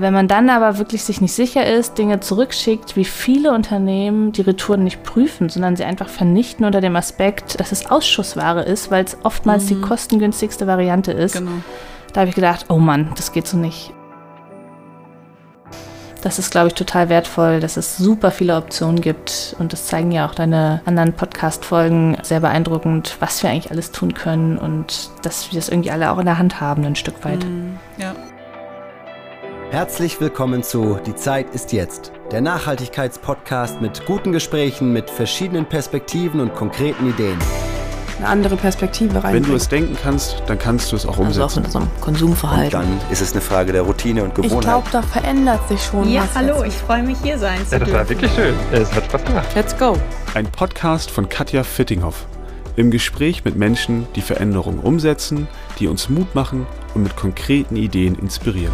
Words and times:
Wenn 0.00 0.12
man 0.12 0.28
dann 0.28 0.48
aber 0.48 0.78
wirklich 0.78 1.02
sich 1.02 1.20
nicht 1.20 1.32
sicher 1.32 1.66
ist, 1.66 1.98
Dinge 1.98 2.20
zurückschickt, 2.20 2.94
wie 2.94 3.04
viele 3.04 3.52
Unternehmen 3.52 4.30
die 4.30 4.42
Retouren 4.42 4.84
nicht 4.84 5.02
prüfen, 5.02 5.48
sondern 5.48 5.74
sie 5.74 5.84
einfach 5.84 6.08
vernichten 6.08 6.64
unter 6.64 6.80
dem 6.80 6.94
Aspekt, 6.94 7.58
dass 7.58 7.72
es 7.72 7.90
Ausschussware 7.90 8.62
ist, 8.62 8.92
weil 8.92 9.04
es 9.04 9.16
oftmals 9.24 9.64
mhm. 9.64 9.68
die 9.68 9.80
kostengünstigste 9.80 10.68
Variante 10.68 11.10
ist. 11.10 11.34
Genau. 11.34 11.50
Da 12.12 12.20
habe 12.20 12.28
ich 12.28 12.36
gedacht, 12.36 12.66
oh 12.68 12.78
Mann, 12.78 13.10
das 13.16 13.32
geht 13.32 13.48
so 13.48 13.56
nicht. 13.56 13.92
Das 16.22 16.38
ist, 16.38 16.50
glaube 16.50 16.68
ich, 16.68 16.74
total 16.74 17.08
wertvoll, 17.08 17.60
dass 17.60 17.76
es 17.76 17.96
super 17.96 18.30
viele 18.30 18.56
Optionen 18.56 19.00
gibt. 19.00 19.56
Und 19.58 19.72
das 19.72 19.86
zeigen 19.86 20.10
ja 20.10 20.26
auch 20.26 20.34
deine 20.34 20.80
anderen 20.84 21.12
Podcast-Folgen 21.12 22.18
sehr 22.22 22.40
beeindruckend, 22.40 23.16
was 23.20 23.42
wir 23.42 23.50
eigentlich 23.50 23.70
alles 23.70 23.92
tun 23.92 24.14
können 24.14 24.58
und 24.58 25.10
dass 25.22 25.50
wir 25.50 25.58
das 25.58 25.68
irgendwie 25.68 25.90
alle 25.90 26.10
auch 26.10 26.18
in 26.18 26.26
der 26.26 26.38
Hand 26.38 26.60
haben, 26.60 26.84
ein 26.84 26.96
Stück 26.96 27.24
weit. 27.24 27.44
Mhm. 27.44 27.78
Ja. 27.98 28.14
Herzlich 29.70 30.18
willkommen 30.18 30.62
zu 30.62 30.98
Die 31.04 31.14
Zeit 31.14 31.54
ist 31.54 31.74
jetzt, 31.74 32.10
der 32.32 32.40
Nachhaltigkeitspodcast 32.40 33.82
mit 33.82 34.06
guten 34.06 34.32
Gesprächen, 34.32 34.94
mit 34.94 35.10
verschiedenen 35.10 35.66
Perspektiven 35.66 36.40
und 36.40 36.54
konkreten 36.54 37.10
Ideen. 37.10 37.36
Eine 38.16 38.28
andere 38.28 38.56
Perspektive 38.56 39.22
rein. 39.22 39.34
Wenn 39.34 39.42
du 39.42 39.54
es 39.54 39.68
denken 39.68 39.94
kannst, 40.02 40.42
dann 40.46 40.58
kannst 40.58 40.90
du 40.90 40.96
es 40.96 41.04
auch 41.04 41.18
umsetzen. 41.18 41.42
Also 41.42 41.54
auch 41.54 41.56
in 41.58 41.64
unserem 41.66 42.00
Konsumverhalten. 42.00 42.80
Und 42.80 42.86
dann 43.02 43.10
ist 43.12 43.20
es 43.20 43.32
eine 43.32 43.42
Frage 43.42 43.72
der 43.72 43.82
Routine 43.82 44.24
und 44.24 44.34
Gewohnheit. 44.34 44.58
Ich 44.58 44.60
glaube, 44.60 44.88
da 44.90 45.02
verändert 45.02 45.68
sich 45.68 45.84
schon 45.84 46.10
ja, 46.10 46.22
was. 46.22 46.34
Ja, 46.34 46.40
hallo, 46.40 46.64
ich 46.64 46.74
freue 46.74 47.02
mich 47.02 47.18
hier 47.22 47.38
sein 47.38 47.58
zu 47.66 47.72
Ja, 47.72 47.78
das 47.80 47.92
war 47.92 48.08
wirklich 48.08 48.32
schön. 48.32 48.54
Es 48.72 48.90
hat 48.94 49.04
Spaß 49.04 49.24
gemacht. 49.26 49.48
Let's 49.54 49.76
go. 49.76 49.98
Ein 50.32 50.46
Podcast 50.46 51.10
von 51.10 51.28
Katja 51.28 51.62
Fittinghoff. 51.62 52.26
Im 52.76 52.90
Gespräch 52.90 53.44
mit 53.44 53.56
Menschen, 53.56 54.06
die 54.14 54.22
Veränderungen 54.22 54.78
umsetzen, 54.78 55.46
die 55.78 55.88
uns 55.88 56.08
Mut 56.08 56.34
machen 56.34 56.66
und 56.94 57.02
mit 57.02 57.16
konkreten 57.16 57.76
Ideen 57.76 58.14
inspirieren. 58.14 58.72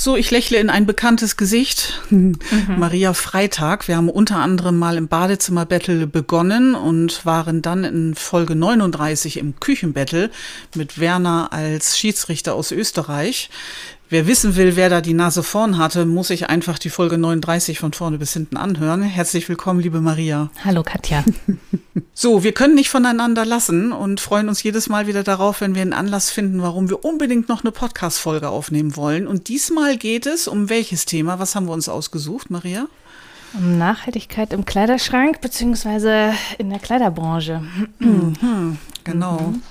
So, 0.00 0.16
ich 0.16 0.30
lächle 0.30 0.58
in 0.58 0.70
ein 0.70 0.86
bekanntes 0.86 1.36
Gesicht. 1.36 2.00
Mhm. 2.10 2.38
Maria 2.78 3.14
Freitag. 3.14 3.88
Wir 3.88 3.96
haben 3.96 4.08
unter 4.08 4.36
anderem 4.36 4.78
mal 4.78 4.96
im 4.96 5.08
Badezimmer-Battle 5.08 6.06
begonnen 6.06 6.76
und 6.76 7.26
waren 7.26 7.62
dann 7.62 7.82
in 7.82 8.14
Folge 8.14 8.54
39 8.54 9.38
im 9.38 9.58
Küchenbattle 9.58 10.30
mit 10.76 11.00
Werner 11.00 11.52
als 11.52 11.98
Schiedsrichter 11.98 12.54
aus 12.54 12.70
Österreich. 12.70 13.50
Wer 14.10 14.26
wissen 14.26 14.56
will, 14.56 14.74
wer 14.74 14.88
da 14.88 15.02
die 15.02 15.12
Nase 15.12 15.42
vorn 15.42 15.76
hatte, 15.76 16.06
muss 16.06 16.28
sich 16.28 16.48
einfach 16.48 16.78
die 16.78 16.88
Folge 16.88 17.18
39 17.18 17.78
von 17.78 17.92
vorne 17.92 18.16
bis 18.16 18.32
hinten 18.32 18.56
anhören. 18.56 19.02
Herzlich 19.02 19.46
willkommen, 19.50 19.80
liebe 19.80 20.00
Maria. 20.00 20.48
Hallo, 20.64 20.82
Katja. 20.82 21.22
so, 22.14 22.42
wir 22.42 22.52
können 22.52 22.74
nicht 22.74 22.88
voneinander 22.88 23.44
lassen 23.44 23.92
und 23.92 24.20
freuen 24.20 24.48
uns 24.48 24.62
jedes 24.62 24.88
Mal 24.88 25.08
wieder 25.08 25.24
darauf, 25.24 25.60
wenn 25.60 25.74
wir 25.74 25.82
einen 25.82 25.92
Anlass 25.92 26.30
finden, 26.30 26.62
warum 26.62 26.88
wir 26.88 27.04
unbedingt 27.04 27.50
noch 27.50 27.62
eine 27.62 27.70
Podcast-Folge 27.70 28.48
aufnehmen 28.48 28.96
wollen. 28.96 29.26
Und 29.26 29.48
diesmal 29.48 29.98
geht 29.98 30.24
es 30.24 30.48
um 30.48 30.70
welches 30.70 31.04
Thema? 31.04 31.38
Was 31.38 31.54
haben 31.54 31.66
wir 31.66 31.74
uns 31.74 31.90
ausgesucht, 31.90 32.50
Maria? 32.50 32.86
Um 33.52 33.76
Nachhaltigkeit 33.76 34.54
im 34.54 34.64
Kleiderschrank 34.64 35.42
beziehungsweise 35.42 36.32
in 36.56 36.70
der 36.70 36.78
Kleiderbranche. 36.78 37.62
Mhm, 37.98 38.78
genau. 39.04 39.38
Mhm. 39.38 39.62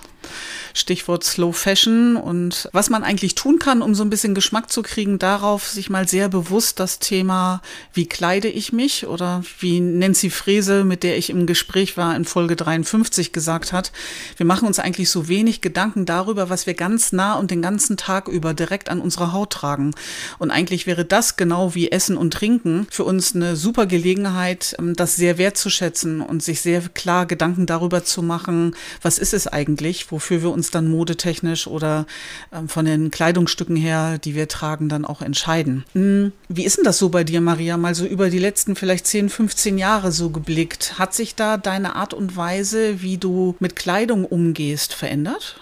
Stichwort 0.77 1.23
Slow 1.23 1.53
Fashion 1.53 2.15
und 2.15 2.69
was 2.71 2.89
man 2.89 3.03
eigentlich 3.03 3.35
tun 3.35 3.59
kann, 3.59 3.81
um 3.81 3.95
so 3.95 4.03
ein 4.03 4.09
bisschen 4.09 4.35
Geschmack 4.35 4.71
zu 4.71 4.81
kriegen 4.81 5.19
darauf, 5.19 5.67
sich 5.67 5.89
mal 5.89 6.07
sehr 6.07 6.29
bewusst 6.29 6.79
das 6.79 6.99
Thema, 6.99 7.61
wie 7.93 8.07
kleide 8.07 8.47
ich 8.47 8.71
mich 8.73 9.07
oder 9.07 9.43
wie 9.59 9.79
Nancy 9.79 10.29
Frese, 10.29 10.83
mit 10.83 11.03
der 11.03 11.17
ich 11.17 11.29
im 11.29 11.45
Gespräch 11.45 11.97
war 11.97 12.15
in 12.15 12.25
Folge 12.25 12.55
53 12.55 13.33
gesagt 13.33 13.73
hat, 13.73 13.91
wir 14.37 14.45
machen 14.45 14.67
uns 14.67 14.79
eigentlich 14.79 15.09
so 15.09 15.27
wenig 15.27 15.61
Gedanken 15.61 16.05
darüber, 16.05 16.49
was 16.49 16.67
wir 16.67 16.73
ganz 16.73 17.11
nah 17.11 17.35
und 17.35 17.51
den 17.51 17.61
ganzen 17.61 17.97
Tag 17.97 18.27
über 18.27 18.53
direkt 18.53 18.89
an 18.89 19.01
unserer 19.01 19.33
Haut 19.33 19.51
tragen. 19.51 19.93
Und 20.37 20.51
eigentlich 20.51 20.87
wäre 20.87 21.05
das 21.05 21.37
genau 21.37 21.75
wie 21.75 21.91
Essen 21.91 22.17
und 22.17 22.33
Trinken 22.33 22.87
für 22.89 23.03
uns 23.03 23.35
eine 23.35 23.55
super 23.55 23.85
Gelegenheit, 23.85 24.75
ähm, 24.79 24.95
das 24.95 25.15
sehr 25.15 25.37
wertzuschätzen 25.37 26.21
und 26.21 26.43
sich 26.43 26.61
sehr 26.61 26.81
klar 26.89 27.25
Gedanken 27.25 27.65
darüber 27.65 28.03
zu 28.03 28.21
machen, 28.21 28.75
was 29.01 29.17
ist 29.17 29.33
es 29.33 29.47
eigentlich, 29.47 30.11
wofür 30.11 30.41
wir 30.41 30.51
uns 30.51 30.66
uns 30.67 30.71
dann 30.71 30.89
modetechnisch 30.89 31.67
oder 31.67 32.05
ähm, 32.51 32.67
von 32.67 32.85
den 32.85 33.09
Kleidungsstücken 33.09 33.75
her, 33.75 34.17
die 34.17 34.35
wir 34.35 34.47
tragen, 34.47 34.89
dann 34.89 35.05
auch 35.05 35.21
entscheiden. 35.21 35.85
Hm, 35.93 36.33
wie 36.49 36.65
ist 36.65 36.77
denn 36.77 36.83
das 36.83 36.97
so 36.97 37.09
bei 37.09 37.23
dir, 37.23 37.41
Maria? 37.41 37.77
Mal 37.77 37.95
so 37.95 38.05
über 38.05 38.29
die 38.29 38.39
letzten 38.39 38.75
vielleicht 38.75 39.07
10, 39.07 39.29
15 39.29 39.77
Jahre 39.77 40.11
so 40.11 40.29
geblickt. 40.29 40.99
Hat 40.99 41.13
sich 41.13 41.35
da 41.35 41.57
deine 41.57 41.95
Art 41.95 42.13
und 42.13 42.35
Weise, 42.35 43.01
wie 43.01 43.17
du 43.17 43.55
mit 43.59 43.75
Kleidung 43.75 44.25
umgehst, 44.25 44.93
verändert? 44.93 45.61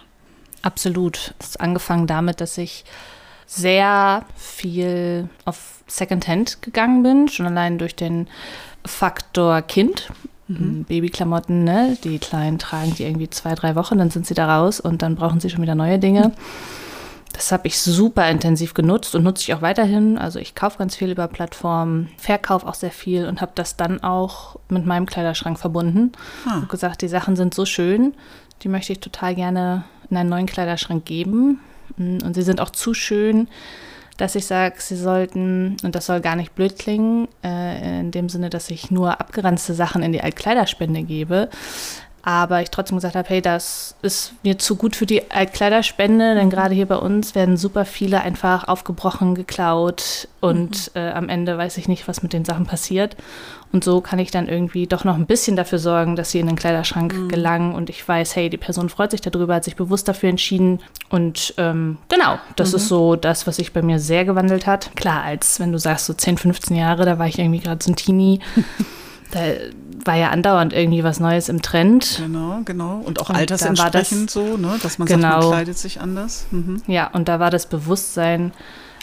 Absolut. 0.63 1.35
Es 1.39 1.49
ist 1.49 1.61
angefangen 1.61 2.07
damit, 2.07 2.41
dass 2.41 2.57
ich 2.57 2.85
sehr 3.45 4.25
viel 4.35 5.29
auf 5.45 5.83
Secondhand 5.85 6.63
gegangen 6.63 7.03
bin, 7.03 7.27
schon 7.27 7.45
allein 7.45 7.77
durch 7.77 7.95
den 7.95 8.27
Faktor 8.83 9.61
Kind. 9.61 10.09
Mhm. 10.47 10.85
Babyklamotten, 10.85 11.63
ne? 11.63 11.97
Die 12.03 12.19
Kleinen 12.19 12.59
tragen 12.59 12.93
die 12.95 13.03
irgendwie 13.03 13.29
zwei, 13.29 13.55
drei 13.55 13.75
Wochen, 13.75 13.97
dann 13.97 14.11
sind 14.11 14.27
sie 14.27 14.33
da 14.33 14.57
raus 14.57 14.79
und 14.79 15.01
dann 15.01 15.15
brauchen 15.15 15.39
sie 15.39 15.49
schon 15.49 15.61
wieder 15.61 15.75
neue 15.75 15.99
Dinge. 15.99 16.33
Das 17.33 17.51
habe 17.51 17.67
ich 17.67 17.79
super 17.79 18.29
intensiv 18.29 18.73
genutzt 18.73 19.13
und 19.13 19.23
nutze 19.23 19.43
ich 19.43 19.53
auch 19.53 19.61
weiterhin. 19.61 20.17
Also 20.17 20.39
ich 20.39 20.55
kaufe 20.55 20.77
ganz 20.77 20.95
viel 20.95 21.11
über 21.11 21.27
Plattformen, 21.27 22.09
verkaufe 22.17 22.65
auch 22.65 22.75
sehr 22.75 22.91
viel 22.91 23.27
und 23.27 23.41
habe 23.41 23.51
das 23.55 23.75
dann 23.75 24.01
auch 24.01 24.55
mit 24.69 24.85
meinem 24.85 25.05
Kleiderschrank 25.05 25.59
verbunden. 25.59 26.13
Ah. 26.47 26.59
Und 26.59 26.69
gesagt, 26.69 27.01
die 27.01 27.09
Sachen 27.09 27.35
sind 27.35 27.53
so 27.53 27.65
schön, 27.65 28.13
die 28.61 28.69
möchte 28.69 28.93
ich 28.93 29.01
total 29.01 29.35
gerne 29.35 29.83
in 30.09 30.15
einen 30.15 30.29
neuen 30.29 30.45
Kleiderschrank 30.45 31.03
geben. 31.03 31.59
Und 31.97 32.33
sie 32.33 32.41
sind 32.41 32.61
auch 32.61 32.69
zu 32.69 32.93
schön, 32.93 33.49
dass 34.17 34.35
ich 34.35 34.45
sage, 34.45 34.75
sie 34.79 34.95
sollten, 34.95 35.77
und 35.83 35.95
das 35.95 36.05
soll 36.05 36.21
gar 36.21 36.35
nicht 36.35 36.55
blöd 36.55 36.79
klingen, 36.79 37.27
äh, 37.43 37.99
in 37.99 38.11
dem 38.11 38.29
Sinne, 38.29 38.49
dass 38.49 38.69
ich 38.69 38.91
nur 38.91 39.19
abgeranzte 39.19 39.73
Sachen 39.73 40.03
in 40.03 40.11
die 40.11 40.21
Altkleiderspende 40.21 41.03
gebe, 41.03 41.49
aber 42.25 42.63
ich 42.63 42.71
trotzdem 42.71 42.97
gesagt 42.97 43.15
habe, 43.15 43.29
hey, 43.29 43.39
das 43.39 43.95
ist 44.01 44.33
mir 44.41 44.57
zu 44.57 44.75
gut 44.75 44.95
für 44.95 45.05
die 45.05 45.29
Altkleiderspende, 45.29 46.33
denn 46.33 46.49
gerade 46.49 46.73
hier 46.73 46.87
bei 46.87 46.95
uns 46.97 47.35
werden 47.35 47.55
super 47.55 47.85
viele 47.85 48.19
einfach 48.21 48.67
aufgebrochen, 48.67 49.35
geklaut 49.35 50.27
und 50.41 50.91
mhm. 50.95 50.99
äh, 50.99 51.11
am 51.11 51.29
Ende 51.29 51.55
weiß 51.55 51.77
ich 51.77 51.87
nicht, 51.87 52.07
was 52.07 52.23
mit 52.23 52.33
den 52.33 52.43
Sachen 52.43 52.65
passiert. 52.65 53.15
Und 53.71 53.83
so 53.83 54.01
kann 54.01 54.17
ich 54.17 54.31
dann 54.31 54.47
irgendwie 54.47 54.87
doch 54.87 55.03
noch 55.03 55.15
ein 55.15 55.27
bisschen 55.27 55.55
dafür 55.55 55.77
sorgen, 55.77 56.15
dass 56.15 56.31
sie 56.31 56.39
in 56.39 56.47
den 56.47 56.55
Kleiderschrank 56.55 57.13
mhm. 57.13 57.27
gelangen 57.27 57.75
und 57.75 57.91
ich 57.91 58.07
weiß, 58.07 58.35
hey, 58.35 58.49
die 58.49 58.57
Person 58.57 58.89
freut 58.89 59.11
sich 59.11 59.21
darüber, 59.21 59.53
hat 59.53 59.63
sich 59.63 59.75
bewusst 59.75 60.07
dafür 60.07 60.29
entschieden. 60.29 60.79
Und 61.09 61.53
ähm, 61.57 61.99
genau, 62.09 62.39
das 62.55 62.71
mhm. 62.71 62.75
ist 62.77 62.87
so 62.87 63.15
das, 63.15 63.45
was 63.45 63.57
sich 63.57 63.71
bei 63.71 63.83
mir 63.83 63.99
sehr 63.99 64.25
gewandelt 64.25 64.65
hat. 64.65 64.95
Klar, 64.95 65.21
als 65.21 65.59
wenn 65.59 65.71
du 65.71 65.77
sagst, 65.77 66.07
so 66.07 66.13
10, 66.13 66.39
15 66.39 66.75
Jahre, 66.75 67.05
da 67.05 67.19
war 67.19 67.27
ich 67.27 67.37
irgendwie 67.37 67.59
gerade 67.59 67.83
so 67.83 67.91
ein 67.91 67.95
Teenie. 67.95 68.39
da 69.31 69.39
war 70.05 70.15
ja 70.15 70.29
andauernd 70.29 70.73
irgendwie 70.73 71.03
was 71.03 71.19
Neues 71.19 71.49
im 71.49 71.61
Trend. 71.61 72.21
Genau, 72.23 72.61
genau. 72.63 73.01
Und 73.03 73.19
auch 73.19 73.29
und 73.29 73.35
altersentsprechend 73.35 74.27
das, 74.27 74.33
so, 74.33 74.57
ne? 74.57 74.77
dass 74.81 74.97
man 74.97 75.07
genau, 75.07 75.29
sagt, 75.29 75.43
man 75.43 75.51
kleidet 75.51 75.77
sich 75.77 75.99
anders. 75.99 76.45
Mhm. 76.51 76.81
Ja, 76.87 77.07
und 77.07 77.27
da 77.27 77.39
war 77.39 77.49
das 77.49 77.67
Bewusstsein 77.67 78.51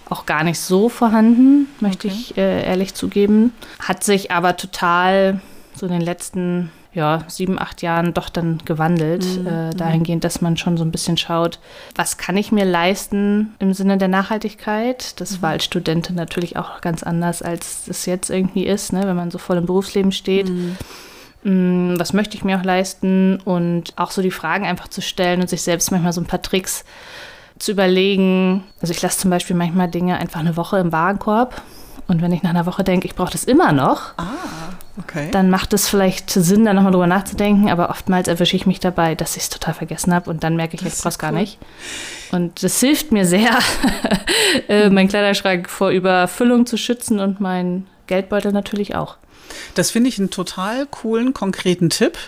auch 0.08 0.26
gar 0.26 0.44
nicht 0.44 0.58
so 0.58 0.88
vorhanden, 0.88 1.68
möchte 1.80 2.08
okay. 2.08 2.16
ich 2.16 2.36
äh, 2.36 2.64
ehrlich 2.64 2.94
zugeben. 2.94 3.52
Hat 3.78 4.04
sich 4.04 4.30
aber 4.30 4.56
total 4.56 5.40
so 5.74 5.86
in 5.86 5.92
den 5.92 6.02
letzten 6.02 6.70
ja, 6.94 7.24
sieben, 7.28 7.58
acht 7.58 7.80
Jahren 7.80 8.12
doch 8.12 8.28
dann 8.28 8.58
gewandelt, 8.64 9.24
mhm. 9.24 9.46
äh, 9.46 9.66
mhm. 9.66 9.76
dahingehend, 9.76 10.24
dass 10.24 10.40
man 10.40 10.56
schon 10.56 10.76
so 10.76 10.84
ein 10.84 10.90
bisschen 10.90 11.16
schaut, 11.16 11.58
was 11.94 12.18
kann 12.18 12.36
ich 12.36 12.52
mir 12.52 12.64
leisten 12.64 13.54
im 13.58 13.72
Sinne 13.72 13.96
der 13.96 14.08
Nachhaltigkeit. 14.08 15.18
Das 15.20 15.38
mhm. 15.38 15.42
war 15.42 15.50
als 15.50 15.64
Studentin 15.64 16.16
natürlich 16.16 16.56
auch 16.56 16.80
ganz 16.82 17.02
anders, 17.02 17.40
als 17.40 17.88
es 17.88 18.04
jetzt 18.04 18.28
irgendwie 18.28 18.66
ist, 18.66 18.92
ne, 18.92 19.02
wenn 19.06 19.16
man 19.16 19.30
so 19.30 19.38
voll 19.38 19.56
im 19.56 19.66
Berufsleben 19.66 20.12
steht. 20.12 20.50
Mhm. 20.50 20.76
Mm, 21.44 21.94
was 21.98 22.12
möchte 22.12 22.36
ich 22.36 22.44
mir 22.44 22.58
auch 22.58 22.64
leisten 22.64 23.40
und 23.40 23.94
auch 23.96 24.10
so 24.10 24.22
die 24.22 24.30
Fragen 24.30 24.64
einfach 24.64 24.88
zu 24.88 25.00
stellen 25.00 25.40
und 25.40 25.48
sich 25.48 25.62
selbst 25.62 25.90
manchmal 25.90 26.12
so 26.12 26.20
ein 26.20 26.26
paar 26.26 26.42
Tricks 26.42 26.84
zu 27.58 27.72
überlegen. 27.72 28.64
Also 28.80 28.92
ich 28.92 29.02
lasse 29.02 29.18
zum 29.18 29.30
Beispiel 29.30 29.56
manchmal 29.56 29.88
Dinge 29.88 30.18
einfach 30.18 30.40
eine 30.40 30.56
Woche 30.56 30.78
im 30.78 30.92
Warenkorb 30.92 31.62
und 32.06 32.22
wenn 32.22 32.32
ich 32.32 32.42
nach 32.42 32.50
einer 32.50 32.66
Woche 32.66 32.84
denke, 32.84 33.06
ich 33.06 33.14
brauche 33.14 33.32
das 33.32 33.44
immer 33.44 33.72
noch, 33.72 34.12
ah, 34.18 34.74
okay. 34.98 35.28
dann 35.30 35.50
macht 35.50 35.72
es 35.72 35.88
vielleicht 35.88 36.30
Sinn, 36.30 36.64
da 36.64 36.74
nochmal 36.74 36.92
drüber 36.92 37.06
nachzudenken. 37.06 37.70
Aber 37.70 37.90
oftmals 37.90 38.28
erwische 38.28 38.56
ich 38.56 38.66
mich 38.66 38.80
dabei, 38.80 39.14
dass 39.14 39.36
ich 39.36 39.44
es 39.44 39.48
total 39.48 39.74
vergessen 39.74 40.14
habe 40.14 40.30
und 40.30 40.44
dann 40.44 40.56
merke 40.56 40.74
ich, 40.74 40.82
das 40.82 40.94
ich 40.94 41.00
brauche 41.00 41.10
es 41.10 41.18
gar 41.18 41.32
nicht. 41.32 41.58
Und 42.30 42.62
das 42.62 42.80
hilft 42.80 43.12
mir 43.12 43.26
sehr, 43.26 43.58
äh, 44.68 44.90
meinen 44.90 45.08
Kleiderschrank 45.08 45.68
vor 45.68 45.90
Überfüllung 45.90 46.66
zu 46.66 46.76
schützen 46.76 47.20
und 47.20 47.40
meinen 47.40 47.86
Geldbeutel 48.06 48.52
natürlich 48.52 48.94
auch. 48.94 49.16
Das 49.74 49.90
finde 49.90 50.08
ich 50.08 50.18
einen 50.18 50.30
total 50.30 50.86
coolen, 50.86 51.34
konkreten 51.34 51.90
Tipp, 51.90 52.18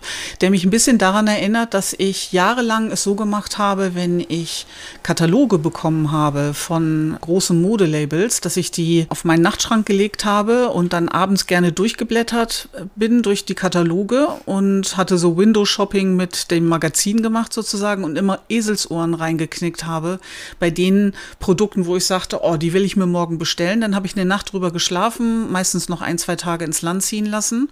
der 0.41 0.51
mich 0.51 0.65
ein 0.65 0.71
bisschen 0.71 0.99
daran 0.99 1.27
erinnert, 1.27 1.75
dass 1.75 1.95
ich 1.97 2.33
jahrelang 2.33 2.91
es 2.91 3.03
so 3.03 3.15
gemacht 3.15 3.59
habe, 3.59 3.95
wenn 3.95 4.21
ich 4.21 4.67
Kataloge 5.03 5.59
bekommen 5.59 6.11
habe 6.11 6.55
von 6.55 7.17
großen 7.21 7.61
Modelabels, 7.61 8.41
dass 8.41 8.57
ich 8.57 8.71
die 8.71 9.07
auf 9.09 9.25
meinen 9.25 9.43
Nachtschrank 9.43 9.87
gelegt 9.87 10.25
habe 10.25 10.71
und 10.71 10.93
dann 10.93 11.09
abends 11.09 11.47
gerne 11.47 11.73
durchgeblättert 11.73 12.69
bin 12.97 13.23
durch 13.23 13.45
die 13.45 13.55
Kataloge 13.55 14.29
und 14.47 14.97
hatte 14.97 15.19
so 15.19 15.37
Window-Shopping 15.37 16.17
mit 16.17 16.51
dem 16.51 16.67
Magazin 16.67 17.23
gemacht 17.23 17.53
sozusagen 17.53 18.05
und 18.05 18.17
immer 18.17 18.41
Eselsohren 18.49 19.15
reingeknickt 19.15 19.85
habe 19.87 20.19
bei 20.59 20.71
den 20.71 21.13
Produkten, 21.39 21.87
wo 21.87 21.97
ich 21.97 22.07
sagte, 22.07 22.41
oh, 22.43 22.57
die 22.57 22.73
will 22.73 22.85
ich 22.85 22.97
mir 22.97 23.07
morgen 23.07 23.39
bestellen. 23.39 23.81
Dann 23.81 23.95
habe 23.95 24.07
ich 24.07 24.17
eine 24.17 24.25
Nacht 24.25 24.53
drüber 24.53 24.71
geschlafen, 24.71 25.51
meistens 25.51 25.89
noch 25.89 26.01
ein, 26.01 26.19
zwei 26.19 26.37
Tage 26.37 26.65
ins 26.65 26.83
Land 26.83 27.03
ziehen 27.05 27.27
lassen 27.27 27.69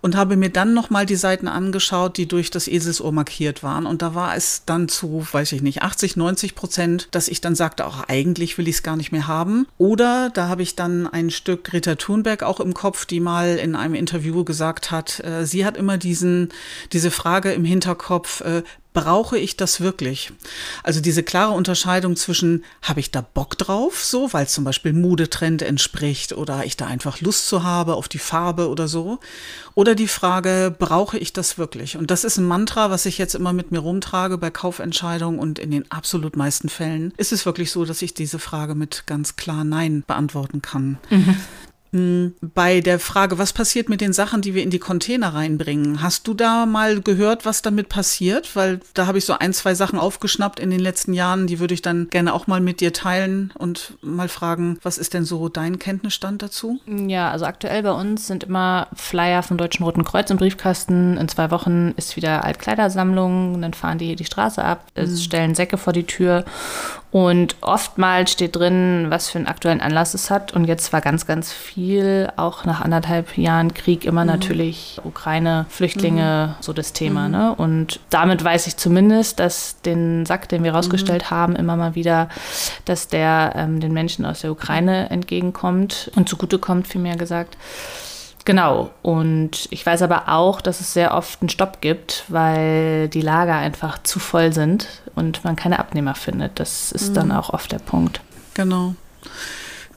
und 0.00 0.16
habe 0.16 0.36
mir 0.36 0.50
dann 0.50 0.74
nochmal 0.74 1.06
die 1.06 1.16
Seiten 1.16 1.48
angeschaut, 1.48 2.16
die 2.16 2.26
durch 2.26 2.50
das 2.50 2.68
Eselsohr 2.68 3.12
markiert 3.12 3.62
waren. 3.62 3.86
Und 3.86 4.02
da 4.02 4.14
war 4.14 4.36
es 4.36 4.62
dann 4.64 4.88
zu, 4.88 5.26
weiß 5.30 5.52
ich 5.52 5.62
nicht, 5.62 5.82
80, 5.82 6.16
90 6.16 6.54
Prozent, 6.54 7.08
dass 7.10 7.28
ich 7.28 7.40
dann 7.40 7.54
sagte, 7.54 7.86
auch 7.86 8.08
eigentlich 8.08 8.58
will 8.58 8.68
ich 8.68 8.76
es 8.76 8.82
gar 8.82 8.96
nicht 8.96 9.12
mehr 9.12 9.26
haben. 9.26 9.66
Oder 9.76 10.30
da 10.30 10.48
habe 10.48 10.62
ich 10.62 10.76
dann 10.76 11.06
ein 11.06 11.30
Stück 11.30 11.64
Greta 11.64 11.96
Thunberg 11.96 12.42
auch 12.42 12.60
im 12.60 12.74
Kopf, 12.74 13.06
die 13.06 13.20
mal 13.20 13.56
in 13.56 13.74
einem 13.74 13.94
Interview 13.94 14.44
gesagt 14.44 14.90
hat, 14.90 15.20
äh, 15.24 15.44
sie 15.44 15.64
hat 15.64 15.76
immer 15.76 15.98
diesen, 15.98 16.50
diese 16.92 17.10
Frage 17.10 17.52
im 17.52 17.64
Hinterkopf, 17.64 18.40
äh, 18.42 18.62
brauche 18.92 19.38
ich 19.38 19.56
das 19.56 19.80
wirklich? 19.80 20.32
Also 20.82 21.00
diese 21.00 21.22
klare 21.22 21.52
Unterscheidung 21.52 22.16
zwischen, 22.16 22.64
habe 22.82 23.00
ich 23.00 23.10
da 23.10 23.20
Bock 23.20 23.56
drauf, 23.58 24.02
so, 24.04 24.32
weil 24.32 24.48
zum 24.48 24.64
Beispiel 24.64 24.92
Modetrend 24.92 25.62
entspricht 25.62 26.32
oder 26.32 26.64
ich 26.64 26.76
da 26.76 26.86
einfach 26.86 27.20
Lust 27.20 27.48
zu 27.48 27.62
habe 27.62 27.94
auf 27.94 28.08
die 28.08 28.18
Farbe 28.18 28.68
oder 28.68 28.88
so. 28.88 29.20
Oder 29.74 29.94
die 29.94 30.08
Frage, 30.08 30.74
brauche 30.76 31.18
ich 31.18 31.32
das 31.32 31.58
wirklich? 31.58 31.96
Und 31.96 32.10
das 32.10 32.24
ist 32.24 32.38
ein 32.38 32.46
Mantra, 32.46 32.90
was 32.90 33.06
ich 33.06 33.18
jetzt 33.18 33.34
immer 33.34 33.52
mit 33.52 33.70
mir 33.70 33.78
rumtrage 33.78 34.38
bei 34.38 34.50
Kaufentscheidungen 34.50 35.38
und 35.38 35.58
in 35.58 35.70
den 35.70 35.90
absolut 35.90 36.36
meisten 36.36 36.68
Fällen 36.68 37.12
ist 37.16 37.32
es 37.32 37.46
wirklich 37.46 37.70
so, 37.70 37.84
dass 37.84 38.02
ich 38.02 38.14
diese 38.14 38.38
Frage 38.38 38.74
mit 38.74 39.04
ganz 39.06 39.36
klar 39.36 39.64
Nein 39.64 40.02
beantworten 40.06 40.62
kann. 40.62 40.98
Mhm. 41.10 41.36
Bei 41.90 42.80
der 42.80 42.98
Frage, 42.98 43.38
was 43.38 43.52
passiert 43.52 43.88
mit 43.88 44.00
den 44.00 44.12
Sachen, 44.12 44.42
die 44.42 44.54
wir 44.54 44.62
in 44.62 44.70
die 44.70 44.78
Container 44.78 45.34
reinbringen, 45.34 46.02
hast 46.02 46.28
du 46.28 46.34
da 46.34 46.66
mal 46.66 47.00
gehört, 47.00 47.46
was 47.46 47.62
damit 47.62 47.88
passiert? 47.88 48.54
Weil 48.54 48.80
da 48.94 49.06
habe 49.06 49.18
ich 49.18 49.24
so 49.24 49.34
ein, 49.38 49.52
zwei 49.52 49.74
Sachen 49.74 49.98
aufgeschnappt 49.98 50.60
in 50.60 50.70
den 50.70 50.80
letzten 50.80 51.14
Jahren, 51.14 51.46
die 51.46 51.60
würde 51.60 51.74
ich 51.74 51.82
dann 51.82 52.08
gerne 52.10 52.34
auch 52.34 52.46
mal 52.46 52.60
mit 52.60 52.80
dir 52.80 52.92
teilen 52.92 53.52
und 53.56 53.96
mal 54.02 54.28
fragen, 54.28 54.78
was 54.82 54.98
ist 54.98 55.14
denn 55.14 55.24
so 55.24 55.48
dein 55.48 55.78
Kenntnisstand 55.78 56.42
dazu? 56.42 56.78
Ja, 56.86 57.30
also 57.30 57.46
aktuell 57.46 57.82
bei 57.82 57.92
uns 57.92 58.26
sind 58.26 58.44
immer 58.44 58.88
Flyer 58.94 59.42
vom 59.42 59.56
Deutschen 59.56 59.84
Roten 59.84 60.04
Kreuz 60.04 60.30
im 60.30 60.36
Briefkasten. 60.36 61.16
In 61.16 61.28
zwei 61.28 61.50
Wochen 61.50 61.94
ist 61.96 62.16
wieder 62.16 62.44
Altkleidersammlung, 62.44 63.60
dann 63.62 63.72
fahren 63.72 63.98
die 63.98 64.06
hier 64.06 64.16
die 64.16 64.24
Straße 64.24 64.62
ab, 64.62 64.84
mhm. 64.96 65.16
stellen 65.16 65.54
Säcke 65.54 65.78
vor 65.78 65.92
die 65.92 66.04
Tür 66.04 66.44
und 67.10 67.56
oftmals 67.62 68.32
steht 68.32 68.56
drin, 68.56 69.06
was 69.08 69.30
für 69.30 69.38
einen 69.38 69.46
aktuellen 69.46 69.80
Anlass 69.80 70.12
es 70.12 70.30
hat. 70.30 70.52
Und 70.52 70.66
jetzt 70.66 70.92
war 70.92 71.00
ganz, 71.00 71.24
ganz 71.24 71.52
viel, 71.52 72.30
auch 72.36 72.66
nach 72.66 72.82
anderthalb 72.82 73.38
Jahren 73.38 73.72
Krieg, 73.72 74.04
immer 74.04 74.24
mhm. 74.24 74.30
natürlich 74.30 75.00
Ukraine, 75.04 75.64
Flüchtlinge, 75.70 76.54
mhm. 76.58 76.62
so 76.62 76.74
das 76.74 76.92
Thema. 76.92 77.28
Mhm. 77.28 77.30
Ne? 77.30 77.54
Und 77.54 78.00
damit 78.10 78.44
weiß 78.44 78.66
ich 78.66 78.76
zumindest, 78.76 79.40
dass 79.40 79.80
den 79.80 80.26
Sack, 80.26 80.50
den 80.50 80.64
wir 80.64 80.74
rausgestellt 80.74 81.24
mhm. 81.24 81.30
haben, 81.30 81.56
immer 81.56 81.76
mal 81.76 81.94
wieder, 81.94 82.28
dass 82.84 83.08
der 83.08 83.52
ähm, 83.56 83.80
den 83.80 83.94
Menschen 83.94 84.26
aus 84.26 84.42
der 84.42 84.52
Ukraine 84.52 85.08
entgegenkommt 85.08 86.10
und 86.14 86.28
zugutekommt, 86.28 86.88
vielmehr 86.88 87.16
gesagt. 87.16 87.56
Genau. 88.48 88.88
Und 89.02 89.68
ich 89.68 89.84
weiß 89.84 90.00
aber 90.00 90.30
auch, 90.30 90.62
dass 90.62 90.80
es 90.80 90.94
sehr 90.94 91.12
oft 91.12 91.42
einen 91.42 91.50
Stopp 91.50 91.82
gibt, 91.82 92.24
weil 92.28 93.08
die 93.08 93.20
Lager 93.20 93.52
einfach 93.52 94.02
zu 94.02 94.18
voll 94.18 94.54
sind 94.54 94.88
und 95.14 95.44
man 95.44 95.54
keine 95.54 95.78
Abnehmer 95.78 96.14
findet. 96.14 96.58
Das 96.58 96.90
ist 96.90 97.10
mhm. 97.10 97.14
dann 97.14 97.32
auch 97.32 97.50
oft 97.50 97.70
der 97.72 97.78
Punkt. 97.78 98.22
Genau. 98.54 98.94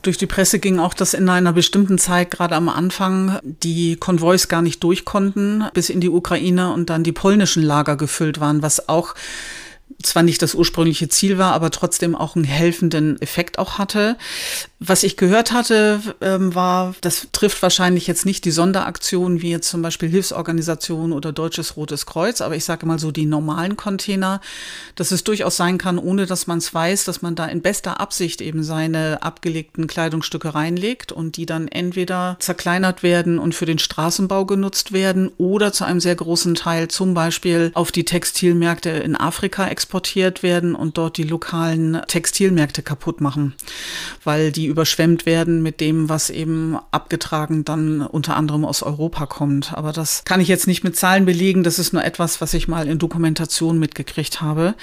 Durch 0.02 0.18
die 0.18 0.26
Presse 0.26 0.60
ging 0.60 0.80
auch, 0.80 0.94
dass 0.94 1.14
in 1.14 1.30
einer 1.30 1.54
bestimmten 1.54 1.98
Zeit, 1.98 2.30
gerade 2.30 2.56
am 2.56 2.68
Anfang, 2.68 3.40
die 3.42 3.96
Konvois 3.96 4.50
gar 4.50 4.62
nicht 4.62 4.84
durch 4.84 5.06
konnten 5.06 5.64
bis 5.74 5.90
in 5.90 6.02
die 6.02 6.10
Ukraine 6.10 6.74
und 6.74 6.90
dann 6.90 7.06
die 7.06 7.14
polnischen 7.14 7.64
Lager 7.64 7.96
gefüllt 7.96 8.42
waren, 8.42 8.62
was 8.62 8.90
auch 8.90 9.16
zwar 10.04 10.24
nicht 10.24 10.42
das 10.42 10.56
ursprüngliche 10.56 11.08
Ziel 11.08 11.38
war, 11.38 11.54
aber 11.54 11.72
trotzdem 11.72 12.16
auch 12.16 12.36
einen 12.36 12.44
helfenden 12.44 13.22
Effekt 13.22 13.60
auch 13.60 13.78
hatte. 13.78 14.18
Was 14.84 15.04
ich 15.04 15.16
gehört 15.16 15.52
hatte, 15.52 16.02
ähm, 16.22 16.56
war, 16.56 16.96
das 17.02 17.28
trifft 17.34 17.62
wahrscheinlich 17.62 18.08
jetzt 18.08 18.26
nicht 18.26 18.46
die 18.46 18.52
Sonderaktionen 18.52 19.44
wie 19.44 19.52
jetzt 19.52 19.70
zum 19.70 19.84
Beispiel 19.84 20.10
Hilfsorganisationen 20.10 21.14
oder 21.14 21.32
Deutsches 21.32 21.78
Rotes 21.78 22.08
Kreuz, 22.08 22.42
aber 22.42 22.56
ich 22.56 22.66
sage 22.66 22.88
mal 22.88 22.98
so 22.98 23.12
die 23.12 23.28
normalen 23.28 23.78
Container, 23.78 24.42
dass 24.96 25.12
es 25.12 25.24
durchaus 25.24 25.56
sein 25.56 25.78
kann, 25.78 26.00
ohne 26.00 26.26
dass 26.26 26.48
man 26.48 26.58
es 26.58 26.74
weiß, 26.74 27.06
dass 27.06 27.22
man 27.22 27.36
da 27.36 27.46
in 27.46 27.62
bester 27.62 28.00
Absicht 28.00 28.42
eben 28.42 28.64
seine 28.64 29.22
abgelegten 29.22 29.86
Kleidungsstücke 29.86 30.56
reinlegt 30.56 31.12
und 31.12 31.38
die 31.38 31.46
dann 31.46 31.68
entweder 31.68 32.38
zerkleinert 32.40 33.04
werden 33.04 33.38
und 33.38 33.54
für 33.54 33.68
den 33.68 33.78
Straßenbau 33.78 34.48
genutzt 34.48 34.94
werden 34.94 35.30
oder 35.38 35.74
zu 35.74 35.86
einem 35.86 36.00
sehr 36.00 36.16
großen 36.16 36.56
Teil 36.56 36.88
zum 36.88 37.14
Beispiel 37.14 37.70
auf 37.76 37.92
die 37.92 38.06
Textilmärkte 38.06 38.90
in 38.90 39.16
Afrika 39.16 39.68
exportiert 39.68 40.42
werden 40.42 40.74
und 40.74 40.98
dort 40.98 41.18
die 41.18 41.24
lokalen 41.24 42.02
Textilmärkte 42.08 42.82
kaputt 42.82 43.22
machen, 43.22 43.54
weil 44.24 44.52
die 44.52 44.71
überschwemmt 44.72 45.26
werden 45.26 45.62
mit 45.62 45.80
dem, 45.80 46.10
was 46.10 46.30
eben 46.30 46.78
abgetragen 46.90 47.64
dann 47.64 48.02
unter 48.02 48.36
anderem 48.36 48.66
aus 48.66 48.82
Europa 48.82 49.28
kommt. 49.28 49.74
Aber 49.74 49.92
das 49.92 50.24
kann 50.26 50.42
ich 50.42 50.48
jetzt 50.48 50.68
nicht 50.68 50.84
mit 50.84 50.96
Zahlen 50.96 51.26
belegen. 51.26 51.64
Das 51.64 51.78
ist 51.78 51.94
nur 51.94 52.04
etwas, 52.04 52.42
was 52.42 52.54
ich 52.54 52.68
mal 52.68 52.88
in 52.88 52.98
Dokumentation 52.98 53.78
mitgekriegt 53.78 54.42
habe. 54.42 54.74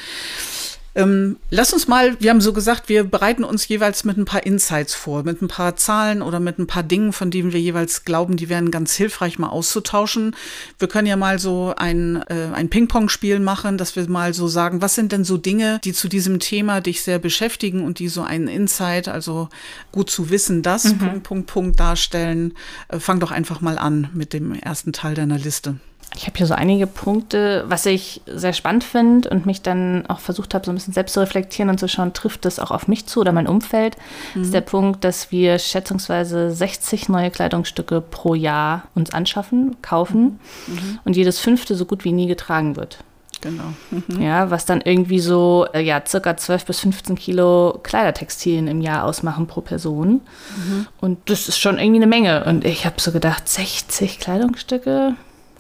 Ähm, 0.95 1.37
lass 1.51 1.73
uns 1.73 1.87
mal, 1.87 2.21
wir 2.21 2.31
haben 2.31 2.41
so 2.41 2.53
gesagt, 2.53 2.89
wir 2.89 3.05
bereiten 3.05 3.45
uns 3.45 3.69
jeweils 3.69 4.05
mit 4.05 4.17
ein 4.17 4.25
paar 4.25 4.45
Insights 4.45 4.95
vor, 4.95 5.23
mit 5.23 5.43
ein 5.43 5.49
paar 5.49 5.77
Zahlen 5.77 6.23
oder 6.23 6.41
mit 6.41 6.59
ein 6.59 6.67
paar 6.67 6.83
Dingen, 6.83 7.13
von 7.13 7.31
denen 7.31 7.53
wir 7.53 7.61
jeweils 7.61 8.05
glauben, 8.05 8.37
die 8.37 8.49
wären 8.49 8.71
ganz 8.71 8.95
hilfreich 8.95 9.39
mal 9.39 9.49
auszutauschen. 9.49 10.35
Wir 10.79 10.89
können 10.89 11.07
ja 11.07 11.17
mal 11.17 11.39
so 11.39 11.75
ein, 11.77 12.23
äh, 12.29 12.49
ein 12.53 12.71
Ping-Pong-Spiel 12.71 13.39
machen, 13.39 13.79
dass 13.79 13.97
wir 13.97 14.09
mal 14.09 14.35
so 14.35 14.49
sagen, 14.49 14.83
was 14.83 14.95
sind 14.95 15.13
denn 15.13 15.25
so 15.25 15.37
Dinge, 15.37 15.81
die 15.85 15.93
zu 15.93 16.09
diesem 16.09 16.41
Thema 16.41 16.81
dich 16.81 17.03
sehr 17.03 17.19
beschäftigen 17.19 17.85
und 17.85 17.99
die 17.99 18.09
so 18.09 18.23
einen 18.23 18.49
Insight, 18.49 19.09
also 19.09 19.49
gut 19.93 20.11
zu 20.11 20.31
wissen, 20.31 20.63
das 20.63 20.85
mhm. 20.85 20.99
Punkt, 20.99 21.23
Punkt, 21.23 21.47
Punkt 21.47 21.81
darstellen. 21.81 22.55
Äh, 22.89 22.99
fang 22.99 23.21
doch 23.21 23.31
einfach 23.31 23.61
mal 23.61 23.79
an 23.79 24.11
mit 24.15 24.33
dem 24.33 24.55
ersten 24.55 24.93
Teil 24.93 25.15
deiner 25.15 25.39
Liste. 25.39 25.77
Ich 26.17 26.27
habe 26.27 26.37
hier 26.37 26.47
so 26.47 26.55
einige 26.55 26.87
Punkte, 26.87 27.65
was 27.69 27.87
ich 27.87 28.23
sehr 28.27 28.53
spannend 28.53 28.83
finde 28.83 29.29
und 29.29 29.47
mich 29.47 29.63
dann 29.63 30.07
auch 30.09 30.21
versucht 30.21 30.55
habe, 30.55 30.65
so 30.65 30.73
ein 30.73 30.75
bisschen 30.75 30.95
selbst 30.95 31.13
zu 31.13 31.21
reflektieren 31.21 31.71
und 31.71 31.79
zu 31.79 31.89
schauen, 31.89 32.13
trifft 32.13 32.45
das 32.45 32.59
auch 32.59 32.71
auf 32.71 32.89
mich 32.89 33.07
zu 33.07 33.21
oder 33.21 33.33
mein 33.33 33.47
Umfeld, 33.47 33.97
mhm. 34.35 34.43
ist 34.43 34.55
der 34.55 34.63
Punkt, 34.63 35.05
dass 35.05 35.31
wir 35.31 35.59
schätzungsweise 35.59 36.51
60 36.51 37.09
neue 37.09 37.31
Kleidungsstücke 37.31 38.01
pro 38.01 38.35
Jahr 38.35 38.85
uns 38.95 39.13
anschaffen, 39.13 39.77
kaufen 39.83 40.41
mhm. 40.67 40.99
und 41.05 41.17
jedes 41.17 41.39
fünfte 41.39 41.75
so 41.75 41.85
gut 41.85 42.05
wie 42.05 42.13
nie 42.13 42.27
getragen 42.27 42.77
wird. 42.77 42.99
Genau. 43.41 43.73
Mhm. 43.91 44.21
Ja, 44.21 44.51
was 44.51 44.65
dann 44.65 44.81
irgendwie 44.81 45.21
so, 45.21 45.67
äh, 45.73 45.81
ja, 45.81 46.03
circa 46.05 46.37
12 46.37 46.65
bis 46.65 46.81
15 46.81 47.17
Kilo 47.17 47.79
Kleidertextilien 47.83 48.67
im 48.67 48.81
Jahr 48.81 49.05
ausmachen 49.05 49.47
pro 49.47 49.61
Person. 49.61 50.23
Mhm. 50.57 50.87
Und 51.01 51.19
das 51.31 51.49
ist 51.49 51.59
schon 51.59 51.79
irgendwie 51.79 51.99
eine 51.99 52.09
Menge. 52.09 52.45
Und 52.45 52.65
ich 52.65 52.85
habe 52.85 53.01
so 53.01 53.13
gedacht, 53.13 53.49
60 53.49 54.19
Kleidungsstücke? 54.19 55.15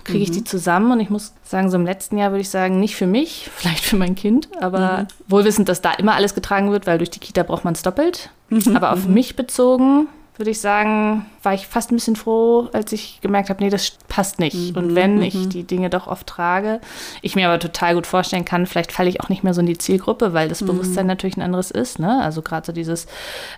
Kriege 0.08 0.24
ich 0.24 0.30
die 0.30 0.40
mhm. 0.40 0.46
zusammen. 0.46 0.92
Und 0.92 1.00
ich 1.00 1.10
muss 1.10 1.32
sagen, 1.44 1.70
so 1.70 1.76
im 1.76 1.84
letzten 1.84 2.18
Jahr 2.18 2.30
würde 2.30 2.40
ich 2.40 2.50
sagen, 2.50 2.80
nicht 2.80 2.96
für 2.96 3.06
mich, 3.06 3.50
vielleicht 3.56 3.84
für 3.84 3.96
mein 3.96 4.14
Kind, 4.14 4.48
aber 4.60 4.98
mhm. 4.98 5.06
wohlwissend, 5.28 5.68
dass 5.68 5.80
da 5.80 5.92
immer 5.92 6.14
alles 6.14 6.34
getragen 6.34 6.70
wird, 6.70 6.86
weil 6.86 6.98
durch 6.98 7.10
die 7.10 7.20
Kita 7.20 7.42
braucht 7.42 7.64
man 7.64 7.74
es 7.74 7.82
doppelt. 7.82 8.30
Mhm. 8.48 8.76
Aber 8.76 8.92
auf 8.92 9.06
mhm. 9.06 9.14
mich 9.14 9.36
bezogen 9.36 10.08
würde 10.38 10.52
ich 10.52 10.60
sagen, 10.60 11.26
war 11.42 11.52
ich 11.52 11.66
fast 11.66 11.90
ein 11.90 11.96
bisschen 11.96 12.14
froh, 12.14 12.68
als 12.72 12.92
ich 12.92 13.20
gemerkt 13.20 13.50
habe, 13.50 13.62
nee, 13.62 13.70
das 13.70 13.98
passt 14.06 14.38
nicht. 14.38 14.70
Mhm, 14.70 14.76
und 14.76 14.94
wenn 14.94 15.20
ich 15.20 15.34
mhm. 15.34 15.48
die 15.48 15.64
Dinge 15.64 15.90
doch 15.90 16.06
oft 16.06 16.28
trage, 16.28 16.80
ich 17.22 17.34
mir 17.34 17.48
aber 17.48 17.58
total 17.58 17.96
gut 17.96 18.06
vorstellen 18.06 18.44
kann, 18.44 18.66
vielleicht 18.66 18.92
falle 18.92 19.08
ich 19.08 19.20
auch 19.20 19.28
nicht 19.28 19.42
mehr 19.42 19.52
so 19.52 19.60
in 19.60 19.66
die 19.66 19.78
Zielgruppe, 19.78 20.32
weil 20.32 20.48
das. 20.48 20.58
Bewusstsein 20.68 21.06
natürlich 21.06 21.36
ein 21.36 21.42
anderes 21.42 21.70
ist. 21.70 21.98
Ne? 21.98 22.20
Also 22.20 22.42
gerade 22.42 22.66
so 22.66 22.72
dieses 22.72 23.06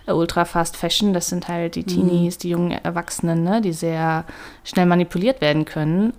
äh, 0.05 0.13
Ultra 0.13 0.45
Fast 0.45 0.77
Fashion, 0.77 1.13
das 1.13 1.27
sind 1.27 1.49
halt 1.49 1.75
die 1.75 1.83
Teenies, 1.83 2.37
die 2.37 2.49
jungen 2.49 2.71
Erwachsenen, 2.71 3.43
ne? 3.43 3.59
die 3.59 3.73
sehr 3.73 4.23
schnell 4.63 4.85
manipuliert 4.85 5.41
werden 5.41 5.65
können. 5.65 6.13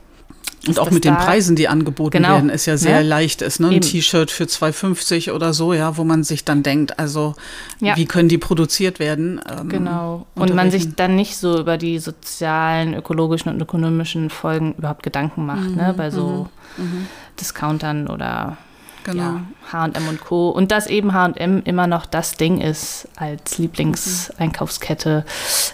Und 0.69 0.79
auch 0.79 0.91
mit 0.93 1.05
den 1.05 1.17
Preisen, 1.17 1.57
die 1.57 1.67
angeboten 1.67 2.19
genau. 2.19 2.35
werden, 2.35 2.49
ist 2.49 2.67
ja 2.67 2.77
sehr 2.77 3.01
ja. 3.01 3.07
leicht 3.07 3.43
ist. 3.43 3.59
Ne? 3.59 3.69
Ein 3.69 3.81
T-Shirt 3.81 4.31
für 4.31 4.45
2,50 4.45 5.33
oder 5.33 5.53
so, 5.53 5.73
ja, 5.73 5.97
wo 5.97 6.05
man 6.05 6.23
sich 6.23 6.45
dann 6.45 6.63
denkt, 6.63 7.01
also 7.01 7.35
ja. 7.81 7.97
wie 7.97 8.07
können 8.07 8.29
die 8.29 8.39
produziert 8.39 9.01
werden? 9.01 9.41
Ähm, 9.51 9.69
genau. 9.69 10.27
Und 10.37 10.55
man 10.55 10.71
sich 10.71 10.95
dann 10.95 11.17
nicht 11.17 11.37
so 11.37 11.59
über 11.59 11.79
die 11.79 11.99
sozialen, 11.99 12.95
ökologischen 12.95 13.53
und 13.53 13.61
ökonomischen 13.61 14.31
Folgen 14.31 14.75
überhaupt 14.79 15.03
Gedanken 15.03 15.47
macht, 15.47 15.63
ne? 15.63 15.71
mhm. 15.71 15.77
ne? 15.77 15.95
Bei 15.97 16.11
so 16.11 16.49
mhm. 16.77 16.85
mhm. 16.85 17.07
Discountern 17.41 18.07
oder 18.07 18.57
genau. 19.03 19.23
ja, 19.23 19.41
H&M 19.73 20.09
und 20.09 20.21
Co. 20.21 20.51
Und 20.51 20.71
dass 20.71 20.87
eben 20.87 21.13
H&M 21.13 21.63
immer 21.65 21.89
noch 21.89 22.07
das 22.07 22.37
Ding 22.37 22.61
ist 22.61 23.09
als 23.17 23.59
Lieblingseinkaufskette 23.59 25.25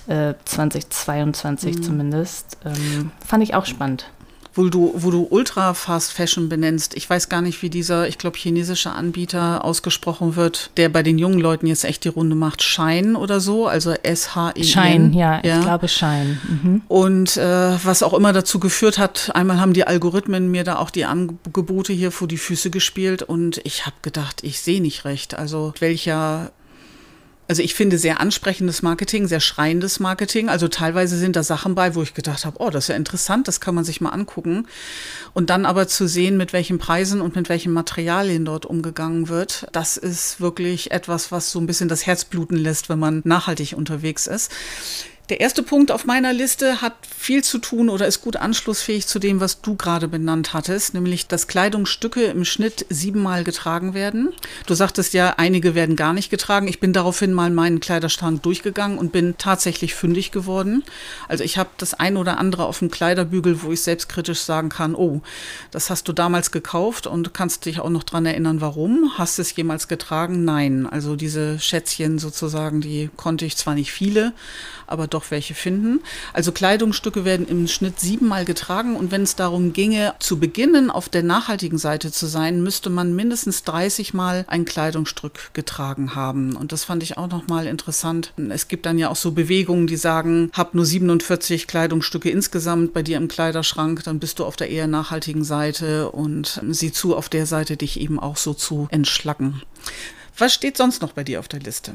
äh, 0.07 0.33
2022 0.47 1.83
zumindest, 1.83 2.57
ähm, 2.65 3.13
fand 3.27 3.43
ich 3.43 3.55
auch 3.55 3.67
spannend. 3.67 4.11
Wo 4.59 4.69
du, 4.69 4.93
wo 4.97 5.13
du 5.13 5.27
Ultra 5.31 5.73
Fast 5.73 6.13
Fashion 6.13 6.49
benennst. 6.49 6.97
Ich 6.97 7.09
weiß 7.09 7.29
gar 7.29 7.41
nicht, 7.41 7.63
wie 7.63 7.71
dieser, 7.71 8.09
ich 8.09 8.19
glaube, 8.19 8.37
chinesische 8.37 8.91
Anbieter 8.91 9.65
ausgesprochen 9.65 10.35
wird, 10.35 10.73
der 10.77 10.89
bei 10.89 11.05
den 11.05 11.17
jungen 11.17 11.39
Leuten 11.39 11.69
jetzt 11.69 11.85
echt 11.85 12.03
die 12.05 12.09
Runde 12.09 12.35
macht. 12.35 12.63
Shine 12.63 13.17
oder 13.17 13.39
so, 13.39 13.69
also 13.69 13.93
S-H-E-N. 13.93 14.65
Schein, 14.65 15.13
ja, 15.13 15.39
ich 15.39 15.61
glaube 15.61 15.87
Schein. 15.87 16.41
Mhm. 16.49 16.83
Und 16.89 17.37
äh, 17.37 17.85
was 17.85 18.03
auch 18.03 18.15
immer 18.15 18.33
dazu 18.33 18.59
geführt 18.59 18.99
hat, 18.99 19.31
einmal 19.33 19.61
haben 19.61 19.75
die 19.75 19.87
Algorithmen 19.87 20.51
mir 20.51 20.65
da 20.65 20.79
auch 20.79 20.91
die 20.91 21.05
Angebote 21.05 21.93
hier 21.93 22.11
vor 22.11 22.27
die 22.27 22.37
Füße 22.37 22.71
gespielt 22.71 23.23
und 23.23 23.61
ich 23.65 23.87
habe 23.87 23.97
gedacht, 24.03 24.43
ich 24.43 24.61
sehe 24.61 24.83
nicht 24.83 25.05
recht. 25.05 25.35
Also 25.35 25.73
welcher 25.79 26.51
also 27.49 27.63
ich 27.63 27.75
finde 27.75 27.97
sehr 27.97 28.21
ansprechendes 28.21 28.83
Marketing, 28.83 29.27
sehr 29.27 29.41
schreiendes 29.41 30.01
Marketing. 30.01 30.51
Also 30.51 30.69
teilweise 30.69 31.17
sind 31.17 31.35
da 31.35 31.43
Sachen 31.43 31.75
bei, 31.75 31.95
wo 31.95 32.03
ich 32.03 32.13
gedacht 32.13 32.45
habe, 32.45 32.59
oh, 32.61 32.69
das 32.69 32.85
ist 32.85 32.89
ja 32.89 32.95
interessant, 32.95 33.49
das 33.49 33.61
kann 33.61 33.75
man 33.75 33.85
sich 33.85 34.03
mal 34.03 34.11
angucken. 34.11 34.69
Und 35.33 35.49
dann 35.49 35.65
aber 35.65 35.89
zu 35.89 36.07
sehen, 36.07 36.37
mit 36.37 36.53
welchen 36.53 36.79
Preisen 36.79 37.23
und 37.23 37.37
mit 37.37 37.49
welchen 37.49 37.73
Materialien 37.73 38.45
dort 38.45 38.67
umgegangen 38.67 39.29
wird, 39.29 39.67
das 39.73 39.97
ist 39.97 40.43
wirklich 40.43 40.91
etwas, 40.91 41.33
was 41.33 41.51
so 41.51 41.59
ein 41.59 41.67
bisschen 41.67 41.89
das 41.89 42.05
Herz 42.05 42.27
bluten 42.27 42.57
lässt, 42.57 42.91
wenn 42.91 42.99
man 42.99 43.23
nachhaltig 43.25 43.73
unterwegs 43.75 44.27
ist. 44.27 44.53
Der 45.29 45.41
erste 45.41 45.63
Punkt 45.63 45.93
auf 45.93 46.07
meiner 46.07 46.33
Liste 46.33 46.81
hat 46.81 46.95
viel 47.07 47.45
zu 47.45 47.59
tun 47.59 47.91
oder 47.91 48.07
ist 48.07 48.23
gut 48.23 48.37
anschlussfähig 48.37 49.07
zu 49.07 49.19
dem, 49.19 49.41
was 49.41 49.61
du 49.61 49.77
gerade 49.77 50.09
benannt 50.09 50.55
hattest, 50.55 50.95
nämlich 50.95 51.27
dass 51.27 51.47
Kleidungsstücke 51.47 52.25
im 52.25 52.47
Schnitt 52.47 52.87
siebenmal 52.89 53.45
getragen 53.45 53.93
werden. 53.93 54.31
Du 54.65 54.73
sagtest 54.73 55.13
ja, 55.13 55.35
einige 55.37 55.75
werden 55.75 55.97
gar 55.97 56.15
nicht 56.15 56.31
getragen. 56.31 56.67
Ich 56.67 56.81
bin 56.81 56.95
daraufhin 56.95 57.35
mal 57.35 57.51
meinen 57.51 57.81
Kleiderschrank 57.81 58.43
durchgegangen 58.43 58.97
und 58.97 59.13
bin 59.13 59.35
tatsächlich 59.37 59.95
fündig 59.95 60.31
geworden. 60.31 60.83
Also 61.29 61.45
ich 61.45 61.59
habe 61.59 61.69
das 61.77 61.93
ein 61.93 62.17
oder 62.17 62.39
andere 62.39 62.65
auf 62.65 62.79
dem 62.79 62.91
Kleiderbügel, 62.91 63.63
wo 63.63 63.71
ich 63.71 63.83
selbstkritisch 63.83 64.41
sagen 64.41 64.71
kann, 64.71 64.95
oh, 64.95 65.21
das 65.71 65.91
hast 65.91 66.09
du 66.09 66.15
damals 66.15 66.53
gekauft 66.53 67.07
und 67.07 67.35
kannst 67.35 67.67
dich 67.67 67.81
auch 67.81 67.91
noch 67.91 68.05
dran 68.05 68.25
erinnern, 68.25 68.63
warum. 68.63 69.13
Hast 69.19 69.37
du 69.37 69.43
es 69.43 69.55
jemals 69.55 69.89
getragen? 69.89 70.47
Nein. 70.47 70.87
Also 70.87 71.17
diese 71.17 71.59
Schätzchen 71.59 72.19
sozusagen, 72.19 72.81
die 72.81 73.11
konnte 73.17 73.45
ich 73.45 73.59
zwar 73.59 73.75
nicht 73.75 73.93
viele, 73.93 74.33
aber 74.91 75.07
doch 75.07 75.31
welche 75.31 75.55
finden. 75.55 76.01
Also 76.33 76.53
Kleidungsstücke 76.53 77.25
werden 77.25 77.47
im 77.49 77.69
Schnitt 77.69 78.01
siebenmal 78.01 78.45
getragen 78.45 78.97
und 78.97 79.11
wenn 79.11 79.23
es 79.23 79.37
darum 79.37 79.73
ginge, 79.73 80.15
zu 80.19 80.39
beginnen 80.39 80.91
auf 80.91 81.09
der 81.09 81.23
nachhaltigen 81.23 81.79
Seite 81.79 82.13
zu 82.13 82.27
sein, 82.27 82.63
müsste 82.63 82.91
man 82.91 83.15
mindestens 83.15 83.65
30 83.65 84.15
Mal 84.15 84.45
ein 84.49 84.65
Kleidungsstück 84.65 85.55
getragen 85.55 86.15
haben. 86.15 86.57
Und 86.57 86.73
das 86.73 86.85
fand 86.85 87.03
ich 87.03 87.17
auch 87.17 87.29
nochmal 87.29 87.67
interessant. 87.67 88.33
Es 88.49 88.69
gibt 88.69 88.87
dann 88.87 88.99
ja 88.99 89.09
auch 89.09 89.17
so 89.17 89.33
Bewegungen, 89.33 89.87
die 89.87 89.97
sagen, 89.97 90.51
hab 90.53 90.75
nur 90.75 90.85
47 90.85 91.67
Kleidungsstücke 91.67 92.31
insgesamt 92.31 92.93
bei 92.93 93.03
dir 93.03 93.17
im 93.17 93.29
Kleiderschrank, 93.29 94.05
dann 94.05 94.19
bist 94.19 94.39
du 94.39 94.45
auf 94.45 94.57
der 94.57 94.71
eher 94.71 94.87
nachhaltigen 94.87 95.45
Seite 95.45 96.11
und 96.11 96.61
sieh 96.69 96.93
zu, 96.93 97.17
auf 97.17 97.29
der 97.29 97.47
Seite 97.47 97.77
dich 97.77 98.01
eben 98.01 98.19
auch 98.19 98.37
so 98.37 98.55
zu 98.55 98.89
entschlacken. 98.91 99.63
Was 100.37 100.55
steht 100.55 100.77
sonst 100.77 101.03
noch 101.03 101.13
bei 101.13 101.25
dir 101.25 101.41
auf 101.41 101.49
der 101.49 101.61
Liste? 101.61 101.95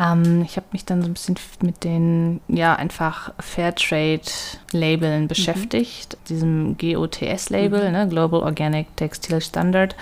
Ähm, 0.00 0.42
ich 0.42 0.56
habe 0.56 0.66
mich 0.72 0.84
dann 0.84 1.02
so 1.02 1.08
ein 1.08 1.14
bisschen 1.14 1.36
mit 1.62 1.84
den, 1.84 2.40
ja, 2.48 2.74
einfach 2.74 3.32
Fairtrade-Labeln 3.40 5.28
beschäftigt, 5.28 6.16
diesem 6.28 6.76
GOTS-Label, 6.78 7.90
ne, 7.90 8.08
Global 8.08 8.42
Organic 8.42 8.94
Textile 8.96 9.40
Standard. 9.40 9.96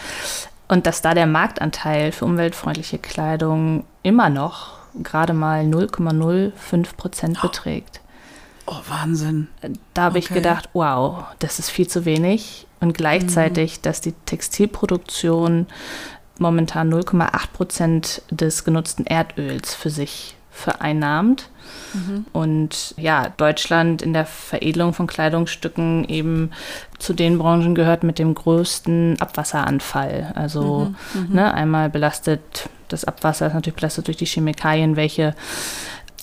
Und 0.69 0.87
dass 0.87 1.01
da 1.01 1.15
der 1.15 1.27
Marktanteil 1.27 2.13
für 2.13 2.25
umweltfreundliche 2.25 2.99
Kleidung 2.99 3.85
immer 4.03 4.29
noch 4.29 4.75
gerade 5.03 5.33
mal 5.33 5.63
0,05 5.65 6.97
Prozent 6.97 7.41
beträgt. 7.41 8.01
Oh, 8.67 8.75
Wahnsinn. 8.89 9.47
Da 9.95 10.03
habe 10.05 10.19
ich 10.19 10.27
Okay. 10.27 10.35
gedacht, 10.35 10.69
wow, 10.73 11.25
das 11.39 11.59
ist 11.61 11.71
viel 11.71 11.87
zu 11.87 12.05
wenig. 12.05 12.67
Und 12.81 12.95
gleichzeitig, 12.95 13.81
dass 13.81 14.01
die 14.01 14.13
Textilproduktion 14.27 15.67
momentan 16.39 16.93
0,8 16.93 17.53
Prozent 17.53 18.23
des 18.31 18.65
genutzten 18.65 19.07
Erdöls 19.07 19.75
für 19.75 19.91
sich 19.91 20.37
vereinnahmt. 20.51 21.51
Und 22.33 22.95
ja, 22.97 23.29
Deutschland 23.37 24.03
in 24.03 24.13
der 24.13 24.27
Veredelung 24.27 24.93
von 24.93 25.07
Kleidungsstücken 25.07 26.07
eben 26.09 26.51
zu 26.99 27.15
den 27.15 27.39
Branchen 27.39 27.75
gehört 27.75 28.05
mit 28.05 28.19
dem 28.19 28.35
größten 28.35 29.17
Abwasseranfall. 29.21 30.33
Also 30.35 30.95
ne, 31.29 31.53
einmal 31.53 31.91
belastet 31.91 32.69
das 32.89 33.05
Abwasser 33.05 33.47
ist 33.47 33.55
natürlich 33.55 33.77
belastet 33.77 34.07
durch 34.07 34.17
die 34.17 34.27
Chemikalien, 34.27 34.97
welche 34.97 35.35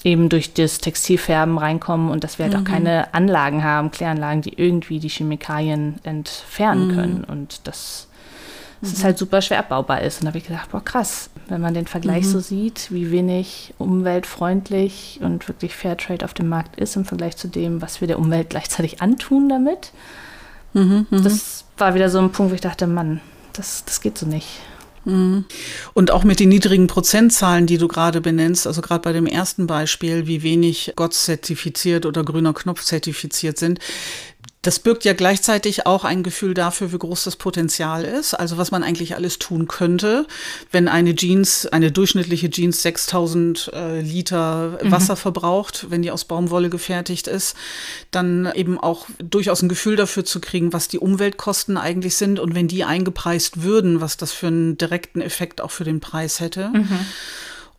eben 0.03 0.29
durch 0.29 0.53
das 0.53 0.79
Textilfärben 0.79 1.58
reinkommen 1.58 2.10
und 2.10 2.24
dass 2.24 2.38
wir 2.38 2.46
halt 2.46 2.55
auch 2.55 2.63
keine 2.63 3.13
Anlagen 3.13 3.63
haben, 3.63 3.91
Kläranlagen, 3.91 4.41
die 4.41 4.53
irgendwie 4.53 5.00
die 5.00 5.10
Chemikalien 5.10 5.96
entfernen 6.03 6.93
können. 6.93 7.24
Und 7.24 7.67
das, 7.67 8.08
dass 8.84 8.92
es 8.94 9.04
halt 9.04 9.18
super 9.18 9.42
schwer 9.42 9.60
abbaubar 9.60 10.02
ist. 10.02 10.20
Und 10.20 10.25
da 10.25 10.28
habe 10.28 10.40
ich 10.40 10.46
gedacht, 10.46 10.72
boah, 10.72 10.84
krass, 10.84 11.30
wenn 11.48 11.62
man 11.62 11.74
den 11.74 11.88
Vergleich 11.88 12.28
so 12.28 12.42
sieht, 12.42 12.92
wie 12.92 13.12
wenig 13.12 13.74
umweltfreundlich 13.78 15.20
und 15.22 15.48
wirklich 15.48 15.74
Fairtrade 15.74 16.25
auf 16.25 16.34
dem 16.34 16.50
Markt 16.50 16.78
ist 16.80 16.98
im 16.98 17.06
Vergleich 17.06 17.38
zu 17.38 17.48
dem, 17.48 17.82
was 17.82 18.02
wir 18.02 18.10
der 18.10 18.20
Umwelt 18.20 18.50
gleichzeitig 18.50 19.02
antun 19.02 19.48
damit. 19.48 19.92
Das 20.74 21.63
war 21.78 21.96
wieder 21.96 22.10
so 22.10 22.20
ein 22.20 22.32
Punkt, 22.32 22.52
wo 22.52 22.56
ich 22.56 22.62
dachte, 22.62 22.86
Mann, 22.88 23.22
das, 23.54 23.86
das 23.86 24.02
geht 24.02 24.18
so 24.18 24.25
nicht. 24.25 24.48
Und 25.06 26.12
auch 26.12 26.24
mit 26.24 26.40
den 26.40 26.50
niedrigen 26.50 26.88
Prozentzahlen, 26.88 27.68
die 27.68 27.78
du 27.78 27.90
gerade 27.90 28.22
benennst, 28.22 28.66
also 28.68 28.82
gerade 28.82 29.02
bei 29.02 29.12
dem 29.12 29.28
ersten 29.28 29.68
Beispiel, 29.68 30.28
wie 30.28 30.44
wenig 30.44 30.94
Gott 30.96 31.13
zertifiziert 31.13 32.06
oder 32.06 32.24
grüner 32.24 32.54
Knopf 32.54 32.84
zertifiziert 32.84 33.58
sind, 33.58 33.80
das 34.63 34.79
birgt 34.79 35.03
ja 35.03 35.12
gleichzeitig 35.12 35.86
auch 35.86 36.05
ein 36.05 36.24
Gefühl 36.24 36.53
dafür, 36.53 36.93
wie 36.93 36.98
groß 36.98 37.25
das 37.25 37.36
Potenzial 37.36 38.05
ist. 38.05 38.34
Also 38.34 38.58
was 38.58 38.72
man 38.72 38.82
eigentlich 38.82 39.15
alles 39.15 39.38
tun 39.38 39.67
könnte, 39.67 40.25
wenn 40.72 40.88
eine 40.88 41.15
Jeans, 41.15 41.67
eine 41.67 41.91
durchschnittliche 41.91 42.50
Jeans 42.50 42.82
6000 42.82 43.72
äh, 43.74 44.00
Liter 44.00 44.79
Wasser 44.82 45.17
verbraucht, 45.17 45.88
wenn 45.89 46.01
die 46.01 46.12
aus 46.12 46.24
Baumwolle 46.24 46.70
gefertigt 46.70 47.27
ist, 47.27 47.58
dann 48.12 48.50
eben 48.55 48.79
auch 48.79 49.05
durchaus 49.20 49.62
ein 49.62 49.70
Gefühl 49.70 49.98
dafür 49.98 50.24
zu 50.24 50.39
kriegen, 50.39 50.72
was 50.72 50.88
die 50.88 50.98
Umweltkosten 50.98 51.77
eigentlich 51.77 52.15
sind 52.15 52.39
und 52.39 52.55
wenn 52.55 52.70
die 52.70 52.86
eingepreist 52.86 53.63
würden, 53.63 54.00
was 54.00 54.15
das 54.15 54.32
für 54.32 54.48
einen 54.48 54.77
direkten 54.77 55.20
Effekt 55.20 55.60
auch 55.60 55.72
für 55.72 55.84
den 55.84 56.00
Preis 56.00 56.39
hätte. 56.39 56.72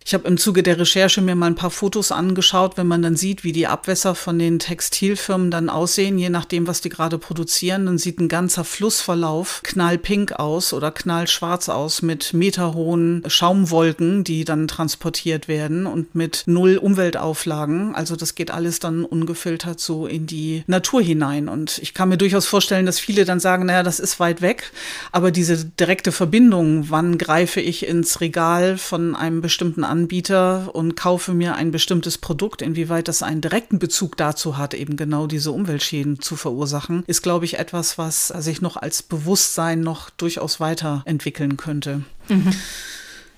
Ich 0.07 0.13
habe 0.13 0.27
im 0.27 0.37
Zuge 0.37 0.61
der 0.61 0.77
Recherche 0.77 1.19
mir 1.19 1.33
mal 1.33 1.47
ein 1.47 1.55
paar 1.55 1.71
Fotos 1.71 2.11
angeschaut, 2.11 2.77
wenn 2.77 2.85
man 2.85 3.01
dann 3.01 3.15
sieht, 3.15 3.43
wie 3.43 3.53
die 3.53 3.65
Abwässer 3.65 4.13
von 4.13 4.37
den 4.37 4.59
Textilfirmen 4.59 5.49
dann 5.49 5.67
aussehen, 5.67 6.19
je 6.19 6.29
nachdem, 6.29 6.67
was 6.67 6.79
die 6.79 6.89
gerade 6.89 7.17
produzieren, 7.17 7.87
dann 7.87 7.97
sieht 7.97 8.19
ein 8.19 8.27
ganzer 8.27 8.63
Flussverlauf 8.65 9.61
knallpink 9.63 10.33
aus 10.33 10.73
oder 10.73 10.91
knallschwarz 10.91 11.69
aus 11.69 12.03
mit 12.03 12.35
meterhohen 12.35 13.23
Schaumwolken, 13.25 14.23
die 14.23 14.45
dann 14.45 14.67
transportiert 14.67 15.47
werden 15.47 15.87
und 15.87 16.13
mit 16.13 16.43
null 16.45 16.77
Umweltauflagen. 16.77 17.95
Also 17.95 18.15
das 18.15 18.35
geht 18.35 18.51
alles 18.51 18.77
dann 18.77 19.05
ungefiltert 19.05 19.79
so 19.79 20.05
in 20.05 20.27
die 20.27 20.63
Natur 20.67 21.01
hinein. 21.01 21.49
Und 21.49 21.79
ich 21.79 21.95
kann 21.95 22.09
mir 22.09 22.17
durchaus 22.17 22.45
vorstellen, 22.45 22.85
dass 22.85 22.99
viele 22.99 23.25
dann 23.25 23.39
sagen, 23.39 23.65
naja, 23.65 23.81
das 23.81 23.99
ist 23.99 24.19
weit 24.19 24.43
weg, 24.43 24.71
aber 25.11 25.31
diese 25.31 25.65
direkte 25.65 26.11
Verbindung, 26.11 26.91
wann 26.91 27.17
greife 27.17 27.59
ich 27.59 27.87
ins 27.87 28.21
Regal 28.21 28.77
von 28.77 29.15
einem 29.15 29.41
bestimmten 29.41 29.83
Anbieter 29.95 30.75
und 30.75 30.97
kaufe 30.97 31.33
mir 31.33 31.55
ein 31.55 31.71
bestimmtes 31.71 32.17
Produkt, 32.17 32.61
inwieweit 32.61 33.07
das 33.07 33.23
einen 33.23 33.39
direkten 33.39 33.79
Bezug 33.79 34.17
dazu 34.17 34.57
hat, 34.57 34.73
eben 34.73 34.97
genau 34.97 35.25
diese 35.25 35.51
Umweltschäden 35.51 36.19
zu 36.19 36.35
verursachen, 36.35 37.05
ist, 37.07 37.23
glaube 37.23 37.45
ich, 37.45 37.57
etwas, 37.57 37.97
was 37.97 38.27
sich 38.27 38.61
noch 38.61 38.75
als 38.75 39.01
Bewusstsein 39.03 39.79
noch 39.79 40.09
durchaus 40.09 40.59
weiterentwickeln 40.59 41.55
könnte. 41.55 42.01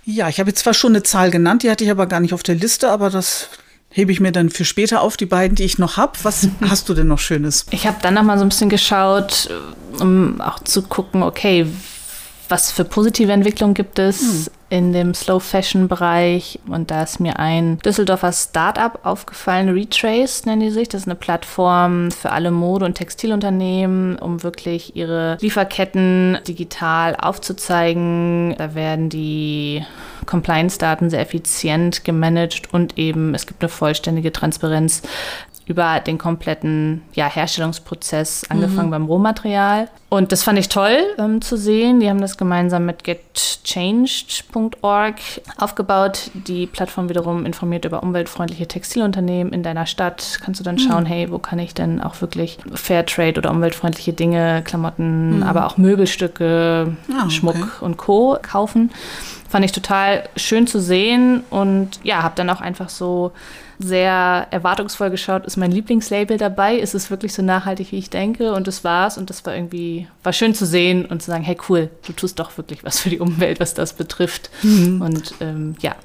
Ja, 0.03 0.29
ich 0.29 0.39
habe 0.39 0.49
jetzt 0.49 0.61
zwar 0.63 0.73
schon 0.73 0.93
eine 0.93 1.03
Zahl 1.03 1.29
genannt, 1.29 1.61
die 1.61 1.69
hatte 1.69 1.83
ich 1.83 1.91
aber 1.91 2.07
gar 2.07 2.21
nicht 2.21 2.33
auf 2.33 2.41
der 2.41 2.55
Liste, 2.55 2.89
aber 2.89 3.11
das 3.11 3.49
hebe 3.91 4.11
ich 4.11 4.19
mir 4.19 4.31
dann 4.31 4.49
für 4.49 4.65
später 4.65 5.01
auf, 5.01 5.15
die 5.15 5.25
beiden, 5.27 5.55
die 5.55 5.63
ich 5.63 5.77
noch 5.77 5.97
habe. 5.97 6.13
Was 6.23 6.47
hast 6.61 6.89
du 6.89 6.95
denn 6.95 7.07
noch 7.07 7.19
Schönes? 7.19 7.67
Ich 7.69 7.85
habe 7.85 7.97
dann 8.01 8.15
noch 8.15 8.23
mal 8.23 8.39
so 8.39 8.45
ein 8.45 8.49
bisschen 8.49 8.69
geschaut, 8.69 9.49
um 9.99 10.41
auch 10.41 10.59
zu 10.63 10.81
gucken, 10.81 11.21
okay, 11.21 11.67
was 12.49 12.71
für 12.71 12.83
positive 12.83 13.31
Entwicklungen 13.31 13.75
gibt 13.75 13.99
es 13.99 14.49
in 14.69 14.93
dem 14.93 15.13
Slow 15.13 15.39
Fashion 15.39 15.87
Bereich. 15.87 16.59
Und 16.67 16.91
da 16.91 17.03
ist 17.03 17.19
mir 17.19 17.39
ein 17.39 17.79
Düsseldorfer 17.79 18.31
Startup 18.33 18.99
aufgefallen, 19.03 19.69
Retrace 19.69 20.45
nennen 20.45 20.61
die 20.61 20.71
sich. 20.71 20.89
Das 20.89 21.01
ist 21.01 21.07
eine 21.07 21.15
Plattform 21.15 22.11
für 22.11 22.31
alle 22.31 22.51
Mode- 22.51 22.85
und 22.85 22.95
Textilunternehmen, 22.95 24.17
um 24.19 24.43
wirklich 24.43 24.95
ihre 24.95 25.37
Lieferketten 25.39 26.39
digital 26.47 27.15
aufzuzeigen. 27.15 28.55
Da 28.57 28.75
werden 28.75 29.09
die 29.09 29.85
Compliance-Daten 30.25 31.09
sehr 31.09 31.21
effizient 31.21 32.03
gemanagt 32.03 32.73
und 32.73 32.97
eben 32.97 33.33
es 33.33 33.47
gibt 33.47 33.63
eine 33.63 33.69
vollständige 33.69 34.31
Transparenz 34.31 35.01
über 35.67 35.99
den 35.99 36.17
kompletten 36.17 37.03
ja, 37.13 37.29
Herstellungsprozess, 37.29 38.45
angefangen 38.49 38.89
beim 38.89 39.05
Rohmaterial. 39.05 39.89
Und 40.09 40.31
das 40.31 40.43
fand 40.43 40.57
ich 40.57 40.69
toll 40.69 40.97
ähm, 41.19 41.41
zu 41.41 41.57
sehen. 41.57 41.99
Die 41.99 42.09
haben 42.09 42.21
das 42.21 42.37
gemeinsam 42.37 42.85
mit 42.85 43.03
getchanged.org 43.03 45.15
aufgebaut. 45.57 46.31
Die 46.33 46.67
Plattform 46.67 47.09
wiederum 47.09 47.45
informiert 47.45 47.83
über 47.83 48.01
umweltfreundliche 48.01 48.69
Textilunternehmen 48.69 49.51
in 49.51 49.63
deiner 49.63 49.85
Stadt. 49.85 50.39
Kannst 50.41 50.61
du 50.61 50.63
dann 50.63 50.79
schauen, 50.79 51.05
hey, 51.05 51.29
wo 51.29 51.39
kann 51.39 51.59
ich 51.59 51.73
denn 51.73 52.01
auch 52.01 52.21
wirklich 52.21 52.57
Fairtrade 52.73 53.37
oder 53.37 53.51
umweltfreundliche 53.51 54.13
Dinge, 54.13 54.61
Klamotten, 54.63 55.43
aber 55.43 55.67
auch 55.67 55.75
Möbelstücke, 55.77 56.95
okay. 57.09 57.29
Schmuck 57.29 57.81
und 57.81 57.97
Co. 57.97 58.37
kaufen. 58.41 58.91
Fand 59.49 59.65
ich 59.65 59.73
total 59.73 60.23
schön 60.37 60.67
zu 60.67 60.79
sehen 60.79 61.43
und 61.49 61.99
ja, 62.03 62.23
habe 62.23 62.35
dann 62.35 62.49
auch 62.49 62.61
einfach 62.61 62.87
so 62.87 63.33
sehr 63.79 64.47
erwartungsvoll 64.51 65.09
geschaut, 65.09 65.45
ist 65.45 65.57
mein 65.57 65.71
Lieblingslabel 65.71 66.37
dabei? 66.37 66.75
Ist 66.77 66.95
es 66.95 67.09
wirklich 67.11 67.33
so 67.33 67.41
nachhaltig, 67.41 67.91
wie 67.91 67.97
ich 67.99 68.09
denke? 68.09 68.53
Und 68.53 68.67
das 68.67 68.83
war's 68.83 69.17
und 69.17 69.29
das 69.29 69.45
war 69.45 69.55
irgendwie, 69.55 70.07
war 70.23 70.33
schön 70.33 70.53
zu 70.55 70.65
sehen 70.65 71.05
und 71.05 71.21
zu 71.21 71.29
sagen, 71.31 71.43
hey 71.43 71.57
cool, 71.69 71.89
du 72.05 72.13
tust 72.13 72.39
doch 72.39 72.57
wirklich 72.57 72.83
was 72.83 72.99
für 72.99 73.09
die 73.09 73.19
Umwelt, 73.19 73.59
was 73.59 73.73
das 73.73 73.93
betrifft. 73.93 74.49
Und 74.63 75.35
ähm, 75.41 75.75
ja, 75.81 75.95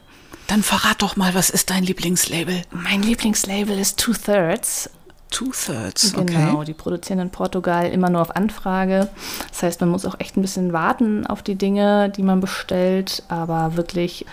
Dann 0.48 0.62
verrat 0.62 1.00
doch 1.02 1.16
mal, 1.16 1.34
was 1.34 1.48
ist 1.50 1.70
dein 1.70 1.82
Lieblingslabel? 1.84 2.62
mein 2.70 3.02
Lieblingslabel 3.02 3.78
ist 3.78 3.98
Two 3.98 4.12
Thirds. 4.12 4.90
Two-Thirds, 5.30 6.12
Genau, 6.12 6.56
okay. 6.56 6.64
die 6.66 6.74
produzieren 6.74 7.18
in 7.18 7.30
Portugal 7.30 7.86
immer 7.90 8.10
nur 8.10 8.20
auf 8.20 8.36
Anfrage. 8.36 9.08
Das 9.50 9.62
heißt, 9.62 9.80
man 9.80 9.88
muss 9.88 10.04
auch 10.04 10.20
echt 10.20 10.36
ein 10.36 10.42
bisschen 10.42 10.74
warten 10.74 11.26
auf 11.26 11.42
die 11.42 11.54
Dinge, 11.54 12.10
die 12.10 12.22
man 12.22 12.40
bestellt. 12.40 13.22
Aber 13.28 13.74
wirklich 13.78 14.26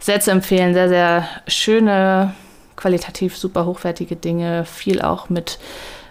sehr 0.00 0.20
zu 0.20 0.32
empfehlen. 0.32 0.74
Sehr, 0.74 0.88
sehr 0.88 1.28
schöne, 1.46 2.34
qualitativ 2.80 3.36
super 3.36 3.66
hochwertige 3.66 4.16
Dinge. 4.16 4.64
Viel 4.64 5.02
auch 5.02 5.28
mit 5.28 5.58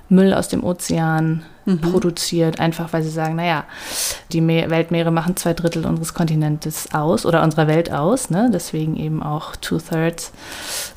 Müll 0.09 0.33
aus 0.33 0.47
dem 0.47 0.63
Ozean 0.63 1.43
produziert. 1.81 2.59
Einfach 2.59 2.93
weil 2.93 3.03
sie 3.03 3.09
sagen, 3.09 3.35
naja, 3.35 3.65
die 4.31 4.41
Me 4.41 4.69
Weltmeere 4.69 5.11
machen 5.11 5.35
zwei 5.35 5.53
Drittel 5.53 5.85
unseres 5.85 6.13
Kontinentes 6.13 6.89
aus 6.93 7.25
oder 7.25 7.43
unserer 7.43 7.67
Welt 7.67 7.91
aus. 7.91 8.29
Ne? 8.29 8.49
Deswegen 8.51 8.95
eben 8.95 9.21
auch 9.21 9.55
Two-Thirds. 9.55 10.31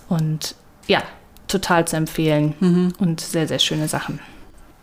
Und 0.08 0.54
ja, 0.86 1.02
total 1.48 1.86
zu 1.86 1.96
empfehlen 1.96 2.94
und 2.98 3.20
sehr, 3.20 3.46
sehr 3.46 3.58
schöne 3.58 3.88
Sachen. 3.88 4.20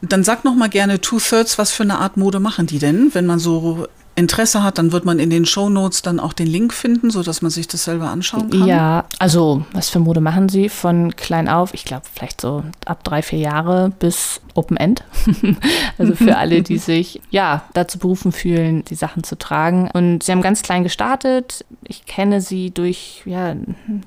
Dann 0.02 0.24
sag 0.24 0.46
noch 0.46 0.56
mal 0.56 0.70
gerne 0.70 1.02
Two-Thirds, 1.02 1.58
was 1.58 1.72
für 1.72 1.84
eine 1.84 2.00
Art 2.00 2.16
Mode 2.16 2.40
machen 2.40 2.68
die 2.68 2.80
denn? 2.80 3.10
Wenn 3.14 3.26
man 3.26 3.40
so 3.40 3.88
Interesse 4.20 4.64
hat, 4.64 4.78
dann 4.78 4.92
wird 4.92 5.06
man 5.06 5.20
in 5.20 5.30
den 5.30 5.46
Shownotes 5.46 6.02
dann 6.02 6.20
auch 6.20 6.34
den 6.34 6.48
Link 6.48 6.74
finden, 6.74 7.10
sodass 7.10 7.42
man 7.42 7.52
sich 7.52 7.68
das 7.68 7.86
selber 7.86 8.10
anschauen 8.10 8.50
kann. 8.50 8.68
Ja, 8.68 9.06
also 9.18 9.66
was 9.74 9.90
für 9.90 10.00
Mode 10.00 10.22
machen 10.22 10.50
sie 10.50 10.70
von 10.70 11.16
klein 11.16 11.48
auf? 11.48 11.74
Ich 11.74 11.86
glaube 11.86 12.04
vielleicht 12.14 12.42
so 12.42 12.64
ab 12.86 13.04
drei, 13.04 13.22
vier 13.22 13.40
Jahre 13.40 13.92
bis 14.00 14.42
Open 14.60 14.78
End. 14.78 15.04
also 15.98 16.16
für 16.16 16.38
alle, 16.38 16.62
die 16.62 16.78
sich 16.80 17.22
ja 17.30 17.64
dazu 17.74 17.98
berufen 17.98 18.32
fühlen, 18.32 18.84
die 18.86 18.96
Sachen 18.96 19.24
zu 19.24 19.38
tragen. 19.38 19.90
Und 19.94 20.24
sie 20.24 20.32
haben 20.32 20.42
ganz 20.42 20.62
klein 20.62 20.84
gestartet. 20.84 21.66
Ich 21.86 22.06
kenne 22.06 22.42
sie 22.42 22.72
durch 22.72 23.24
ja, 23.26 23.56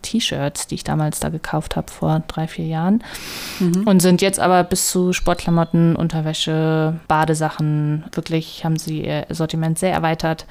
T-Shirts, 0.02 0.66
die 0.66 0.76
ich 0.76 0.85
damals 0.85 1.21
da 1.21 1.30
gekauft 1.30 1.76
habe 1.76 1.90
vor 1.90 2.23
drei, 2.28 2.47
vier 2.47 2.66
Jahren. 2.66 3.02
Und 3.85 4.00
sind 4.00 4.23
jetzt 4.23 4.38
aber 4.38 4.62
bis 4.64 4.90
zu 4.90 5.12
Sportklamotten, 5.12 5.97
Unterwäsche, 5.97 7.00
Badesachen. 7.09 8.04
Wirklich 8.12 8.64
haben 8.64 8.76
sie 8.76 9.04
ihr 9.04 9.26
Sortiment 9.30 9.78
sehr 9.78 9.92
erweitert. 9.92 10.47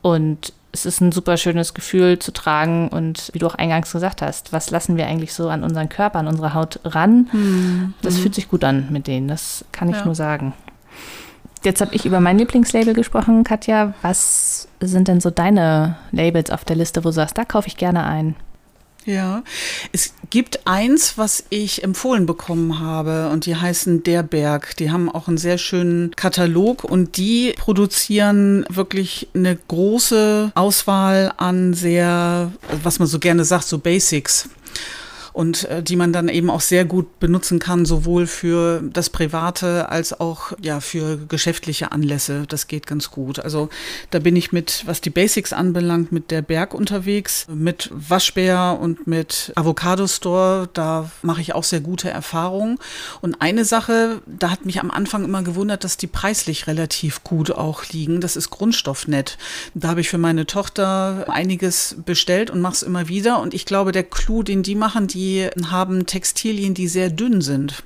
Und 0.00 0.52
es 0.74 0.84
ist 0.86 1.00
ein 1.00 1.12
super 1.12 1.36
schönes 1.36 1.72
Gefühl 1.72 2.18
zu 2.18 2.32
tragen 2.32 2.88
und 2.88 3.30
wie 3.32 3.38
du 3.38 3.46
auch 3.46 3.54
eingangs 3.54 3.92
gesagt 3.92 4.20
hast, 4.22 4.52
was 4.52 4.70
lassen 4.70 4.96
wir 4.96 5.06
eigentlich 5.06 5.32
so 5.32 5.48
an 5.48 5.62
unseren 5.62 5.88
Körper, 5.88 6.18
an 6.18 6.26
unsere 6.26 6.52
Haut 6.52 6.80
ran? 6.84 7.94
Das 8.02 8.18
fühlt 8.18 8.34
sich 8.34 8.48
gut 8.48 8.64
an 8.64 8.88
mit 8.90 9.06
denen, 9.06 9.28
das 9.28 9.64
kann 9.72 9.88
ich 9.88 9.96
Ja. 9.96 10.04
nur 10.04 10.14
sagen. 10.14 10.52
Jetzt 11.62 11.80
habe 11.80 11.94
ich 11.94 12.04
über 12.04 12.20
mein 12.20 12.36
Lieblingslabel 12.36 12.92
gesprochen, 12.92 13.42
Katja. 13.44 13.94
Was 14.02 14.68
sind 14.80 15.08
denn 15.08 15.20
so 15.20 15.30
deine 15.30 15.96
Labels 16.10 16.50
auf 16.50 16.64
der 16.64 16.76
Liste, 16.76 17.04
wo 17.04 17.08
du 17.08 17.12
sagst, 17.14 17.38
da 17.38 17.44
kaufe 17.46 17.68
ich 17.68 17.76
gerne 17.78 18.04
ein? 18.04 18.34
Ja, 19.06 19.42
es 19.92 20.14
gibt 20.30 20.66
eins, 20.66 21.18
was 21.18 21.44
ich 21.50 21.84
empfohlen 21.84 22.24
bekommen 22.24 22.80
habe 22.80 23.28
und 23.28 23.44
die 23.44 23.54
heißen 23.54 24.02
Der 24.02 24.22
Berg. 24.22 24.76
Die 24.78 24.90
haben 24.90 25.10
auch 25.10 25.28
einen 25.28 25.36
sehr 25.36 25.58
schönen 25.58 26.16
Katalog 26.16 26.84
und 26.84 27.18
die 27.18 27.54
produzieren 27.58 28.64
wirklich 28.70 29.28
eine 29.34 29.56
große 29.56 30.52
Auswahl 30.54 31.32
an 31.36 31.74
sehr, 31.74 32.50
was 32.82 32.98
man 32.98 33.06
so 33.06 33.18
gerne 33.18 33.44
sagt, 33.44 33.64
so 33.64 33.78
Basics. 33.78 34.48
Und 35.34 35.64
äh, 35.64 35.82
die 35.82 35.96
man 35.96 36.12
dann 36.12 36.28
eben 36.28 36.48
auch 36.48 36.60
sehr 36.60 36.84
gut 36.84 37.18
benutzen 37.18 37.58
kann, 37.58 37.84
sowohl 37.84 38.28
für 38.28 38.80
das 38.80 39.10
Private 39.10 39.88
als 39.88 40.18
auch 40.18 40.52
ja 40.62 40.78
für 40.78 41.18
geschäftliche 41.28 41.90
Anlässe. 41.90 42.44
Das 42.48 42.68
geht 42.68 42.86
ganz 42.86 43.10
gut. 43.10 43.40
Also 43.40 43.68
da 44.10 44.20
bin 44.20 44.36
ich 44.36 44.52
mit, 44.52 44.84
was 44.86 45.00
die 45.00 45.10
Basics 45.10 45.52
anbelangt, 45.52 46.12
mit 46.12 46.30
der 46.30 46.40
Berg 46.40 46.72
unterwegs, 46.72 47.46
mit 47.52 47.90
Waschbär 47.92 48.78
und 48.80 49.08
mit 49.08 49.52
Avocado 49.56 50.06
Store. 50.06 50.68
Da 50.72 51.10
mache 51.22 51.40
ich 51.40 51.52
auch 51.52 51.64
sehr 51.64 51.80
gute 51.80 52.08
Erfahrungen. 52.08 52.78
Und 53.20 53.42
eine 53.42 53.64
Sache, 53.64 54.22
da 54.26 54.52
hat 54.52 54.64
mich 54.64 54.80
am 54.80 54.92
Anfang 54.92 55.24
immer 55.24 55.42
gewundert, 55.42 55.82
dass 55.82 55.96
die 55.96 56.06
preislich 56.06 56.68
relativ 56.68 57.24
gut 57.24 57.50
auch 57.50 57.84
liegen. 57.86 58.20
Das 58.20 58.36
ist 58.36 58.50
Grundstoffnet. 58.50 59.36
Da 59.74 59.88
habe 59.88 60.00
ich 60.00 60.08
für 60.08 60.18
meine 60.18 60.46
Tochter 60.46 61.24
einiges 61.28 61.96
bestellt 62.04 62.50
und 62.50 62.60
mache 62.60 62.74
es 62.74 62.82
immer 62.84 63.08
wieder. 63.08 63.40
Und 63.40 63.52
ich 63.52 63.66
glaube, 63.66 63.90
der 63.90 64.04
Clou, 64.04 64.44
den 64.44 64.62
die 64.62 64.76
machen, 64.76 65.08
die 65.08 65.23
haben 65.70 66.06
Textilien, 66.06 66.74
die 66.74 66.88
sehr 66.88 67.10
dünn 67.10 67.40
sind. 67.40 67.82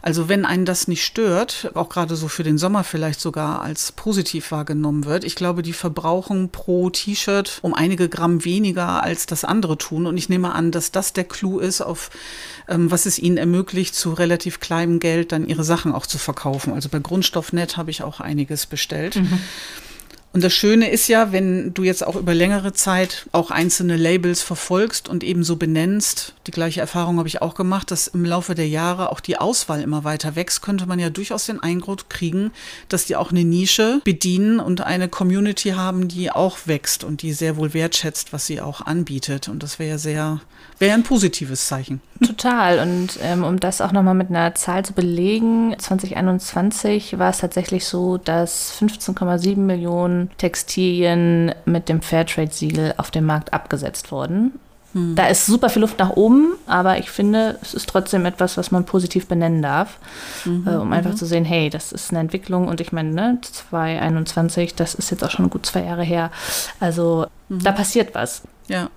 Also 0.00 0.28
wenn 0.28 0.44
einen 0.44 0.64
das 0.64 0.88
nicht 0.88 1.04
stört, 1.04 1.70
auch 1.74 1.88
gerade 1.88 2.16
so 2.16 2.28
für 2.28 2.42
den 2.42 2.58
Sommer 2.58 2.84
vielleicht 2.84 3.20
sogar 3.20 3.62
als 3.62 3.92
positiv 3.92 4.50
wahrgenommen 4.50 5.04
wird, 5.04 5.24
ich 5.24 5.36
glaube, 5.36 5.62
die 5.62 5.72
verbrauchen 5.72 6.50
pro 6.50 6.90
T-Shirt 6.90 7.58
um 7.62 7.74
einige 7.74 8.08
Gramm 8.08 8.44
weniger 8.44 9.02
als 9.02 9.26
das 9.26 9.44
andere 9.44 9.78
tun. 9.78 10.06
Und 10.06 10.16
ich 10.16 10.28
nehme 10.28 10.52
an, 10.52 10.70
dass 10.70 10.90
das 10.90 11.12
der 11.12 11.24
Clou 11.24 11.58
ist, 11.58 11.80
auf 11.80 12.10
ähm, 12.68 12.90
was 12.90 13.06
es 13.06 13.18
ihnen 13.18 13.36
ermöglicht, 13.36 13.94
zu 13.94 14.12
relativ 14.12 14.60
kleinem 14.60 14.98
Geld 14.98 15.32
dann 15.32 15.46
ihre 15.46 15.64
Sachen 15.64 15.92
auch 15.92 16.06
zu 16.06 16.18
verkaufen. 16.18 16.72
Also 16.72 16.88
bei 16.88 16.98
Grundstoffnet 16.98 17.76
habe 17.76 17.90
ich 17.90 18.02
auch 18.02 18.20
einiges 18.20 18.66
bestellt. 18.66 19.16
Und 20.32 20.42
das 20.42 20.54
Schöne 20.54 20.90
ist 20.90 21.08
ja, 21.08 21.30
wenn 21.30 21.74
du 21.74 21.82
jetzt 21.82 22.06
auch 22.06 22.16
über 22.16 22.32
längere 22.32 22.72
Zeit 22.72 23.26
auch 23.32 23.50
einzelne 23.50 23.96
Labels 23.96 24.40
verfolgst 24.40 25.08
und 25.08 25.22
eben 25.22 25.44
so 25.44 25.56
benennst, 25.56 26.34
die 26.46 26.52
gleiche 26.52 26.80
Erfahrung 26.80 27.18
habe 27.18 27.28
ich 27.28 27.42
auch 27.42 27.54
gemacht, 27.54 27.90
dass 27.90 28.06
im 28.06 28.24
Laufe 28.24 28.54
der 28.54 28.68
Jahre 28.68 29.12
auch 29.12 29.20
die 29.20 29.36
Auswahl 29.36 29.82
immer 29.82 30.04
weiter 30.04 30.34
wächst, 30.34 30.62
könnte 30.62 30.86
man 30.86 30.98
ja 30.98 31.10
durchaus 31.10 31.46
den 31.46 31.62
Eindruck 31.62 32.08
kriegen, 32.08 32.50
dass 32.88 33.04
die 33.04 33.16
auch 33.16 33.30
eine 33.30 33.44
Nische 33.44 34.00
bedienen 34.04 34.58
und 34.58 34.80
eine 34.80 35.08
Community 35.08 35.70
haben, 35.70 36.08
die 36.08 36.30
auch 36.30 36.58
wächst 36.64 37.04
und 37.04 37.20
die 37.20 37.34
sehr 37.34 37.58
wohl 37.58 37.74
wertschätzt, 37.74 38.32
was 38.32 38.46
sie 38.46 38.62
auch 38.62 38.80
anbietet. 38.80 39.48
Und 39.48 39.62
das 39.62 39.78
wäre 39.78 39.90
ja 39.90 39.98
sehr, 39.98 40.40
wäre 40.78 40.94
ein 40.94 41.02
positives 41.02 41.68
Zeichen. 41.68 42.00
Total. 42.26 42.78
Und 42.78 43.18
ähm, 43.22 43.44
um 43.44 43.60
das 43.60 43.80
auch 43.80 43.92
nochmal 43.92 44.14
mit 44.14 44.30
einer 44.30 44.54
Zahl 44.54 44.84
zu 44.84 44.94
belegen, 44.94 45.74
2021 45.78 47.18
war 47.18 47.30
es 47.30 47.38
tatsächlich 47.38 47.84
so, 47.84 48.16
dass 48.16 48.72
15,7 48.80 49.56
Millionen 49.58 50.21
Textilien 50.38 51.54
mit 51.64 51.88
dem 51.88 52.02
Fairtrade-Siegel 52.02 52.94
auf 52.96 53.10
dem 53.10 53.26
Markt 53.26 53.52
abgesetzt 53.52 54.12
wurden. 54.12 54.52
Da 54.94 55.28
ist 55.28 55.46
super 55.46 55.70
viel 55.70 55.80
Luft 55.80 55.98
nach 55.98 56.10
oben, 56.10 56.52
aber 56.66 56.98
ich 56.98 57.10
finde, 57.10 57.58
es 57.62 57.72
ist 57.72 57.88
trotzdem 57.88 58.26
etwas, 58.26 58.58
was 58.58 58.70
man 58.70 58.84
positiv 58.84 59.26
benennen 59.26 59.62
darf, 59.62 59.98
äh, 60.44 60.74
um 60.74 60.92
einfach 60.92 61.14
zu 61.14 61.24
sehen, 61.24 61.46
hey, 61.46 61.70
das 61.70 61.92
ist 61.92 62.10
eine 62.10 62.20
Entwicklung 62.20 62.68
und 62.68 62.78
ich 62.82 62.92
meine, 62.92 63.10
ne, 63.10 63.38
2021, 63.40 64.74
das 64.74 64.94
ist 64.94 65.10
jetzt 65.10 65.24
auch 65.24 65.30
schon 65.30 65.48
gut 65.48 65.64
zwei 65.64 65.84
Jahre 65.84 66.04
her. 66.04 66.30
Also 66.78 67.26
da 67.48 67.72
passiert 67.72 68.14
was. 68.14 68.42
Ja. 68.68 68.90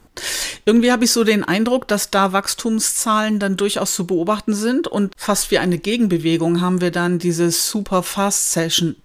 Irgendwie 0.66 0.92
habe 0.92 1.06
ich 1.06 1.12
so 1.12 1.24
den 1.24 1.46
Eindruck, 1.46 1.88
dass 1.88 2.10
da 2.10 2.34
Wachstumszahlen 2.34 3.40
dann 3.40 3.56
durchaus 3.56 3.96
zu 3.96 4.06
beobachten 4.06 4.54
sind 4.54 4.90
und 4.90 5.14
fast 5.16 5.50
wie 5.50 5.60
eine 5.60 5.78
Gegenbewegung 5.78 6.60
haben 6.60 6.82
wir 6.82 6.92
dann 6.92 7.20
diese 7.20 7.52
Super 7.52 8.04
Fast 8.04 8.52
Session, 8.52 8.98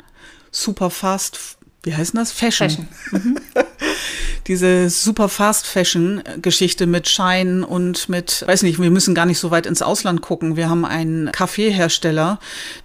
Super 0.50 0.90
Fast, 0.90 1.56
wie 1.82 1.94
heißt 1.94 2.16
das? 2.16 2.32
Fashion. 2.32 2.88
Fashion. 3.10 3.40
Diese 4.50 4.90
Super 4.90 5.28
Fast 5.28 5.64
Fashion 5.64 6.24
Geschichte 6.42 6.88
mit 6.88 7.08
Schein 7.08 7.62
und 7.62 8.08
mit, 8.08 8.42
weiß 8.48 8.64
nicht, 8.64 8.82
wir 8.82 8.90
müssen 8.90 9.14
gar 9.14 9.24
nicht 9.24 9.38
so 9.38 9.52
weit 9.52 9.64
ins 9.64 9.80
Ausland 9.80 10.22
gucken. 10.22 10.56
Wir 10.56 10.68
haben 10.68 10.84
einen 10.84 11.30
Kaffeehersteller, 11.30 12.40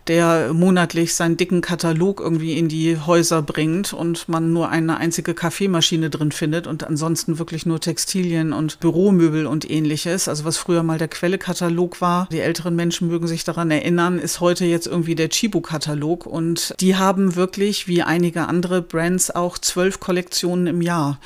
der 0.05 0.53
monatlich 0.53 1.15
seinen 1.15 1.37
dicken 1.37 1.61
Katalog 1.61 2.19
irgendwie 2.19 2.55
in 2.55 2.67
die 2.67 2.99
Häuser 2.99 3.41
bringt 3.41 3.93
und 3.93 4.29
man 4.29 4.53
nur 4.53 4.69
eine 4.69 4.97
einzige 4.97 5.33
Kaffeemaschine 5.33 6.11
drin 6.11 6.31
findet 6.31 6.67
und 6.67 6.83
ansonsten 6.83 7.39
wirklich 7.39 7.65
nur 7.65 7.79
Textilien 7.79 8.53
und 8.53 8.79
Büromöbel 8.79 9.47
und 9.47 9.67
ähnliches. 9.67 10.27
Also 10.27 10.45
was 10.45 10.57
früher 10.57 10.83
mal 10.83 10.99
der 10.99 11.07
Quelle-Katalog 11.07 11.99
war, 11.99 12.29
die 12.31 12.41
älteren 12.41 12.75
Menschen 12.75 13.07
mögen 13.07 13.25
sich 13.25 13.43
daran 13.43 13.71
erinnern, 13.71 14.19
ist 14.19 14.39
heute 14.39 14.65
jetzt 14.65 14.85
irgendwie 14.85 15.15
der 15.15 15.29
Chibo-Katalog 15.29 16.27
und 16.27 16.75
die 16.79 16.95
haben 16.95 17.35
wirklich, 17.35 17.87
wie 17.87 18.03
einige 18.03 18.45
andere 18.45 18.83
Brands, 18.83 19.31
auch 19.31 19.57
zwölf 19.57 19.99
Kollektionen 19.99 20.67
im 20.67 20.83
Jahr. 20.83 21.19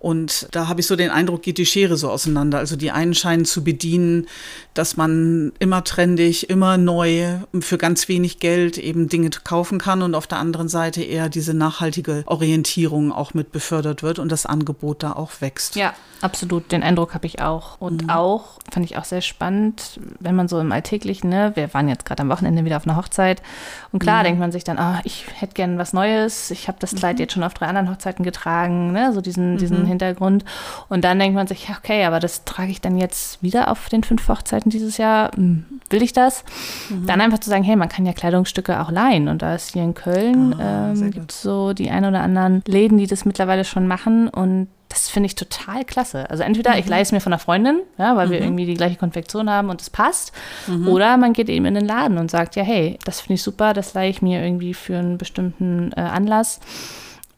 Und 0.00 0.48
da 0.52 0.68
habe 0.68 0.80
ich 0.80 0.86
so 0.86 0.94
den 0.94 1.10
Eindruck, 1.10 1.42
geht 1.42 1.58
die 1.58 1.66
Schere 1.66 1.96
so 1.96 2.08
auseinander. 2.08 2.58
Also 2.58 2.76
die 2.76 2.92
einen 2.92 3.14
scheinen 3.14 3.44
zu 3.44 3.64
bedienen, 3.64 4.26
dass 4.74 4.96
man 4.96 5.52
immer 5.58 5.82
trendig, 5.82 6.48
immer 6.50 6.78
neu 6.78 7.38
für 7.60 7.78
ganz 7.78 8.08
wenig 8.08 8.38
Geld 8.38 8.78
eben 8.78 9.08
Dinge 9.08 9.30
kaufen 9.30 9.78
kann 9.80 10.02
und 10.02 10.14
auf 10.14 10.28
der 10.28 10.38
anderen 10.38 10.68
Seite 10.68 11.02
eher 11.02 11.28
diese 11.28 11.52
nachhaltige 11.52 12.22
Orientierung 12.26 13.10
auch 13.10 13.34
mit 13.34 13.50
befördert 13.50 14.04
wird 14.04 14.20
und 14.20 14.30
das 14.30 14.46
Angebot 14.46 15.02
da 15.02 15.14
auch 15.14 15.32
wächst. 15.40 15.74
Ja, 15.74 15.94
absolut. 16.20 16.70
Den 16.70 16.84
Eindruck 16.84 17.14
habe 17.14 17.26
ich 17.26 17.42
auch. 17.42 17.80
Und 17.80 18.04
mhm. 18.04 18.10
auch, 18.10 18.60
fand 18.70 18.86
ich 18.86 18.96
auch 18.98 19.04
sehr 19.04 19.20
spannend, 19.20 19.98
wenn 20.20 20.36
man 20.36 20.46
so 20.46 20.60
im 20.60 20.70
Alltäglichen, 20.70 21.28
ne, 21.28 21.50
wir 21.54 21.74
waren 21.74 21.88
jetzt 21.88 22.04
gerade 22.04 22.22
am 22.22 22.28
Wochenende 22.28 22.64
wieder 22.64 22.76
auf 22.76 22.86
einer 22.86 22.96
Hochzeit 22.96 23.42
und 23.90 23.98
klar 23.98 24.20
mhm. 24.20 24.24
denkt 24.24 24.40
man 24.40 24.52
sich 24.52 24.62
dann, 24.62 24.78
oh, 24.78 25.00
ich 25.02 25.26
hätte 25.34 25.54
gern 25.54 25.78
was 25.78 25.92
Neues, 25.92 26.52
ich 26.52 26.68
habe 26.68 26.78
das 26.80 26.94
Kleid 26.94 27.16
mhm. 27.16 27.22
jetzt 27.22 27.32
schon 27.32 27.42
auf 27.42 27.54
drei 27.54 27.66
anderen 27.66 27.90
Hochzeiten 27.90 28.24
getragen, 28.24 28.92
ne, 28.92 29.12
so 29.12 29.20
diesen, 29.20 29.56
diesen 29.56 29.82
mhm. 29.82 29.87
Hintergrund. 29.88 30.44
Und 30.88 31.04
dann 31.04 31.18
denkt 31.18 31.34
man 31.34 31.46
sich, 31.46 31.68
okay, 31.70 32.04
aber 32.04 32.20
das 32.20 32.44
trage 32.44 32.70
ich 32.70 32.80
dann 32.80 32.98
jetzt 32.98 33.42
wieder 33.42 33.70
auf 33.70 33.88
den 33.88 34.04
fünf 34.04 34.28
Hochzeiten 34.28 34.70
dieses 34.70 34.98
Jahr. 34.98 35.30
Hm, 35.34 35.64
will 35.90 36.02
ich 36.02 36.12
das? 36.12 36.44
Mhm. 36.88 37.06
Dann 37.06 37.20
einfach 37.20 37.38
zu 37.38 37.50
sagen, 37.50 37.64
hey, 37.64 37.76
man 37.76 37.88
kann 37.88 38.06
ja 38.06 38.12
Kleidungsstücke 38.12 38.80
auch 38.80 38.90
leihen. 38.90 39.28
Und 39.28 39.42
da 39.42 39.54
ist 39.54 39.72
hier 39.72 39.82
in 39.82 39.94
Köln, 39.94 40.54
ah, 40.60 40.92
ähm, 40.92 41.10
gibt 41.10 41.32
es 41.32 41.42
so 41.42 41.72
die 41.72 41.90
ein 41.90 42.04
oder 42.04 42.20
anderen 42.20 42.62
Läden, 42.66 42.98
die 42.98 43.06
das 43.06 43.24
mittlerweile 43.24 43.64
schon 43.64 43.86
machen. 43.86 44.28
Und 44.28 44.68
das 44.88 45.08
finde 45.08 45.26
ich 45.26 45.34
total 45.34 45.84
klasse. 45.84 46.28
Also 46.30 46.42
entweder 46.42 46.72
mhm. 46.72 46.78
ich 46.78 46.86
leihe 46.86 47.02
es 47.02 47.12
mir 47.12 47.20
von 47.20 47.32
einer 47.32 47.40
Freundin, 47.40 47.80
ja, 47.98 48.16
weil 48.16 48.28
mhm. 48.28 48.30
wir 48.30 48.40
irgendwie 48.40 48.66
die 48.66 48.74
gleiche 48.74 48.96
Konfektion 48.96 49.50
haben 49.50 49.70
und 49.70 49.80
es 49.80 49.90
passt, 49.90 50.32
mhm. 50.66 50.88
oder 50.88 51.16
man 51.16 51.32
geht 51.32 51.48
eben 51.48 51.66
in 51.66 51.74
den 51.74 51.86
Laden 51.86 52.18
und 52.18 52.30
sagt, 52.30 52.56
ja, 52.56 52.62
hey, 52.62 52.98
das 53.04 53.20
finde 53.20 53.34
ich 53.34 53.42
super, 53.42 53.74
das 53.74 53.94
leihe 53.94 54.10
ich 54.10 54.22
mir 54.22 54.42
irgendwie 54.42 54.74
für 54.74 54.96
einen 54.96 55.18
bestimmten 55.18 55.92
äh, 55.92 56.00
Anlass 56.00 56.60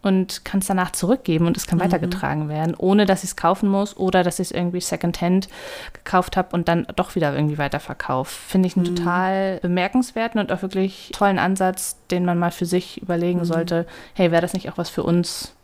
und 0.02 0.44
kann 0.44 0.60
es 0.60 0.66
danach 0.66 0.92
zurückgeben 0.92 1.46
und 1.46 1.56
es 1.56 1.66
kann 1.66 1.78
mhm. 1.78 1.84
weitergetragen 1.84 2.48
werden, 2.48 2.74
ohne 2.76 3.06
dass 3.06 3.22
ich 3.22 3.30
es 3.30 3.36
kaufen 3.36 3.68
muss 3.68 3.96
oder 3.96 4.22
dass 4.22 4.38
ich 4.38 4.48
es 4.48 4.50
irgendwie 4.52 4.80
Secondhand 4.80 5.48
gekauft 5.92 6.36
habe 6.36 6.54
und 6.56 6.68
dann 6.68 6.86
doch 6.96 7.14
wieder 7.14 7.34
irgendwie 7.34 7.58
weiterverkaufe. 7.58 8.30
Finde 8.30 8.68
ich 8.68 8.76
einen 8.76 8.90
mhm. 8.90 8.96
total 8.96 9.58
bemerkenswerten 9.60 10.40
und 10.40 10.52
auch 10.52 10.62
wirklich 10.62 11.10
tollen 11.12 11.38
Ansatz, 11.38 11.98
den 12.10 12.24
man 12.24 12.38
mal 12.38 12.50
für 12.50 12.66
sich 12.66 13.02
überlegen 13.02 13.40
mhm. 13.40 13.44
sollte. 13.44 13.86
Hey, 14.14 14.30
wäre 14.30 14.42
das 14.42 14.54
nicht 14.54 14.70
auch 14.70 14.78
was 14.78 14.88
für 14.88 15.02
uns? 15.02 15.54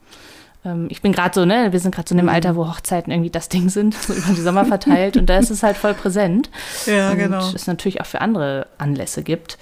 Ähm, 0.66 0.88
ich 0.90 1.00
bin 1.00 1.12
gerade 1.12 1.34
so, 1.34 1.46
ne, 1.46 1.72
wir 1.72 1.80
sind 1.80 1.94
gerade 1.94 2.08
so 2.08 2.12
in 2.12 2.18
dem 2.18 2.26
mhm. 2.26 2.32
Alter, 2.32 2.56
wo 2.56 2.68
Hochzeiten 2.68 3.10
irgendwie 3.10 3.30
das 3.30 3.48
Ding 3.48 3.70
sind, 3.70 3.94
so 4.00 4.12
über 4.12 4.34
die 4.34 4.40
Sommer 4.40 4.66
verteilt 4.66 5.16
und 5.16 5.30
da 5.30 5.38
ist 5.38 5.50
es 5.50 5.62
halt 5.62 5.76
voll 5.76 5.94
präsent. 5.94 6.50
Ja, 6.84 7.10
und 7.10 7.18
genau. 7.18 7.50
es 7.54 7.66
natürlich 7.66 8.00
auch 8.00 8.06
für 8.06 8.20
andere 8.20 8.66
Anlässe 8.76 9.22
gibt. 9.22 9.56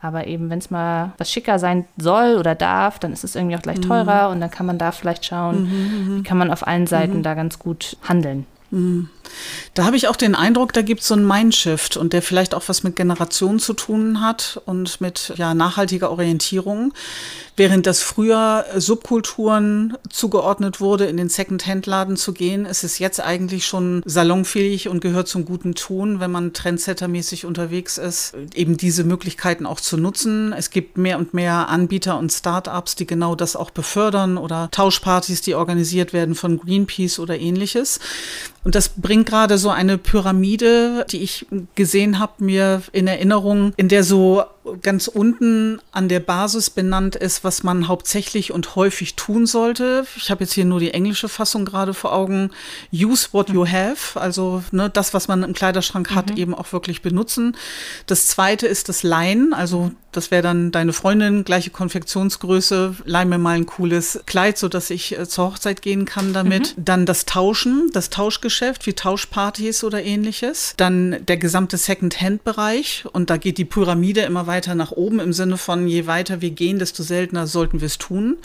Aber 0.00 0.26
eben, 0.26 0.48
wenn 0.50 0.58
es 0.58 0.70
mal 0.70 1.12
was 1.18 1.30
schicker 1.30 1.58
sein 1.58 1.84
soll 1.96 2.36
oder 2.36 2.54
darf, 2.54 2.98
dann 2.98 3.12
ist 3.12 3.24
es 3.24 3.34
irgendwie 3.34 3.56
auch 3.56 3.62
gleich 3.62 3.78
mhm. 3.78 3.82
teurer 3.82 4.28
mhm. 4.28 4.34
und 4.34 4.40
dann 4.40 4.50
kann 4.50 4.66
man 4.66 4.78
da 4.78 4.92
vielleicht 4.92 5.24
schauen, 5.24 5.62
mhm, 5.62 5.68
mhm 5.68 6.18
wie 6.18 6.22
kann 6.22 6.38
man 6.38 6.50
auf 6.50 6.66
allen 6.66 6.86
Seiten 6.86 7.18
mhm. 7.18 7.22
da 7.22 7.34
ganz 7.34 7.58
gut 7.58 7.96
handeln. 8.02 8.46
Da 9.74 9.84
habe 9.84 9.96
ich 9.96 10.08
auch 10.08 10.16
den 10.16 10.34
Eindruck, 10.34 10.72
da 10.72 10.82
gibt 10.82 11.00
es 11.00 11.08
so 11.08 11.14
einen 11.14 11.26
Mindshift 11.26 11.96
und 11.96 12.12
der 12.12 12.22
vielleicht 12.22 12.54
auch 12.54 12.62
was 12.66 12.82
mit 12.82 12.96
Generationen 12.96 13.58
zu 13.58 13.72
tun 13.74 14.20
hat 14.20 14.60
und 14.66 15.00
mit 15.00 15.32
ja, 15.36 15.54
nachhaltiger 15.54 16.10
Orientierung. 16.10 16.92
Während 17.58 17.88
das 17.88 18.02
früher 18.02 18.64
Subkulturen 18.76 19.96
zugeordnet 20.10 20.80
wurde, 20.80 21.06
in 21.06 21.16
den 21.16 21.28
Second-Hand-Laden 21.28 22.16
zu 22.16 22.32
gehen, 22.32 22.64
ist 22.64 22.84
es 22.84 23.00
jetzt 23.00 23.20
eigentlich 23.20 23.66
schon 23.66 24.00
salonfähig 24.04 24.88
und 24.88 25.00
gehört 25.00 25.26
zum 25.26 25.44
guten 25.44 25.74
Ton, 25.74 26.20
wenn 26.20 26.30
man 26.30 26.52
trendsettermäßig 26.52 27.46
unterwegs 27.46 27.98
ist, 27.98 28.36
eben 28.54 28.76
diese 28.76 29.02
Möglichkeiten 29.02 29.66
auch 29.66 29.80
zu 29.80 29.96
nutzen. 29.96 30.52
Es 30.52 30.70
gibt 30.70 30.98
mehr 30.98 31.18
und 31.18 31.34
mehr 31.34 31.68
Anbieter 31.68 32.16
und 32.16 32.32
Start-ups, 32.32 32.94
die 32.94 33.08
genau 33.08 33.34
das 33.34 33.56
auch 33.56 33.70
befördern 33.70 34.38
oder 34.38 34.68
Tauschpartys, 34.70 35.40
die 35.40 35.56
organisiert 35.56 36.12
werden 36.12 36.36
von 36.36 36.60
Greenpeace 36.60 37.18
oder 37.18 37.40
ähnliches. 37.40 37.98
Und 38.62 38.76
das 38.76 38.90
bringt 38.90 39.17
gerade 39.24 39.58
so 39.58 39.70
eine 39.70 39.98
Pyramide, 39.98 41.06
die 41.10 41.22
ich 41.22 41.46
gesehen 41.74 42.18
habe, 42.18 42.44
mir 42.44 42.82
in 42.92 43.06
Erinnerung, 43.06 43.72
in 43.76 43.88
der 43.88 44.04
so 44.04 44.44
ganz 44.82 45.08
unten 45.08 45.80
an 45.92 46.08
der 46.08 46.20
Basis 46.20 46.70
benannt 46.70 47.16
ist, 47.16 47.44
was 47.44 47.62
man 47.62 47.88
hauptsächlich 47.88 48.52
und 48.52 48.76
häufig 48.76 49.16
tun 49.16 49.46
sollte. 49.46 50.06
Ich 50.16 50.30
habe 50.30 50.44
jetzt 50.44 50.52
hier 50.52 50.64
nur 50.64 50.80
die 50.80 50.92
englische 50.92 51.28
Fassung 51.28 51.64
gerade 51.64 51.94
vor 51.94 52.12
Augen. 52.12 52.50
Use 52.92 53.28
what 53.32 53.50
you 53.50 53.66
have, 53.66 54.20
also 54.20 54.62
ne, 54.72 54.90
das, 54.90 55.14
was 55.14 55.28
man 55.28 55.42
im 55.42 55.52
Kleiderschrank 55.52 56.14
hat, 56.14 56.30
mhm. 56.30 56.36
eben 56.36 56.54
auch 56.54 56.72
wirklich 56.72 57.02
benutzen. 57.02 57.56
Das 58.06 58.26
zweite 58.26 58.66
ist 58.66 58.88
das 58.88 59.02
Leihen, 59.02 59.52
also 59.52 59.92
das 60.12 60.30
wäre 60.30 60.42
dann 60.42 60.72
deine 60.72 60.92
Freundin, 60.92 61.44
gleiche 61.44 61.70
Konfektionsgröße, 61.70 62.96
leih 63.04 63.24
mir 63.24 63.38
mal 63.38 63.56
ein 63.56 63.66
cooles 63.66 64.20
Kleid, 64.26 64.58
sodass 64.58 64.90
ich 64.90 65.16
äh, 65.16 65.28
zur 65.28 65.46
Hochzeit 65.52 65.82
gehen 65.82 66.06
kann 66.06 66.32
damit. 66.32 66.76
Mhm. 66.76 66.84
Dann 66.84 67.06
das 67.06 67.24
Tauschen, 67.24 67.90
das 67.92 68.10
Tauschgeschäft, 68.10 68.86
wie 68.86 68.94
Tauschpartys 68.94 69.84
oder 69.84 70.02
ähnliches. 70.02 70.74
Dann 70.76 71.24
der 71.26 71.36
gesamte 71.36 71.76
Second-Hand-Bereich 71.76 73.04
und 73.12 73.30
da 73.30 73.36
geht 73.36 73.58
die 73.58 73.64
Pyramide 73.64 74.22
immer 74.22 74.46
weiter 74.46 74.57
weiter 74.58 74.74
nach 74.74 74.90
oben 74.90 75.20
im 75.20 75.32
Sinne 75.32 75.56
von, 75.56 75.86
je 75.86 76.08
weiter 76.08 76.40
wir 76.40 76.50
gehen, 76.50 76.80
desto 76.80 77.04
seltener 77.04 77.46
sollten 77.46 77.80
wir 77.80 77.86
es 77.86 77.98
tun. 77.98 78.36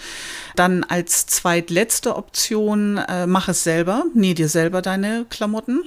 Dann 0.56 0.84
als 0.84 1.26
zweitletzte 1.26 2.16
Option, 2.16 2.98
äh, 2.98 3.26
mach 3.26 3.48
es 3.48 3.64
selber, 3.64 4.04
näh 4.14 4.36
dir 4.36 4.48
selber 4.48 4.84
deine 4.84 5.26
Klamotten. 5.30 5.84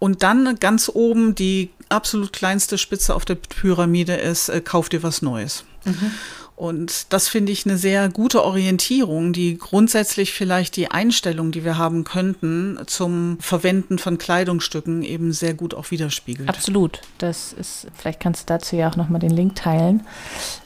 Und 0.00 0.24
dann 0.24 0.58
ganz 0.58 0.90
oben 0.92 1.36
die 1.36 1.70
absolut 1.88 2.32
kleinste 2.32 2.76
Spitze 2.76 3.14
auf 3.14 3.24
der 3.24 3.36
Pyramide 3.36 4.14
ist, 4.14 4.48
äh, 4.48 4.60
kauf 4.60 4.88
dir 4.88 5.04
was 5.04 5.22
Neues. 5.22 5.64
Mhm. 5.84 6.10
Und 6.54 7.12
das 7.12 7.28
finde 7.28 7.50
ich 7.50 7.66
eine 7.66 7.76
sehr 7.76 8.08
gute 8.08 8.44
Orientierung, 8.44 9.32
die 9.32 9.58
grundsätzlich 9.58 10.32
vielleicht 10.32 10.76
die 10.76 10.90
Einstellung, 10.90 11.50
die 11.50 11.64
wir 11.64 11.78
haben 11.78 12.04
könnten, 12.04 12.78
zum 12.86 13.38
Verwenden 13.40 13.98
von 13.98 14.18
Kleidungsstücken 14.18 15.02
eben 15.02 15.32
sehr 15.32 15.54
gut 15.54 15.74
auch 15.74 15.90
widerspiegelt. 15.90 16.48
Absolut. 16.48 17.00
Das 17.18 17.52
ist, 17.52 17.86
vielleicht 17.96 18.20
kannst 18.20 18.42
du 18.42 18.54
dazu 18.54 18.76
ja 18.76 18.90
auch 18.90 18.96
nochmal 18.96 19.20
den 19.20 19.30
Link 19.30 19.56
teilen. 19.56 20.06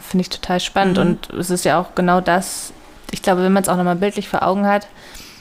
Finde 0.00 0.22
ich 0.22 0.28
total 0.28 0.60
spannend. 0.60 0.98
Mhm. 0.98 1.02
Und 1.02 1.30
es 1.30 1.50
ist 1.50 1.64
ja 1.64 1.80
auch 1.80 1.94
genau 1.94 2.20
das, 2.20 2.72
ich 3.12 3.22
glaube, 3.22 3.42
wenn 3.42 3.52
man 3.52 3.62
es 3.62 3.68
auch 3.68 3.76
nochmal 3.76 3.96
bildlich 3.96 4.28
vor 4.28 4.42
Augen 4.42 4.66
hat, 4.66 4.88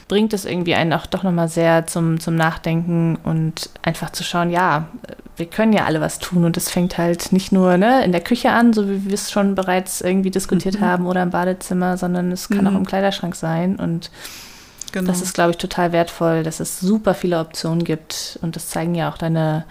bringt 0.08 0.32
es 0.32 0.44
irgendwie 0.44 0.74
einen 0.74 0.92
auch 0.92 1.06
doch 1.06 1.24
nochmal 1.24 1.48
sehr 1.48 1.86
zum, 1.86 2.20
zum 2.20 2.36
Nachdenken 2.36 3.16
und 3.24 3.70
einfach 3.82 4.10
zu 4.10 4.22
schauen, 4.22 4.50
ja, 4.50 4.88
wir 5.36 5.46
können 5.46 5.72
ja 5.72 5.84
alle 5.84 6.00
was 6.00 6.18
tun 6.18 6.44
und 6.44 6.56
es 6.56 6.70
fängt 6.70 6.98
halt 6.98 7.32
nicht 7.32 7.52
nur 7.52 7.76
ne, 7.76 8.04
in 8.04 8.12
der 8.12 8.22
Küche 8.22 8.50
an, 8.50 8.72
so 8.72 8.88
wie 8.88 9.04
wir 9.04 9.14
es 9.14 9.30
schon 9.30 9.54
bereits 9.54 10.00
irgendwie 10.00 10.30
diskutiert 10.30 10.80
mhm. 10.80 10.84
haben 10.84 11.06
oder 11.06 11.22
im 11.22 11.30
Badezimmer, 11.30 11.96
sondern 11.96 12.32
es 12.32 12.48
kann 12.48 12.62
mhm. 12.62 12.68
auch 12.68 12.74
im 12.74 12.86
Kleiderschrank 12.86 13.34
sein 13.34 13.76
und 13.76 14.10
Genau. 14.92 15.08
Das 15.08 15.20
ist, 15.20 15.34
glaube 15.34 15.50
ich, 15.50 15.56
total 15.58 15.92
wertvoll, 15.92 16.42
dass 16.42 16.58
es 16.58 16.80
super 16.80 17.12
viele 17.12 17.38
Optionen 17.40 17.84
gibt. 17.84 18.38
Und 18.40 18.56
das 18.56 18.70
zeigen 18.70 18.94
ja 18.94 19.10
auch 19.10 19.18
deine 19.18 19.66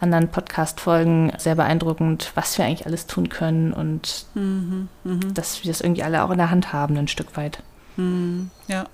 anderen 0.00 0.28
Podcast-Folgen 0.28 1.32
sehr 1.38 1.54
beeindruckend, 1.54 2.32
was 2.34 2.58
wir 2.58 2.66
eigentlich 2.66 2.84
alles 2.84 3.06
tun 3.06 3.30
können 3.30 3.72
und 3.72 4.26
mhm, 4.34 4.88
mh. 5.04 5.32
dass 5.32 5.62
wir 5.62 5.70
das 5.70 5.80
irgendwie 5.80 6.02
alle 6.02 6.22
auch 6.22 6.30
in 6.30 6.36
der 6.36 6.50
Hand 6.50 6.74
haben, 6.74 6.96
ein 6.98 7.08
Stück 7.08 7.38
weit. 7.38 7.62
Hm, 7.96 8.50
ja. 8.68 8.86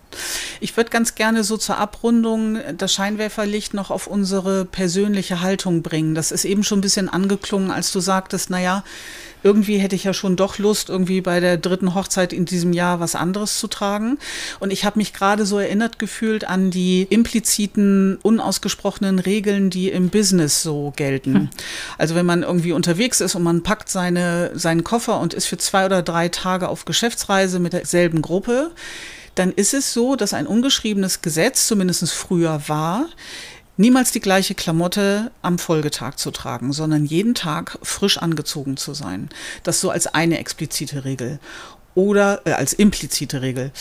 Ich 0.60 0.76
würde 0.76 0.90
ganz 0.90 1.14
gerne 1.14 1.44
so 1.44 1.56
zur 1.56 1.78
Abrundung 1.78 2.58
das 2.76 2.92
Scheinwerferlicht 2.92 3.74
noch 3.74 3.90
auf 3.90 4.06
unsere 4.06 4.64
persönliche 4.64 5.40
Haltung 5.40 5.82
bringen. 5.82 6.14
Das 6.14 6.30
ist 6.30 6.44
eben 6.44 6.62
schon 6.62 6.78
ein 6.78 6.82
bisschen 6.82 7.08
angeklungen, 7.08 7.70
als 7.70 7.92
du 7.92 8.00
sagtest, 8.00 8.50
naja, 8.50 8.84
irgendwie 9.42 9.78
hätte 9.78 9.96
ich 9.96 10.04
ja 10.04 10.14
schon 10.14 10.36
doch 10.36 10.58
Lust, 10.58 10.88
irgendwie 10.88 11.20
bei 11.20 11.40
der 11.40 11.56
dritten 11.56 11.94
Hochzeit 11.94 12.32
in 12.32 12.44
diesem 12.44 12.72
Jahr 12.72 13.00
was 13.00 13.14
anderes 13.14 13.58
zu 13.58 13.68
tragen. 13.68 14.18
Und 14.60 14.72
ich 14.72 14.84
habe 14.84 14.98
mich 14.98 15.12
gerade 15.12 15.46
so 15.46 15.58
erinnert 15.58 15.98
gefühlt 15.98 16.44
an 16.44 16.70
die 16.70 17.06
impliziten, 17.10 18.18
unausgesprochenen 18.22 19.18
Regeln, 19.18 19.70
die 19.70 19.90
im 19.90 20.08
Business 20.08 20.62
so 20.62 20.92
gelten. 20.96 21.34
Hm. 21.34 21.48
Also 21.98 22.14
wenn 22.14 22.26
man 22.26 22.42
irgendwie 22.42 22.72
unterwegs 22.72 23.20
ist 23.20 23.34
und 23.34 23.42
man 23.42 23.62
packt 23.62 23.88
seine, 23.88 24.50
seinen 24.54 24.84
Koffer 24.84 25.20
und 25.20 25.34
ist 25.34 25.46
für 25.46 25.58
zwei 25.58 25.86
oder 25.86 26.02
drei 26.02 26.28
Tage 26.28 26.68
auf 26.68 26.84
Geschäftsreise 26.84 27.58
mit 27.58 27.72
derselben 27.72 28.22
Gruppe, 28.22 28.70
dann 29.34 29.52
ist 29.52 29.74
es 29.74 29.92
so, 29.92 30.16
dass 30.16 30.34
ein 30.34 30.46
ungeschriebenes 30.46 31.22
Gesetz, 31.22 31.66
zumindest 31.66 32.10
früher 32.12 32.62
war, 32.68 33.06
niemals 33.82 34.12
die 34.12 34.20
gleiche 34.20 34.54
Klamotte 34.54 35.32
am 35.42 35.58
Folgetag 35.58 36.14
zu 36.14 36.30
tragen, 36.30 36.72
sondern 36.72 37.04
jeden 37.04 37.34
Tag 37.34 37.78
frisch 37.82 38.16
angezogen 38.16 38.76
zu 38.76 38.94
sein. 38.94 39.28
Das 39.64 39.80
so 39.80 39.90
als 39.90 40.06
eine 40.06 40.38
explizite 40.38 41.04
Regel 41.04 41.40
oder 41.94 42.42
äh, 42.46 42.52
als 42.52 42.72
implizite 42.72 43.42
Regel. 43.42 43.72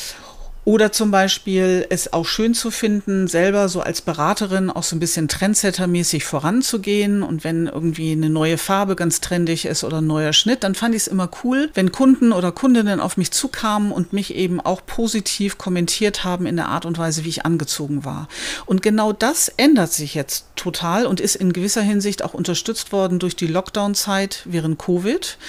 Oder 0.64 0.92
zum 0.92 1.10
Beispiel 1.10 1.88
es 1.90 2.14
auch 2.14 2.26
schön 2.26 2.54
zu 2.54 2.70
finden, 2.70 3.28
selber 3.28 3.68
so 3.68 3.82
als 3.82 4.02
Beraterin 4.02 4.70
auch 4.70 4.84
so 4.84 4.96
ein 4.96 5.00
bisschen 5.00 5.28
Trendsetter-mäßig 5.28 6.24
voranzugehen. 6.24 7.24
Und 7.24 7.44
wenn 7.44 7.66
irgendwie 7.66 8.12
eine 8.12 8.30
neue 8.30 8.60
Farbe 8.60 8.96
ganz 8.96 9.22
trendig 9.22 9.66
ist 9.66 9.84
oder 9.84 10.02
ein 10.02 10.08
neuer 10.08 10.34
Schnitt, 10.34 10.64
dann 10.64 10.76
fand 10.76 10.94
ich 10.94 11.02
es 11.02 11.08
immer 11.08 11.30
cool, 11.44 11.72
wenn 11.74 11.92
Kunden 11.92 12.32
oder 12.32 12.52
Kundinnen 12.52 13.00
auf 13.00 13.18
mich 13.18 13.32
zukamen 13.32 13.92
und 13.92 14.14
mich 14.14 14.36
eben 14.36 14.62
auch 14.62 14.86
positiv 14.86 15.58
kommentiert 15.58 16.24
haben 16.24 16.46
in 16.46 16.58
der 16.58 16.68
Art 16.68 16.86
und 16.86 17.00
Weise, 17.00 17.26
wie 17.26 17.30
ich 17.30 17.44
angezogen 17.44 18.06
war. 18.06 18.28
Und 18.68 18.84
genau 18.84 19.14
das 19.14 19.50
ändert 19.50 19.92
sich 19.92 20.14
jetzt 20.14 20.46
total 20.56 21.08
und 21.08 21.20
ist 21.20 21.36
in 21.36 21.54
gewisser 21.54 21.82
Hinsicht 21.82 22.24
auch 22.24 22.36
unterstützt 22.36 22.92
worden 22.92 23.18
durch 23.18 23.36
die 23.36 23.48
Lockdown-Zeit 23.48 24.44
während 24.46 24.78
Covid 24.78 25.40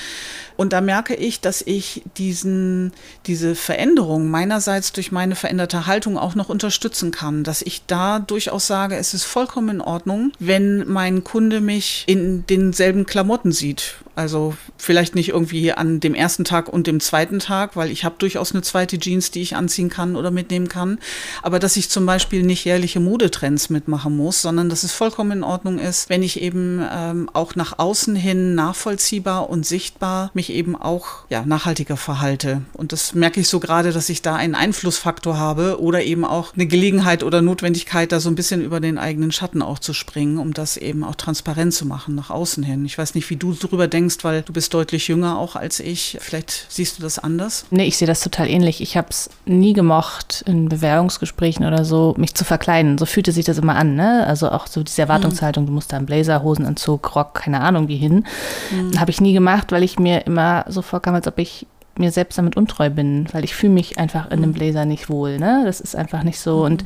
Und 0.57 0.73
da 0.73 0.81
merke 0.81 1.15
ich, 1.15 1.41
dass 1.41 1.63
ich 1.63 2.03
diesen, 2.17 2.93
diese 3.27 3.55
Veränderung 3.55 4.31
meinerseits 4.31 4.93
durch 4.93 5.13
meine 5.13 5.35
veränderte 5.35 5.87
Haltung 5.87 6.19
auch 6.19 6.35
noch 6.35 6.49
unterstützen 6.49 7.11
kann. 7.11 7.45
Dass 7.45 7.63
ich 7.63 7.87
da 7.87 8.19
durchaus 8.19 8.67
sage, 8.67 8.97
es 8.97 9.15
ist 9.15 9.25
vollkommen 9.25 9.69
in 9.77 9.81
Ordnung, 9.81 10.33
wenn 10.39 10.89
mein 10.89 11.25
Kunde 11.25 11.61
mich 11.61 12.05
in 12.07 12.47
denselben 12.47 13.07
Klamotten 13.07 13.53
sieht. 13.53 13.97
Also 14.15 14.55
vielleicht 14.77 15.15
nicht 15.15 15.31
irgendwie 15.31 15.73
an 15.73 15.99
dem 16.01 16.15
ersten 16.15 16.45
Tag 16.45 16.69
und 16.69 16.87
dem 16.87 17.01
zweiten 17.01 17.39
Tag, 17.39 17.77
weil 17.77 17.91
ich 17.91 18.05
habe 18.05 18.17
durchaus 18.19 18.53
eine 18.53 18.63
zweite 18.63 18.99
Jeans, 18.99 19.31
die 19.31 19.41
ich 19.41 19.57
anziehen 19.57 19.89
kann 19.89 20.17
oder 20.17 20.31
mitnehmen 20.31 20.69
kann. 20.69 20.99
Aber 21.41 21.59
dass 21.59 21.77
ich 21.77 21.89
zum 21.89 22.05
Beispiel 22.05 22.43
nicht 22.43 22.65
jährliche 22.65 23.01
Modetrends 23.01 23.71
mitmachen 23.71 24.15
muss, 24.15 24.43
sondern 24.43 24.69
dass 24.69 24.83
es 24.83 24.93
vollkommen 24.93 25.39
in 25.39 25.45
Ordnung 25.45 25.79
ist, 25.79 26.11
wenn 26.11 26.23
ich 26.23 26.43
eben 26.43 26.85
ähm, 26.93 27.31
auch 27.33 27.55
nach 27.55 27.79
außen 27.79 28.15
hin 28.15 28.55
nachvollziehbar 28.55 29.49
und 29.49 29.65
sichtbar 29.65 30.31
mich 30.35 30.53
eben 30.53 30.77
auch 30.77 31.25
ja, 31.31 31.47
nachhaltiger 31.47 31.97
verhalte. 31.97 32.63
Und 32.75 32.93
das 32.93 33.15
merke 33.15 33.41
ich 33.41 33.49
so 33.49 33.61
gerade, 33.61 33.93
dass 33.93 34.11
ich 34.11 34.21
da 34.21 34.37
einen 34.37 34.55
Einflussfaktor 34.55 35.39
habe 35.39 35.81
oder 35.81 36.03
eben 36.03 36.27
auch 36.27 36.53
eine 36.53 36.67
Gelegenheit 36.67 37.23
oder 37.23 37.41
Notwendigkeit, 37.41 38.13
da 38.13 38.21
so 38.21 38.29
ein 38.29 38.35
bisschen 38.35 38.63
über 38.63 38.81
den 38.81 38.99
eigenen 38.99 39.33
Schatten 39.33 39.63
auch 39.63 39.79
zu 39.79 39.95
springen, 39.95 40.37
um 40.37 40.53
das 40.53 40.77
eben 40.77 41.03
auch 41.03 41.15
transparent 41.15 41.73
zu 41.73 41.87
machen 41.87 42.15
nach 42.15 42.29
außen 42.29 42.63
hin. 42.63 42.85
Ich 42.85 42.99
weiß 42.99 43.15
nicht, 43.15 43.31
wie 43.31 43.37
du 43.37 43.55
darüber 43.55 43.89
denkst 43.89 44.02
denkst, 44.03 44.25
weil 44.25 44.43
du 44.43 44.53
bist 44.53 44.75
deutlich 44.75 45.09
jünger 45.09 45.39
auch 45.39 45.57
als 45.57 45.81
ich. 45.81 46.19
Vielleicht 46.21 46.67
siehst 46.69 46.99
du 46.99 47.03
das 47.03 47.19
anders? 47.19 47.65
Nee, 47.71 47.85
ich 47.85 47.97
sehe 47.97 48.07
das 48.07 48.21
total 48.21 48.49
ähnlich. 48.49 48.81
Ich 48.81 48.97
habe 48.97 49.09
es 49.11 49.31
nie 49.47 49.73
gemocht, 49.73 50.43
in 50.47 50.69
Bewerbungsgesprächen 50.69 51.65
oder 51.67 51.85
so, 51.85 52.15
mich 52.19 52.35
zu 52.35 52.45
verkleiden. 52.45 52.99
So 52.99 53.07
fühlte 53.07 53.33
sich 53.33 53.45
das 53.45 53.59
immer 53.59 53.77
an, 53.77 53.95
ne? 53.95 54.27
Also 54.27 54.51
auch 54.51 54.67
so 54.67 54.83
diese 54.83 55.03
Erwartungshaltung, 55.03 55.67
du 55.67 55.73
musst 55.73 55.93
da 55.93 55.97
einen 55.97 56.07
Blazer, 56.07 56.43
Hosenanzug, 56.43 57.15
Rock, 57.15 57.35
keine 57.35 57.61
Ahnung 57.61 57.89
wie 57.89 57.97
hin. 57.97 58.27
Mhm. 58.71 58.99
Habe 58.99 59.11
ich 59.11 59.21
nie 59.21 59.33
gemacht, 59.33 59.73
weil 59.73 59.83
ich 59.83 59.99
mir 59.99 60.27
immer 60.27 60.65
so 60.69 60.83
vorkam, 60.83 61.15
als 61.15 61.27
ob 61.27 61.39
ich 61.39 61.67
mir 61.97 62.11
selbst 62.11 62.39
damit 62.39 62.57
untreu 62.57 62.91
bin, 62.91 63.27
weil 63.33 63.45
ich 63.45 63.55
fühle 63.55 63.73
mich 63.73 63.99
einfach 63.99 64.27
in 64.27 64.39
einem 64.39 64.51
mhm. 64.51 64.55
Blazer 64.55 64.85
nicht 64.85 65.11
wohl. 65.11 65.39
Ne? 65.39 65.63
Das 65.65 65.81
ist 65.81 65.95
einfach 65.95 66.23
nicht 66.23 66.41
so. 66.41 66.59
Mhm. 66.59 66.65
Und 66.65 66.85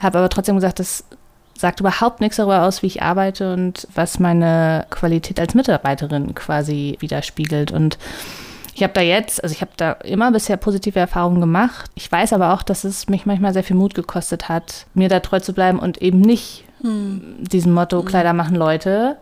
habe 0.00 0.18
aber 0.18 0.28
trotzdem 0.28 0.56
gesagt, 0.56 0.80
das 0.80 1.04
sagt 1.56 1.80
überhaupt 1.80 2.20
nichts 2.20 2.36
darüber 2.36 2.62
aus, 2.62 2.82
wie 2.82 2.86
ich 2.86 3.02
arbeite 3.02 3.52
und 3.52 3.86
was 3.94 4.18
meine 4.18 4.86
Qualität 4.90 5.38
als 5.40 5.54
Mitarbeiterin 5.54 6.34
quasi 6.34 6.96
widerspiegelt. 7.00 7.70
Und 7.70 7.98
ich 8.74 8.82
habe 8.82 8.92
da 8.92 9.00
jetzt, 9.00 9.42
also 9.42 9.52
ich 9.52 9.60
habe 9.60 9.72
da 9.76 9.92
immer 9.92 10.32
bisher 10.32 10.56
positive 10.56 10.98
Erfahrungen 10.98 11.40
gemacht. 11.40 11.90
Ich 11.94 12.10
weiß 12.10 12.32
aber 12.32 12.52
auch, 12.52 12.62
dass 12.62 12.84
es 12.84 13.08
mich 13.08 13.24
manchmal 13.24 13.52
sehr 13.52 13.64
viel 13.64 13.76
Mut 13.76 13.94
gekostet 13.94 14.48
hat, 14.48 14.86
mir 14.94 15.08
da 15.08 15.20
treu 15.20 15.40
zu 15.40 15.52
bleiben 15.52 15.78
und 15.78 16.02
eben 16.02 16.20
nicht 16.20 16.64
hm. 16.82 17.36
diesem 17.38 17.72
Motto 17.72 18.00
hm. 18.00 18.06
Kleider 18.06 18.32
machen 18.32 18.56
Leute 18.56 19.16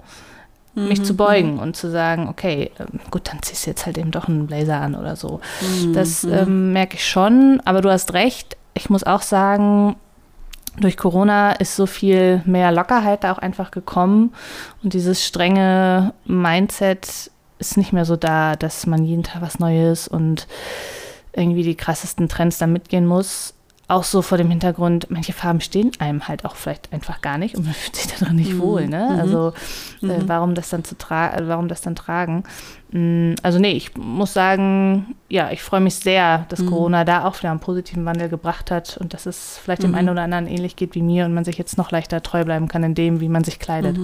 mich 0.74 1.00
mhm. 1.00 1.04
zu 1.04 1.16
beugen 1.16 1.54
mhm. 1.54 1.58
und 1.58 1.76
zu 1.76 1.90
sagen, 1.90 2.28
okay, 2.28 2.70
ähm, 2.78 3.00
gut, 3.10 3.28
dann 3.28 3.42
ziehst 3.42 3.66
du 3.66 3.70
jetzt 3.70 3.84
halt 3.84 3.98
eben 3.98 4.10
doch 4.10 4.28
einen 4.28 4.46
Blazer 4.46 4.80
an 4.80 4.94
oder 4.94 5.16
so. 5.16 5.40
Mhm. 5.60 5.92
Das 5.92 6.24
ähm, 6.24 6.72
merke 6.72 6.96
ich 6.96 7.06
schon, 7.06 7.60
aber 7.64 7.82
du 7.82 7.90
hast 7.90 8.14
recht. 8.14 8.56
Ich 8.74 8.88
muss 8.88 9.04
auch 9.04 9.22
sagen, 9.22 9.96
durch 10.78 10.96
Corona 10.96 11.52
ist 11.52 11.76
so 11.76 11.86
viel 11.86 12.42
mehr 12.46 12.72
Lockerheit 12.72 13.24
da 13.24 13.32
auch 13.32 13.38
einfach 13.38 13.70
gekommen 13.70 14.32
und 14.82 14.94
dieses 14.94 15.24
strenge 15.24 16.14
Mindset 16.24 17.30
ist 17.58 17.76
nicht 17.76 17.92
mehr 17.92 18.04
so 18.04 18.16
da, 18.16 18.56
dass 18.56 18.86
man 18.86 19.04
jeden 19.04 19.22
Tag 19.22 19.42
was 19.42 19.58
Neues 19.58 20.08
und 20.08 20.46
irgendwie 21.32 21.62
die 21.62 21.76
krassesten 21.76 22.28
Trends 22.28 22.58
da 22.58 22.66
mitgehen 22.66 23.06
muss. 23.06 23.54
Auch 23.92 24.04
so 24.04 24.22
vor 24.22 24.38
dem 24.38 24.48
Hintergrund, 24.48 25.08
manche 25.10 25.34
Farben 25.34 25.60
stehen 25.60 25.92
einem 25.98 26.26
halt 26.26 26.46
auch 26.46 26.56
vielleicht 26.56 26.90
einfach 26.94 27.20
gar 27.20 27.36
nicht 27.36 27.56
und 27.56 27.66
man 27.66 27.74
fühlt 27.74 27.94
sich 27.94 28.06
darin 28.06 28.36
nicht 28.36 28.54
mhm. 28.54 28.60
wohl. 28.60 28.88
Ne? 28.88 29.10
Mhm. 29.12 29.20
Also 29.20 29.52
äh, 30.02 30.06
mhm. 30.06 30.28
warum 30.28 30.54
das 30.54 30.70
dann 30.70 30.82
zu 30.82 30.96
tragen, 30.96 31.46
warum 31.46 31.68
das 31.68 31.82
dann 31.82 31.94
tragen? 31.94 32.44
Mm, 32.90 33.34
also 33.42 33.58
nee, 33.58 33.72
ich 33.72 33.94
muss 33.94 34.32
sagen, 34.32 35.14
ja, 35.28 35.50
ich 35.50 35.62
freue 35.62 35.80
mich 35.80 35.96
sehr, 35.96 36.46
dass 36.48 36.60
mhm. 36.60 36.68
Corona 36.68 37.04
da 37.04 37.24
auch 37.24 37.38
wieder 37.38 37.50
einen 37.50 37.60
positiven 37.60 38.06
Wandel 38.06 38.30
gebracht 38.30 38.70
hat 38.70 38.96
und 38.96 39.12
dass 39.12 39.26
es 39.26 39.58
vielleicht 39.62 39.82
dem 39.82 39.90
mhm. 39.90 39.96
einen 39.96 40.08
oder 40.08 40.22
anderen 40.22 40.46
ähnlich 40.46 40.74
geht 40.74 40.94
wie 40.94 41.02
mir 41.02 41.26
und 41.26 41.34
man 41.34 41.44
sich 41.44 41.58
jetzt 41.58 41.76
noch 41.76 41.90
leichter 41.90 42.22
treu 42.22 42.44
bleiben 42.44 42.68
kann 42.68 42.82
in 42.84 42.94
dem, 42.94 43.20
wie 43.20 43.28
man 43.28 43.44
sich 43.44 43.58
kleidet. 43.58 43.98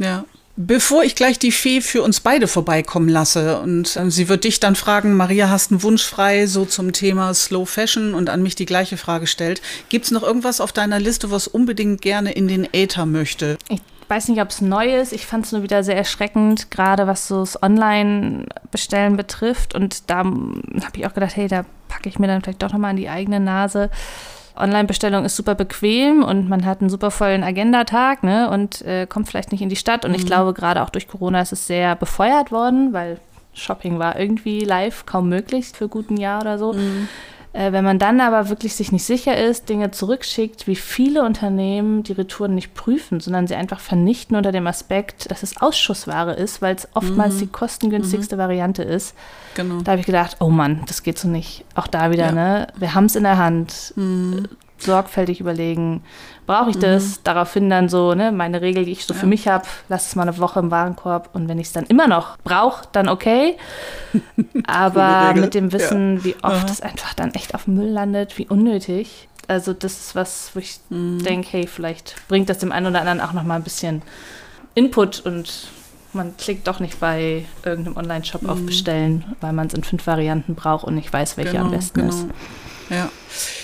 Ja, 0.00 0.24
Bevor 0.60 1.04
ich 1.04 1.14
gleich 1.14 1.38
die 1.38 1.52
Fee 1.52 1.80
für 1.80 2.02
uns 2.02 2.18
beide 2.18 2.48
vorbeikommen 2.48 3.08
lasse 3.08 3.60
und 3.60 3.94
äh, 3.94 4.10
sie 4.10 4.28
wird 4.28 4.42
dich 4.42 4.58
dann 4.58 4.74
fragen, 4.74 5.16
Maria, 5.16 5.50
hast 5.50 5.70
einen 5.70 5.84
Wunsch 5.84 6.02
frei, 6.02 6.48
so 6.48 6.64
zum 6.64 6.90
Thema 6.90 7.32
Slow 7.32 7.64
Fashion 7.64 8.12
und 8.12 8.28
an 8.28 8.42
mich 8.42 8.56
die 8.56 8.66
gleiche 8.66 8.96
Frage 8.96 9.28
stellt. 9.28 9.62
Gibt 9.88 10.06
es 10.06 10.10
noch 10.10 10.24
irgendwas 10.24 10.60
auf 10.60 10.72
deiner 10.72 10.98
Liste, 10.98 11.30
was 11.30 11.46
unbedingt 11.46 12.02
gerne 12.02 12.32
in 12.32 12.48
den 12.48 12.66
Äther 12.74 13.06
möchte? 13.06 13.56
Ich 13.68 13.80
weiß 14.08 14.26
nicht, 14.26 14.40
ob 14.40 14.48
es 14.48 14.60
neu 14.60 14.96
ist. 14.96 15.12
Ich 15.12 15.26
fand 15.26 15.46
es 15.46 15.52
nur 15.52 15.62
wieder 15.62 15.84
sehr 15.84 15.96
erschreckend, 15.96 16.72
gerade 16.72 17.06
was 17.06 17.28
so 17.28 17.38
das 17.38 17.62
Online-Bestellen 17.62 19.16
betrifft. 19.16 19.76
Und 19.76 20.10
da 20.10 20.24
habe 20.24 20.96
ich 20.96 21.06
auch 21.06 21.14
gedacht, 21.14 21.36
hey, 21.36 21.46
da 21.46 21.66
packe 21.86 22.08
ich 22.08 22.18
mir 22.18 22.26
dann 22.26 22.42
vielleicht 22.42 22.64
doch 22.64 22.72
nochmal 22.72 22.90
an 22.90 22.96
die 22.96 23.08
eigene 23.08 23.38
Nase. 23.38 23.90
Online-Bestellung 24.58 25.24
ist 25.24 25.36
super 25.36 25.54
bequem 25.54 26.22
und 26.22 26.48
man 26.48 26.64
hat 26.64 26.80
einen 26.80 26.90
super 26.90 27.10
vollen 27.10 27.42
Agendatag 27.42 28.22
ne, 28.22 28.50
und 28.50 28.82
äh, 28.82 29.06
kommt 29.06 29.28
vielleicht 29.28 29.52
nicht 29.52 29.62
in 29.62 29.68
die 29.68 29.76
Stadt. 29.76 30.04
Und 30.04 30.12
mhm. 30.12 30.16
ich 30.16 30.26
glaube, 30.26 30.54
gerade 30.54 30.82
auch 30.82 30.90
durch 30.90 31.08
Corona 31.08 31.40
ist 31.40 31.52
es 31.52 31.66
sehr 31.66 31.96
befeuert 31.96 32.52
worden, 32.52 32.92
weil 32.92 33.18
Shopping 33.54 33.98
war 33.98 34.18
irgendwie 34.18 34.60
live 34.60 35.06
kaum 35.06 35.28
möglich 35.28 35.68
für 35.74 35.88
guten 35.88 36.16
Jahr 36.16 36.40
oder 36.40 36.58
so. 36.58 36.72
Mhm. 36.72 37.08
Äh, 37.52 37.72
wenn 37.72 37.84
man 37.84 37.98
dann 37.98 38.20
aber 38.20 38.48
wirklich 38.50 38.74
sich 38.74 38.92
nicht 38.92 39.04
sicher 39.04 39.36
ist, 39.36 39.68
Dinge 39.68 39.90
zurückschickt, 39.90 40.66
wie 40.66 40.76
viele 40.76 41.24
Unternehmen 41.24 42.02
die 42.02 42.12
Retouren 42.12 42.54
nicht 42.54 42.74
prüfen, 42.74 43.20
sondern 43.20 43.46
sie 43.46 43.54
einfach 43.54 43.80
vernichten 43.80 44.36
unter 44.36 44.52
dem 44.52 44.66
Aspekt, 44.66 45.30
dass 45.30 45.42
es 45.42 45.60
Ausschussware 45.60 46.34
ist, 46.34 46.60
weil 46.60 46.76
es 46.76 46.88
oftmals 46.94 47.34
mhm. 47.34 47.38
die 47.40 47.46
kostengünstigste 47.46 48.36
mhm. 48.36 48.40
Variante 48.40 48.82
ist. 48.82 49.14
Genau. 49.54 49.80
Da 49.82 49.92
habe 49.92 50.00
ich 50.00 50.06
gedacht, 50.06 50.36
oh 50.40 50.50
Mann, 50.50 50.82
das 50.86 51.02
geht 51.02 51.18
so 51.18 51.28
nicht. 51.28 51.64
Auch 51.74 51.86
da 51.86 52.10
wieder, 52.10 52.26
ja. 52.26 52.32
ne? 52.32 52.66
Wir 52.76 52.94
haben 52.94 53.06
es 53.06 53.16
in 53.16 53.22
der 53.22 53.38
Hand. 53.38 53.94
Mhm. 53.96 54.48
Sorgfältig 54.78 55.40
überlegen, 55.40 56.02
brauche 56.46 56.70
ich 56.70 56.76
mhm. 56.76 56.82
das? 56.82 57.22
Daraufhin 57.22 57.68
dann 57.68 57.88
so, 57.88 58.14
ne, 58.14 58.32
meine 58.32 58.60
Regel, 58.60 58.84
die 58.84 58.92
ich 58.92 59.04
so 59.04 59.14
ja. 59.14 59.20
für 59.20 59.26
mich 59.26 59.48
habe, 59.48 59.66
lass 59.88 60.08
es 60.08 60.16
mal 60.16 60.22
eine 60.22 60.38
Woche 60.38 60.60
im 60.60 60.70
Warenkorb 60.70 61.30
und 61.32 61.48
wenn 61.48 61.58
ich 61.58 61.68
es 61.68 61.72
dann 61.72 61.84
immer 61.86 62.08
noch 62.08 62.38
brauche, 62.38 62.86
dann 62.92 63.08
okay. 63.08 63.56
Aber 64.66 65.34
mit 65.34 65.54
dem 65.54 65.72
Wissen, 65.72 66.18
ja. 66.18 66.24
wie 66.24 66.36
oft 66.42 66.70
es 66.70 66.80
einfach 66.80 67.14
dann 67.14 67.34
echt 67.34 67.54
auf 67.54 67.64
dem 67.64 67.74
Müll 67.74 67.90
landet, 67.90 68.38
wie 68.38 68.46
unnötig. 68.46 69.28
Also 69.46 69.72
das 69.72 69.92
ist 69.92 70.14
was, 70.14 70.50
wo 70.54 70.60
ich 70.60 70.78
mhm. 70.90 71.22
denke, 71.22 71.48
hey, 71.50 71.66
vielleicht 71.66 72.16
bringt 72.28 72.48
das 72.48 72.58
dem 72.58 72.72
einen 72.72 72.86
oder 72.86 73.00
anderen 73.00 73.20
auch 73.20 73.32
noch 73.32 73.44
mal 73.44 73.56
ein 73.56 73.62
bisschen 73.62 74.02
Input 74.74 75.20
und 75.20 75.68
man 76.12 76.36
klickt 76.36 76.66
doch 76.68 76.80
nicht 76.80 77.00
bei 77.00 77.44
irgendeinem 77.64 77.96
Online-Shop 77.96 78.42
mhm. 78.42 78.50
auf 78.50 78.64
Bestellen, 78.64 79.24
weil 79.40 79.52
man 79.52 79.66
es 79.66 79.74
in 79.74 79.84
fünf 79.84 80.06
Varianten 80.06 80.54
braucht 80.54 80.84
und 80.84 80.94
nicht 80.94 81.12
weiß, 81.12 81.36
welche 81.36 81.52
genau, 81.52 81.64
am 81.64 81.70
besten 81.70 82.00
genau. 82.00 82.10
ist. 82.10 82.26
Ja. 82.90 83.10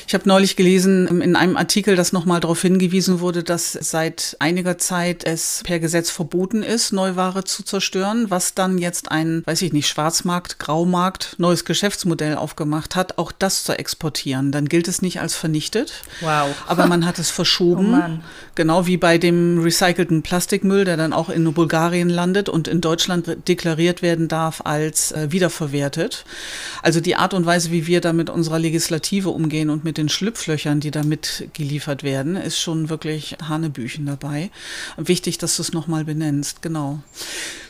Ich 0.07 0.15
habe 0.15 0.29
neulich 0.29 0.57
gelesen 0.57 1.09
ähm, 1.11 1.21
in 1.21 1.37
einem 1.37 1.57
Artikel, 1.57 1.97
dass 1.97 2.13
nochmal 2.13 2.41
darauf 2.41 2.63
hingewiesen 2.63 3.21
wurde, 3.21 3.43
dass 3.43 3.73
seit 3.73 4.37
einiger 4.39 4.79
Zeit 4.79 5.25
es 5.25 5.63
per 5.65 5.79
Gesetz 5.79 6.11
verboten 6.11 6.63
ist, 6.63 6.93
Neuware 6.93 7.45
zu 7.45 7.63
zerstören, 7.63 8.31
was 8.31 8.55
dann 8.55 8.79
jetzt 8.79 9.11
ein, 9.11 9.43
weiß 9.47 9.63
ich 9.63 9.73
nicht, 9.73 9.89
Schwarzmarkt, 9.89 10.59
Graumarkt, 10.59 11.37
neues 11.39 11.65
Geschäftsmodell 11.65 12.37
aufgemacht 12.37 12.97
hat, 12.97 13.19
auch 13.19 13.33
das 13.33 13.65
zu 13.65 13.79
exportieren. 13.79 14.53
Dann 14.53 14.69
gilt 14.69 14.89
es 14.89 15.03
nicht 15.03 15.21
als 15.21 15.35
vernichtet. 15.35 16.03
Wow. 16.21 16.55
Aber 16.67 16.87
man 16.87 17.07
hat 17.07 17.19
es 17.19 17.31
verschoben. 17.35 17.95
Oh 17.95 18.25
genau 18.55 18.87
wie 18.87 18.97
bei 18.97 19.19
dem 19.19 19.61
recycelten 19.61 20.23
Plastikmüll, 20.23 20.85
der 20.85 20.97
dann 20.97 21.13
auch 21.13 21.29
in 21.29 21.53
Bulgarien 21.53 22.09
landet 22.09 22.49
und 22.49 22.69
in 22.69 22.81
Deutschland 22.81 23.49
deklariert 23.49 24.03
werden 24.03 24.29
darf 24.29 24.63
als 24.65 25.13
äh, 25.13 25.31
wiederverwertet. 25.31 26.25
Also 26.83 27.01
die 27.01 27.17
Art 27.17 27.35
und 27.35 27.47
Weise, 27.47 27.71
wie 27.71 27.87
wir 27.87 28.01
da 28.01 28.13
mit 28.13 28.31
unserer 28.31 28.59
Legislative 28.59 29.31
umgehen 29.31 29.54
und 29.63 29.85
mit 29.85 29.97
den 29.97 30.09
Schlupflöchern, 30.09 30.81
die 30.81 30.91
da 30.91 31.03
mitgeliefert 31.03 32.03
werden, 32.03 32.37
ist 32.37 32.59
schon 32.61 32.89
wirklich 32.89 33.37
Hanebüchen 33.47 34.07
dabei. 34.07 34.51
Wichtig, 34.97 35.39
dass 35.39 35.57
du 35.57 35.63
es 35.63 35.73
nochmal 35.73 36.05
benennst, 36.05 36.63
genau. 36.63 37.01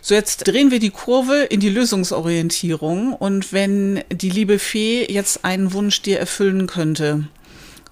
So, 0.01 0.15
jetzt 0.15 0.47
drehen 0.47 0.71
wir 0.71 0.81
die 0.81 0.91
Kurve 0.91 1.43
in 1.43 1.61
die 1.61 1.69
Lösungsorientierung. 1.69 3.13
Und 3.13 3.53
wenn 3.53 4.03
die 4.11 4.31
liebe 4.31 4.59
Fee 4.59 5.07
jetzt 5.11 5.45
einen 5.45 5.73
Wunsch 5.73 6.03
dir 6.03 6.19
erfüllen 6.19 6.67
könnte, 6.67 7.29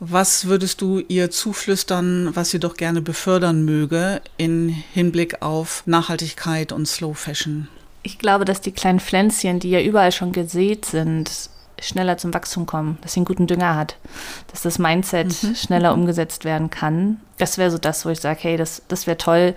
was 0.01 0.47
würdest 0.47 0.81
du 0.81 0.99
ihr 0.99 1.31
zuflüstern, 1.31 2.35
was 2.35 2.51
sie 2.51 2.59
doch 2.59 2.77
gerne 2.77 3.01
befördern 3.01 3.65
möge 3.65 4.21
in 4.37 4.69
Hinblick 4.69 5.43
auf 5.43 5.85
Nachhaltigkeit 5.87 6.73
und 6.73 6.89
Slow 6.89 7.15
Fashion? 7.15 7.69
Ich 8.03 8.19
glaube, 8.19 8.45
dass 8.45 8.61
die 8.61 8.73
kleinen 8.73 8.99
Pflänzchen, 8.99 9.61
die 9.61 9.71
ja 9.71 9.81
überall 9.81 10.11
schon 10.11 10.33
gesät 10.33 10.87
sind, 10.87 11.31
schneller 11.83 12.17
zum 12.17 12.33
Wachstum 12.33 12.67
kommen, 12.67 12.99
dass 13.03 13.13
sie 13.13 13.21
einen 13.21 13.27
guten 13.27 13.47
Dünger 13.47 13.77
hat, 13.77 13.97
dass 14.51 14.63
das 14.63 14.79
Mindset 14.79 15.43
mhm. 15.43 15.55
schneller 15.55 15.93
umgesetzt 15.95 16.45
werden 16.45 16.71
kann. 16.71 17.21
Das 17.39 17.59
wäre 17.59 17.71
so 17.71 17.79
das, 17.79 18.05
wo 18.07 18.11
ich 18.11 18.21
sage, 18.21 18.41
hey, 18.43 18.57
das, 18.57 18.83
das 18.89 19.07
wäre 19.07 19.19
toll, 19.19 19.55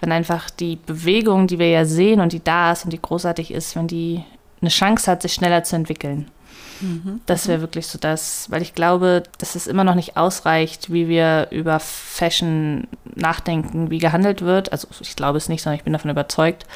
wenn 0.00 0.12
einfach 0.12 0.50
die 0.50 0.76
Bewegung, 0.76 1.46
die 1.46 1.58
wir 1.58 1.70
ja 1.70 1.84
sehen 1.84 2.20
und 2.20 2.32
die 2.32 2.42
da 2.42 2.72
ist 2.72 2.84
und 2.84 2.92
die 2.92 3.00
großartig 3.00 3.52
ist, 3.52 3.76
wenn 3.76 3.88
die 3.88 4.24
eine 4.60 4.70
Chance 4.70 5.10
hat, 5.10 5.22
sich 5.22 5.34
schneller 5.34 5.64
zu 5.64 5.76
entwickeln. 5.76 6.30
Mhm. 6.80 7.20
Das 7.26 7.48
wäre 7.48 7.60
wirklich 7.60 7.86
so 7.86 7.98
das, 7.98 8.50
weil 8.50 8.62
ich 8.62 8.74
glaube, 8.74 9.22
dass 9.38 9.54
es 9.54 9.66
immer 9.66 9.84
noch 9.84 9.94
nicht 9.94 10.16
ausreicht, 10.16 10.92
wie 10.92 11.08
wir 11.08 11.48
über 11.50 11.80
Fashion 11.80 12.86
nachdenken, 13.14 13.90
wie 13.90 13.98
gehandelt 13.98 14.42
wird. 14.42 14.72
Also 14.72 14.88
ich 15.00 15.16
glaube 15.16 15.38
es 15.38 15.48
nicht, 15.48 15.62
sondern 15.62 15.78
ich 15.78 15.84
bin 15.84 15.92
davon 15.92 16.10
überzeugt. 16.10 16.66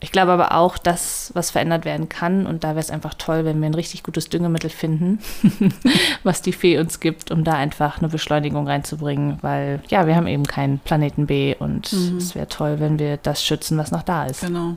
Ich 0.00 0.12
glaube 0.12 0.32
aber 0.32 0.54
auch, 0.54 0.78
dass 0.78 1.30
was 1.34 1.50
verändert 1.50 1.84
werden 1.84 2.08
kann 2.08 2.46
und 2.46 2.64
da 2.64 2.70
wäre 2.70 2.80
es 2.80 2.90
einfach 2.90 3.14
toll, 3.14 3.44
wenn 3.44 3.60
wir 3.60 3.68
ein 3.68 3.74
richtig 3.74 4.02
gutes 4.02 4.30
Düngemittel 4.30 4.70
finden, 4.70 5.20
was 6.22 6.40
die 6.40 6.52
Fee 6.52 6.78
uns 6.78 7.00
gibt, 7.00 7.30
um 7.30 7.44
da 7.44 7.52
einfach 7.52 7.98
eine 7.98 8.08
Beschleunigung 8.08 8.66
reinzubringen, 8.66 9.38
weil 9.42 9.82
ja, 9.88 10.06
wir 10.06 10.16
haben 10.16 10.26
eben 10.26 10.46
keinen 10.46 10.78
Planeten 10.78 11.26
B 11.26 11.54
und 11.58 11.92
mhm. 11.92 12.16
es 12.16 12.34
wäre 12.34 12.48
toll, 12.48 12.80
wenn 12.80 12.98
wir 12.98 13.18
das 13.18 13.44
schützen, 13.44 13.76
was 13.76 13.90
noch 13.90 14.02
da 14.02 14.24
ist. 14.24 14.40
Genau. 14.40 14.76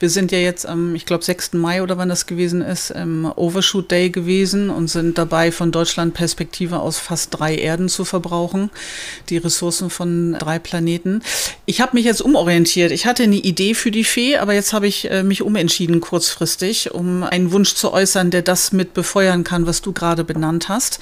Wir 0.00 0.10
sind 0.10 0.32
ja 0.32 0.38
jetzt 0.38 0.66
am, 0.66 0.94
ich 0.94 1.06
glaube, 1.06 1.24
6. 1.24 1.54
Mai 1.54 1.82
oder 1.82 1.98
wann 1.98 2.08
das 2.08 2.26
gewesen 2.26 2.62
ist, 2.62 2.90
im 2.90 3.30
Overshoot 3.36 3.90
Day 3.90 4.10
gewesen 4.10 4.70
und 4.70 4.88
sind 4.88 5.18
dabei, 5.18 5.52
von 5.52 5.72
Deutschland 5.72 6.14
Perspektive 6.14 6.80
aus 6.80 6.98
fast 6.98 7.38
drei 7.38 7.54
Erden 7.54 7.88
zu 7.88 8.04
verbrauchen, 8.04 8.70
die 9.28 9.38
Ressourcen 9.38 9.90
von 9.90 10.34
drei 10.34 10.58
Planeten. 10.58 11.22
Ich 11.66 11.80
habe 11.80 11.96
mich 11.96 12.04
jetzt 12.04 12.22
umorientiert. 12.22 12.92
Ich 12.92 13.06
hatte 13.06 13.22
eine 13.24 13.36
Idee 13.36 13.74
für 13.74 13.90
die 13.90 14.04
Fee, 14.04 14.36
aber 14.36 14.54
jetzt 14.54 14.72
habe 14.72 14.86
ich 14.86 15.10
äh, 15.10 15.22
mich 15.22 15.42
umentschieden 15.42 16.00
kurzfristig, 16.00 16.94
um 16.94 17.22
einen 17.22 17.52
Wunsch 17.52 17.74
zu 17.74 17.92
äußern, 17.92 18.30
der 18.30 18.42
das 18.42 18.72
mit 18.72 18.94
befeuern 18.94 19.44
kann, 19.44 19.66
was 19.66 19.82
du 19.82 19.92
gerade 19.92 20.24
benannt 20.24 20.68
hast. 20.68 21.00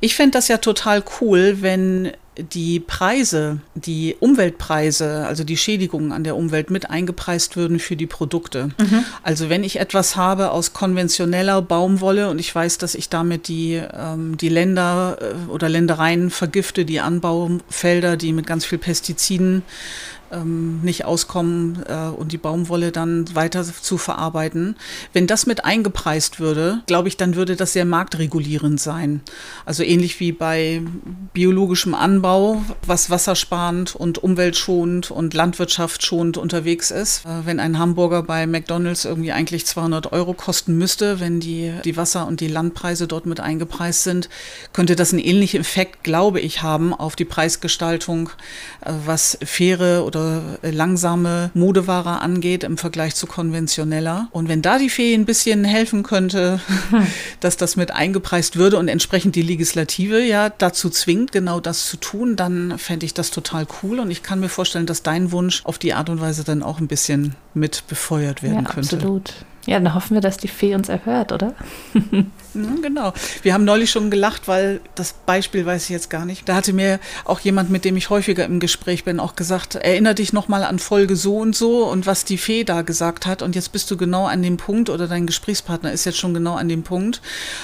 Ich 0.00 0.14
fände 0.14 0.32
das 0.32 0.48
ja 0.48 0.58
total 0.58 1.02
cool, 1.20 1.58
wenn 1.60 2.12
die 2.36 2.80
Preise, 2.80 3.60
die 3.74 4.16
Umweltpreise, 4.18 5.24
also 5.26 5.44
die 5.44 5.56
Schädigungen 5.56 6.12
an 6.12 6.24
der 6.24 6.36
Umwelt 6.36 6.70
mit 6.70 6.90
eingepreist 6.90 7.56
würden 7.56 7.78
für 7.78 7.96
die 7.96 8.06
Produkte. 8.06 8.70
Mhm. 8.78 9.04
Also 9.22 9.48
wenn 9.48 9.62
ich 9.62 9.78
etwas 9.78 10.16
habe 10.16 10.50
aus 10.50 10.72
konventioneller 10.72 11.62
Baumwolle 11.62 12.30
und 12.30 12.38
ich 12.38 12.52
weiß, 12.54 12.78
dass 12.78 12.94
ich 12.94 13.08
damit 13.08 13.48
die, 13.48 13.80
ähm, 13.92 14.36
die 14.36 14.48
Länder 14.48 15.18
äh, 15.20 15.50
oder 15.50 15.68
Ländereien 15.68 16.30
vergifte, 16.30 16.84
die 16.84 17.00
Anbaufelder, 17.00 18.16
die 18.16 18.32
mit 18.32 18.46
ganz 18.46 18.64
viel 18.64 18.78
Pestiziden 18.78 19.62
ähm, 20.34 20.80
nicht 20.82 21.04
auskommen 21.04 21.82
äh, 21.88 22.08
und 22.08 22.32
die 22.32 22.38
Baumwolle 22.38 22.92
dann 22.92 23.34
weiter 23.34 23.64
zu 23.64 23.98
verarbeiten. 23.98 24.76
Wenn 25.12 25.26
das 25.26 25.46
mit 25.46 25.64
eingepreist 25.64 26.40
würde, 26.40 26.82
glaube 26.86 27.08
ich, 27.08 27.16
dann 27.16 27.36
würde 27.36 27.56
das 27.56 27.72
sehr 27.72 27.84
marktregulierend 27.84 28.80
sein. 28.80 29.20
Also 29.64 29.82
ähnlich 29.82 30.20
wie 30.20 30.32
bei 30.32 30.82
biologischem 31.32 31.94
Anbau, 31.94 32.62
was 32.86 33.10
wassersparend 33.10 33.94
und 33.94 34.22
umweltschonend 34.22 35.10
und 35.10 35.34
landwirtschaftsschonend 35.34 36.36
unterwegs 36.36 36.90
ist. 36.90 37.24
Äh, 37.24 37.46
wenn 37.46 37.60
ein 37.60 37.78
Hamburger 37.78 38.22
bei 38.22 38.46
McDonald's 38.46 39.04
irgendwie 39.04 39.32
eigentlich 39.32 39.66
200 39.66 40.12
Euro 40.12 40.34
kosten 40.34 40.76
müsste, 40.76 41.20
wenn 41.20 41.40
die, 41.40 41.72
die 41.84 41.96
Wasser- 41.96 42.26
und 42.26 42.40
die 42.40 42.48
Landpreise 42.48 43.06
dort 43.06 43.26
mit 43.26 43.40
eingepreist 43.40 44.04
sind, 44.04 44.28
könnte 44.72 44.96
das 44.96 45.12
einen 45.12 45.22
ähnlichen 45.22 45.60
Effekt, 45.60 46.02
glaube 46.02 46.40
ich, 46.40 46.62
haben 46.62 46.92
auf 46.92 47.16
die 47.16 47.24
Preisgestaltung, 47.24 48.30
äh, 48.80 48.92
was 49.04 49.38
faire 49.44 50.04
oder 50.04 50.23
langsame 50.62 51.50
Modeware 51.54 52.20
angeht 52.20 52.64
im 52.64 52.76
Vergleich 52.76 53.14
zu 53.14 53.26
konventioneller. 53.26 54.28
Und 54.30 54.48
wenn 54.48 54.62
da 54.62 54.78
die 54.78 54.90
Fee 54.90 55.14
ein 55.14 55.24
bisschen 55.24 55.64
helfen 55.64 56.02
könnte, 56.02 56.60
dass 57.40 57.56
das 57.56 57.76
mit 57.76 57.90
eingepreist 57.90 58.56
würde 58.56 58.78
und 58.78 58.88
entsprechend 58.88 59.36
die 59.36 59.42
Legislative 59.42 60.22
ja 60.22 60.50
dazu 60.50 60.90
zwingt, 60.90 61.32
genau 61.32 61.60
das 61.60 61.86
zu 61.86 61.96
tun, 61.96 62.36
dann 62.36 62.78
fände 62.78 63.06
ich 63.06 63.14
das 63.14 63.30
total 63.30 63.66
cool. 63.82 64.00
Und 64.00 64.10
ich 64.10 64.22
kann 64.22 64.40
mir 64.40 64.48
vorstellen, 64.48 64.86
dass 64.86 65.02
dein 65.02 65.32
Wunsch 65.32 65.62
auf 65.64 65.78
die 65.78 65.94
Art 65.94 66.08
und 66.08 66.20
Weise 66.20 66.44
dann 66.44 66.62
auch 66.62 66.80
ein 66.80 66.88
bisschen 66.88 67.34
mit 67.54 67.86
befeuert 67.86 68.42
werden 68.42 68.64
ja, 68.64 68.70
könnte. 68.70 68.96
Absolut. 68.96 69.34
Ja, 69.66 69.80
dann 69.80 69.94
hoffen 69.94 70.14
wir, 70.14 70.20
dass 70.20 70.36
die 70.36 70.48
Fee 70.48 70.74
uns 70.74 70.88
erhört, 70.88 71.32
oder? 71.32 71.54
Genau. 72.54 73.12
Wir 73.42 73.52
haben 73.52 73.64
neulich 73.64 73.90
schon 73.90 74.10
gelacht, 74.10 74.46
weil 74.46 74.80
das 74.94 75.12
Beispiel 75.12 75.66
weiß 75.66 75.84
ich 75.84 75.88
jetzt 75.90 76.08
gar 76.08 76.24
nicht. 76.24 76.48
Da 76.48 76.54
hatte 76.54 76.72
mir 76.72 77.00
auch 77.24 77.40
jemand, 77.40 77.70
mit 77.70 77.84
dem 77.84 77.96
ich 77.96 78.10
häufiger 78.10 78.44
im 78.44 78.60
Gespräch 78.60 79.02
bin, 79.02 79.18
auch 79.18 79.34
gesagt, 79.34 79.74
erinnere 79.74 80.14
dich 80.14 80.32
nochmal 80.32 80.62
an 80.62 80.78
Folge 80.78 81.16
so 81.16 81.38
und 81.38 81.56
so 81.56 81.84
und 81.84 82.06
was 82.06 82.24
die 82.24 82.38
Fee 82.38 82.62
da 82.62 82.82
gesagt 82.82 83.26
hat. 83.26 83.42
Und 83.42 83.56
jetzt 83.56 83.72
bist 83.72 83.90
du 83.90 83.96
genau 83.96 84.26
an 84.26 84.42
dem 84.42 84.56
Punkt 84.56 84.88
oder 84.88 85.08
dein 85.08 85.26
Gesprächspartner 85.26 85.92
ist 85.92 86.04
jetzt 86.04 86.18
schon 86.18 86.32
genau 86.32 86.54
an 86.54 86.68
dem 86.68 86.84
Punkt. 86.84 87.20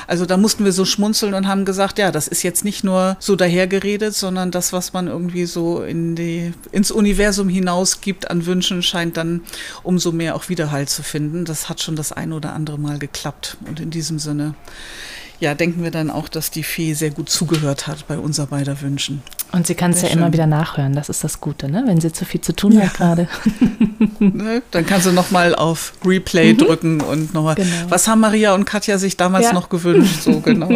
Also 0.09 0.27
da 0.27 0.37
mussten 0.37 0.65
wir 0.65 0.73
so 0.73 0.85
schmunzeln 0.85 1.35
und 1.35 1.47
haben 1.47 1.65
gesagt, 1.65 1.99
ja, 1.99 2.11
das 2.11 2.27
ist 2.27 2.43
jetzt 2.43 2.65
nicht 2.65 2.83
nur 2.83 3.17
so 3.21 3.37
dahergeredet, 3.37 4.15
sondern 4.15 4.51
das, 4.51 4.73
was 4.73 4.93
man 4.93 5.07
irgendwie 5.07 5.47
so 5.47 5.83
in 5.83 6.17
die, 6.17 6.53
ins 6.73 6.91
Universum 6.91 7.49
hinaus 7.49 8.01
gibt 8.01 8.29
an 8.29 8.45
Wünschen, 8.45 8.83
scheint 8.83 9.17
dann 9.17 9.43
umso 9.85 10.11
mehr 10.11 10.35
auch 10.35 10.49
Widerhalt 10.49 10.91
zu 10.91 11.05
finden. 11.05 11.45
Das 11.45 11.69
hat 11.69 11.81
schon 11.81 11.90
das 11.97 12.13
ein 12.13 12.33
oder 12.33 12.53
andere 12.53 12.79
Mal 12.79 12.99
geklappt. 12.99 13.57
Und 13.67 13.81
in 13.81 13.91
diesem 13.91 14.19
Sinne 14.19 14.55
ja, 15.41 15.55
denken 15.55 15.83
wir 15.83 15.91
dann 15.91 16.11
auch, 16.11 16.29
dass 16.29 16.51
die 16.51 16.63
Fee 16.63 16.93
sehr 16.93 17.11
gut 17.11 17.31
zugehört 17.31 17.87
hat 17.87 18.07
bei 18.07 18.19
unser 18.19 18.47
beider 18.47 18.81
Wünschen. 18.83 19.23
Und 19.53 19.67
sie 19.67 19.75
kann 19.75 19.91
es 19.91 20.03
ja 20.03 20.09
schön. 20.09 20.19
immer 20.19 20.33
wieder 20.33 20.47
nachhören, 20.47 20.95
das 20.95 21.09
ist 21.09 21.25
das 21.25 21.41
Gute, 21.41 21.69
ne? 21.69 21.83
wenn 21.87 22.01
sie 22.01 22.13
zu 22.13 22.25
viel 22.25 22.41
zu 22.41 22.55
tun 22.55 22.73
ja. 22.73 22.83
hat 22.83 22.95
gerade. 22.95 23.29
ne? 24.21 24.63
Dann 24.71 24.87
kannst 24.87 25.07
du 25.07 25.13
nochmal 25.13 25.57
auf 25.57 25.93
Replay 26.05 26.53
mhm. 26.53 26.59
drücken 26.59 27.01
und 27.01 27.35
nochmal. 27.35 27.57
Genau. 27.57 27.69
Was 27.89 28.07
haben 28.07 28.21
Maria 28.21 28.55
und 28.55 28.65
Katja 28.65 28.99
sich 28.99 29.17
damals 29.17 29.47
ja. 29.47 29.53
noch 29.53 29.69
gewünscht? 29.69 30.23
So 30.23 30.41
genau. 30.45 30.69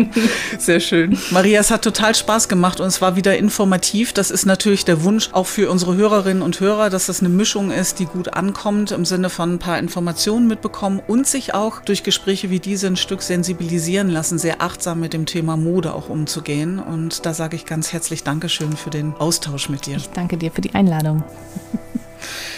Sehr 0.58 0.80
schön. 0.80 1.16
Maria, 1.30 1.60
es 1.60 1.70
hat 1.70 1.82
total 1.82 2.14
Spaß 2.14 2.48
gemacht 2.48 2.80
und 2.80 2.88
es 2.88 3.00
war 3.00 3.14
wieder 3.14 3.37
informativ. 3.37 4.12
Das 4.12 4.32
ist 4.32 4.44
natürlich 4.44 4.84
der 4.84 5.04
Wunsch 5.04 5.30
auch 5.32 5.46
für 5.46 5.70
unsere 5.70 5.94
Hörerinnen 5.94 6.42
und 6.42 6.58
Hörer, 6.58 6.90
dass 6.90 7.06
das 7.06 7.20
eine 7.20 7.28
Mischung 7.28 7.70
ist, 7.70 8.00
die 8.00 8.06
gut 8.06 8.34
ankommt, 8.34 8.90
im 8.90 9.04
Sinne 9.04 9.30
von 9.30 9.54
ein 9.54 9.58
paar 9.60 9.78
Informationen 9.78 10.48
mitbekommen 10.48 11.00
und 11.06 11.28
sich 11.28 11.54
auch 11.54 11.80
durch 11.80 12.02
Gespräche 12.02 12.50
wie 12.50 12.58
diese 12.58 12.88
ein 12.88 12.96
Stück 12.96 13.22
sensibilisieren 13.22 14.08
lassen, 14.08 14.38
sehr 14.38 14.60
achtsam 14.60 14.98
mit 14.98 15.12
dem 15.12 15.26
Thema 15.26 15.56
Mode 15.56 15.94
auch 15.94 16.08
umzugehen. 16.08 16.80
Und 16.80 17.24
da 17.24 17.34
sage 17.34 17.54
ich 17.54 17.66
ganz 17.66 17.92
herzlich 17.92 18.24
Dankeschön 18.24 18.63
schön 18.64 18.77
für 18.77 18.90
den 18.90 19.14
Austausch 19.18 19.68
mit 19.68 19.87
dir. 19.87 19.96
Ich 19.96 20.11
danke 20.11 20.37
dir 20.37 20.50
für 20.50 20.61
die 20.61 20.74
Einladung. 20.74 21.22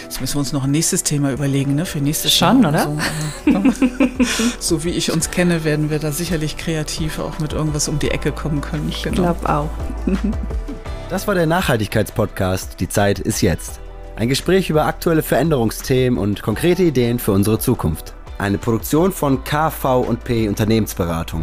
Jetzt 0.05 0.21
müssen 0.21 0.35
wir 0.37 0.41
uns 0.41 0.53
noch 0.53 0.65
ein 0.65 0.71
nächstes 0.71 1.03
Thema 1.03 1.33
überlegen, 1.33 1.75
ne? 1.75 1.85
Für 1.85 1.99
nächstes 1.99 2.33
Schon, 2.33 2.63
Jahr 2.63 2.71
oder? 2.71 2.97
So, 3.45 3.99
so, 4.61 4.85
wie 4.85 4.91
ich 4.91 5.11
uns 5.11 5.31
kenne, 5.31 5.65
werden 5.65 5.91
wir 5.91 5.99
da 5.99 6.13
sicherlich 6.13 6.57
kreativ 6.57 7.19
auch 7.19 7.41
mit 7.41 7.53
irgendwas 7.53 7.89
um 7.89 7.99
die 7.99 8.13
Ecke 8.13 8.31
kommen 8.31 8.61
können. 8.61 8.89
Ich 8.89 9.03
genau. 9.03 9.23
glaube 9.23 9.49
auch. 9.49 9.71
Das 11.09 11.27
war 11.27 11.35
der 11.35 11.47
Nachhaltigkeitspodcast. 11.47 12.81
Die 12.81 12.89
Zeit 12.89 13.19
ist 13.19 13.41
jetzt. 13.41 13.81
Ein 14.15 14.29
Gespräch 14.29 14.71
über 14.71 14.87
aktuelle 14.87 15.23
Veränderungsthemen 15.23 16.19
und 16.19 16.43
konkrete 16.43 16.85
Ideen 16.85 17.19
für 17.19 17.33
unsere 17.33 17.59
Zukunft. 17.59 18.15
Eine 18.39 18.59
Produktion 18.59 19.13
von 19.13 19.45
KV 19.45 20.01
und 20.01 20.25
P 20.25 20.49
Unternehmensberatung. 20.49 21.43